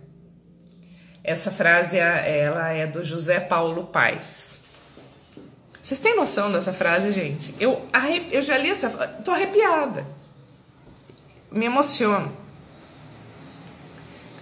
Essa 1.23 1.51
frase 1.51 1.99
ela 1.99 2.71
é 2.71 2.87
do 2.87 3.05
José 3.05 3.41
Paulo 3.41 3.89
Paes. 3.89 4.56
Vocês 5.87 6.01
têm 6.01 6.17
noção 6.17 6.51
dessa 6.51 6.73
frase, 6.73 7.13
gente? 7.13 7.55
Eu, 7.61 7.81
eu 8.33 8.43
já 8.43 8.59
li 8.59 8.71
essa, 8.71 8.91
tô 9.25 9.31
arrepiada. 9.31 10.05
Me 11.49 11.67
emociono. 11.67 12.37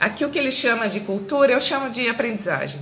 Aqui 0.01 0.25
o 0.25 0.31
que 0.31 0.39
ele 0.39 0.51
chama 0.51 0.89
de 0.89 1.01
cultura, 1.01 1.53
eu 1.53 1.61
chamo 1.61 1.91
de 1.91 2.09
aprendizagem. 2.09 2.81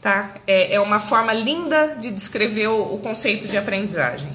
Tá? 0.00 0.30
É, 0.46 0.74
é 0.74 0.80
uma 0.80 1.00
forma 1.00 1.32
linda 1.32 1.96
de 1.96 2.12
descrever 2.12 2.68
o, 2.68 2.94
o 2.94 2.98
conceito 3.00 3.48
de 3.48 3.58
aprendizagem. 3.58 4.30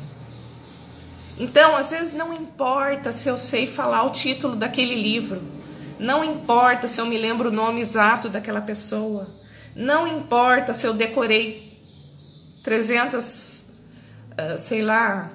Então, 1.40 1.78
às 1.78 1.92
vezes 1.92 2.14
não 2.14 2.34
importa 2.34 3.14
se 3.14 3.30
eu 3.30 3.38
sei 3.38 3.66
falar 3.66 4.04
o 4.04 4.10
título 4.10 4.58
daquele 4.58 5.02
livro, 5.02 5.42
não 5.98 6.22
importa 6.22 6.86
se 6.86 7.00
eu 7.00 7.06
me 7.06 7.18
lembro 7.18 7.48
o 7.48 7.54
nome 7.54 7.80
exato 7.80 8.28
daquela 8.28 8.60
pessoa, 8.60 9.26
não 9.74 10.06
importa 10.06 10.74
se 10.74 10.86
eu 10.86 10.94
decorei 10.94 11.63
300, 12.64 13.60
uh, 13.60 13.64
ah, 14.38 14.58
sei 14.58 14.82
lá, 14.82 15.32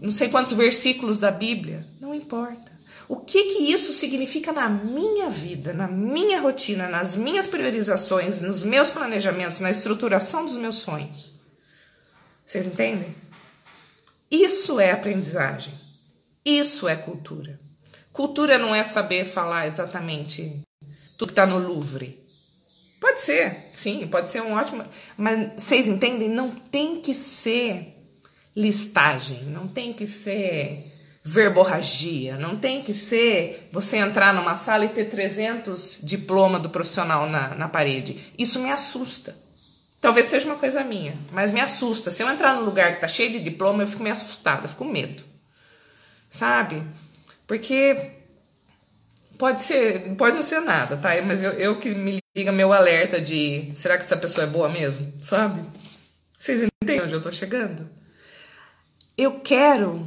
não 0.00 0.10
sei 0.10 0.28
quantos 0.28 0.52
versículos 0.52 1.18
da 1.18 1.30
Bíblia, 1.30 1.84
não 2.00 2.14
importa. 2.14 2.78
O 3.08 3.16
que 3.16 3.44
que 3.44 3.72
isso 3.72 3.92
significa 3.92 4.52
na 4.52 4.68
minha 4.68 5.30
vida, 5.30 5.72
na 5.72 5.88
minha 5.88 6.40
rotina, 6.40 6.88
nas 6.88 7.16
minhas 7.16 7.46
priorizações, 7.46 8.42
nos 8.42 8.62
meus 8.62 8.90
planejamentos, 8.90 9.60
na 9.60 9.70
estruturação 9.70 10.44
dos 10.44 10.56
meus 10.56 10.76
sonhos? 10.76 11.32
Vocês 12.44 12.66
entendem? 12.66 13.14
Isso 14.30 14.78
é 14.78 14.90
aprendizagem. 14.90 15.72
Isso 16.44 16.86
é 16.86 16.96
cultura. 16.96 17.58
Cultura 18.12 18.58
não 18.58 18.74
é 18.74 18.84
saber 18.84 19.24
falar 19.24 19.66
exatamente 19.66 20.62
tudo 21.16 21.28
que 21.28 21.32
está 21.32 21.46
no 21.46 21.58
Louvre. 21.58 22.20
Pode 23.00 23.20
ser, 23.20 23.70
sim, 23.72 24.06
pode 24.08 24.28
ser 24.28 24.42
um 24.42 24.54
ótimo. 24.54 24.82
Mas 25.16 25.62
vocês 25.62 25.86
entendem? 25.86 26.28
Não 26.28 26.50
tem 26.50 27.00
que 27.00 27.14
ser 27.14 27.94
listagem, 28.56 29.44
não 29.44 29.68
tem 29.68 29.92
que 29.92 30.06
ser 30.06 30.84
verborragia, 31.22 32.36
não 32.36 32.58
tem 32.58 32.82
que 32.82 32.94
ser 32.94 33.68
você 33.70 33.98
entrar 33.98 34.34
numa 34.34 34.56
sala 34.56 34.84
e 34.84 34.88
ter 34.88 35.04
300 35.04 35.98
diploma 36.02 36.58
do 36.58 36.70
profissional 36.70 37.28
na, 37.28 37.54
na 37.54 37.68
parede. 37.68 38.32
Isso 38.36 38.58
me 38.58 38.70
assusta. 38.70 39.36
Talvez 40.00 40.26
seja 40.26 40.46
uma 40.46 40.56
coisa 40.56 40.82
minha, 40.82 41.14
mas 41.32 41.50
me 41.50 41.60
assusta. 41.60 42.10
Se 42.10 42.22
eu 42.22 42.30
entrar 42.30 42.54
num 42.54 42.64
lugar 42.64 42.94
que 42.94 43.00
tá 43.00 43.08
cheio 43.08 43.30
de 43.30 43.40
diploma, 43.40 43.82
eu 43.82 43.86
fico 43.86 44.02
meio 44.02 44.12
assustada, 44.12 44.64
eu 44.64 44.68
fico 44.68 44.84
com 44.84 44.90
medo. 44.90 45.22
Sabe? 46.28 46.82
Porque 47.46 48.12
pode 49.36 49.62
ser, 49.62 50.14
pode 50.16 50.36
não 50.36 50.42
ser 50.42 50.60
nada, 50.60 50.96
tá? 50.96 51.10
Mas 51.22 51.42
eu, 51.42 51.52
eu 51.52 51.78
que 51.78 51.90
me 51.90 52.20
liga 52.38 52.52
meu 52.52 52.72
alerta 52.72 53.20
de 53.20 53.72
será 53.74 53.98
que 53.98 54.04
essa 54.04 54.16
pessoa 54.16 54.46
é 54.46 54.48
boa 54.48 54.68
mesmo? 54.68 55.12
Sabe? 55.20 55.60
Vocês 56.36 56.62
entendem 56.62 57.02
onde 57.02 57.12
eu 57.12 57.20
tô 57.20 57.32
chegando? 57.32 57.90
Eu 59.16 59.40
quero 59.40 60.06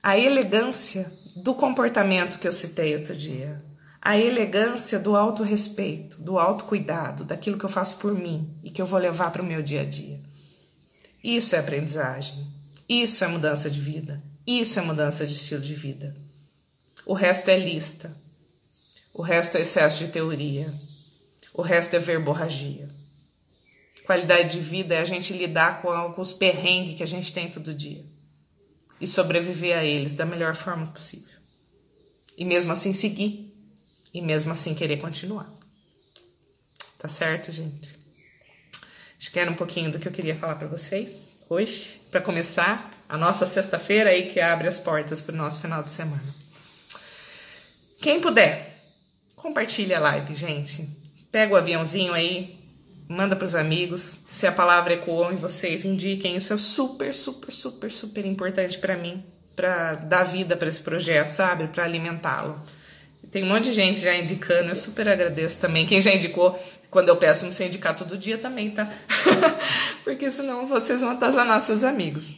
a 0.00 0.16
elegância 0.16 1.10
do 1.34 1.52
comportamento 1.52 2.38
que 2.38 2.46
eu 2.46 2.52
citei 2.52 2.94
outro 2.94 3.16
dia 3.16 3.60
a 4.00 4.18
elegância 4.18 4.98
do 4.98 5.16
autorrespeito, 5.16 6.20
do 6.20 6.38
autocuidado, 6.38 7.24
daquilo 7.24 7.58
que 7.58 7.64
eu 7.64 7.70
faço 7.70 7.96
por 7.96 8.12
mim 8.12 8.54
e 8.62 8.68
que 8.68 8.82
eu 8.82 8.84
vou 8.84 8.98
levar 8.98 9.32
para 9.32 9.40
o 9.40 9.46
meu 9.46 9.62
dia 9.62 9.80
a 9.80 9.84
dia. 9.84 10.20
Isso 11.22 11.56
é 11.56 11.58
aprendizagem. 11.58 12.46
Isso 12.86 13.24
é 13.24 13.28
mudança 13.28 13.70
de 13.70 13.80
vida. 13.80 14.22
Isso 14.46 14.78
é 14.78 14.82
mudança 14.82 15.26
de 15.26 15.32
estilo 15.32 15.62
de 15.62 15.74
vida. 15.74 16.14
O 17.06 17.14
resto 17.14 17.48
é 17.48 17.58
lista. 17.58 18.14
O 19.14 19.22
resto 19.22 19.56
é 19.56 19.62
excesso 19.62 20.04
de 20.04 20.12
teoria. 20.12 20.70
O 21.54 21.62
resto 21.62 21.94
é 21.94 22.00
verborragia. 22.00 22.88
Qualidade 24.04 24.54
de 24.54 24.60
vida 24.60 24.96
é 24.96 24.98
a 24.98 25.04
gente 25.04 25.32
lidar 25.32 25.80
com, 25.80 26.20
os 26.20 26.32
perrengues 26.32 26.96
que 26.96 27.02
a 27.02 27.06
gente 27.06 27.32
tem 27.32 27.48
todo 27.48 27.72
dia 27.72 28.04
e 29.00 29.06
sobreviver 29.06 29.78
a 29.78 29.84
eles 29.84 30.14
da 30.14 30.26
melhor 30.26 30.56
forma 30.56 30.88
possível. 30.88 31.38
E 32.36 32.44
mesmo 32.44 32.72
assim 32.72 32.92
seguir 32.92 33.54
e 34.12 34.20
mesmo 34.20 34.50
assim 34.50 34.74
querer 34.74 34.96
continuar. 34.96 35.48
Tá 36.98 37.06
certo, 37.06 37.52
gente? 37.52 37.96
Acho 39.16 39.30
que 39.30 39.38
era 39.38 39.50
um 39.50 39.54
pouquinho 39.54 39.92
do 39.92 39.98
que 40.00 40.08
eu 40.08 40.12
queria 40.12 40.34
falar 40.34 40.56
para 40.56 40.66
vocês 40.66 41.30
hoje, 41.48 42.00
para 42.10 42.20
começar 42.20 42.90
a 43.08 43.16
nossa 43.16 43.46
sexta-feira 43.46 44.10
aí 44.10 44.28
que 44.28 44.40
abre 44.40 44.66
as 44.66 44.78
portas 44.78 45.20
para 45.20 45.34
o 45.34 45.38
nosso 45.38 45.60
final 45.60 45.82
de 45.82 45.90
semana. 45.90 46.34
Quem 48.02 48.20
puder, 48.20 48.76
compartilha 49.36 49.98
a 49.98 50.00
live, 50.00 50.34
gente. 50.34 51.03
Pega 51.34 51.52
o 51.52 51.56
aviãozinho 51.56 52.12
aí, 52.12 52.60
manda 53.08 53.34
para 53.34 53.44
os 53.44 53.56
amigos. 53.56 54.20
Se 54.28 54.46
a 54.46 54.52
palavra 54.52 54.92
ecoou 54.92 55.32
em 55.32 55.34
vocês, 55.34 55.84
indiquem. 55.84 56.36
Isso 56.36 56.52
é 56.52 56.56
super, 56.56 57.12
super, 57.12 57.50
super, 57.50 57.90
super 57.90 58.24
importante 58.24 58.78
para 58.78 58.96
mim, 58.96 59.20
para 59.56 59.96
dar 59.96 60.22
vida 60.22 60.56
para 60.56 60.68
esse 60.68 60.80
projeto, 60.80 61.26
sabe? 61.26 61.66
Para 61.66 61.82
alimentá-lo. 61.82 62.62
Tem 63.32 63.42
um 63.42 63.48
monte 63.48 63.64
de 63.64 63.72
gente 63.72 63.98
já 63.98 64.14
indicando, 64.14 64.68
eu 64.68 64.76
super 64.76 65.08
agradeço 65.08 65.58
também. 65.58 65.84
Quem 65.84 66.00
já 66.00 66.14
indicou, 66.14 66.56
quando 66.88 67.08
eu 67.08 67.16
peço 67.16 67.44
você 67.52 67.66
indicar 67.66 67.96
todo 67.96 68.16
dia 68.16 68.38
também, 68.38 68.70
tá? 68.70 68.88
Porque 70.04 70.30
senão 70.30 70.68
vocês 70.68 71.00
vão 71.00 71.10
atazanar 71.10 71.60
seus 71.64 71.82
amigos. 71.82 72.36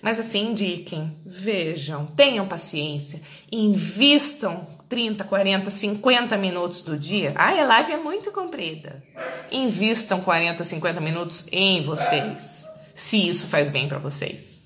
Mas 0.00 0.18
assim, 0.18 0.52
indiquem, 0.52 1.14
vejam, 1.26 2.06
tenham 2.06 2.48
paciência, 2.48 3.20
invistam 3.52 4.66
30, 4.88 5.24
40, 5.24 5.70
50 5.70 6.36
minutos 6.36 6.82
do 6.82 6.96
dia. 6.96 7.32
Ai, 7.34 7.58
a 7.60 7.66
live 7.66 7.92
é 7.92 7.96
muito 7.96 8.30
comprida. 8.30 9.02
Invistam 9.50 10.20
40, 10.20 10.62
50 10.62 11.00
minutos 11.00 11.46
em 11.50 11.82
vocês, 11.82 12.66
se 12.94 13.28
isso 13.28 13.46
faz 13.46 13.68
bem 13.68 13.88
para 13.88 13.98
vocês, 13.98 14.62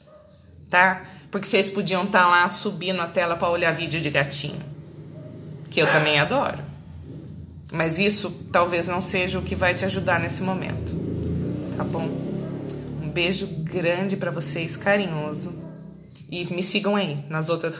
tá? 0.68 1.02
Porque 1.30 1.46
vocês 1.46 1.68
podiam 1.68 2.04
estar 2.04 2.24
tá 2.24 2.28
lá 2.28 2.48
subindo 2.48 3.00
a 3.00 3.06
tela 3.06 3.36
para 3.36 3.48
olhar 3.48 3.72
vídeo 3.72 4.00
de 4.00 4.10
gatinho 4.10 4.70
que 5.70 5.80
eu 5.80 5.86
também 5.86 6.18
adoro. 6.18 6.58
Mas 7.72 8.00
isso 8.00 8.30
talvez 8.52 8.88
não 8.88 9.00
seja 9.00 9.38
o 9.38 9.42
que 9.42 9.54
vai 9.54 9.72
te 9.72 9.84
ajudar 9.84 10.18
nesse 10.18 10.42
momento. 10.42 10.92
Tá 11.76 11.84
bom? 11.84 12.08
Um 13.00 13.08
beijo 13.08 13.46
grande 13.46 14.16
para 14.16 14.32
vocês, 14.32 14.76
carinhoso. 14.76 15.54
E 16.28 16.44
me 16.52 16.62
sigam 16.62 16.96
aí 16.96 17.24
nas 17.28 17.48
outras 17.48 17.76
redes 17.76 17.78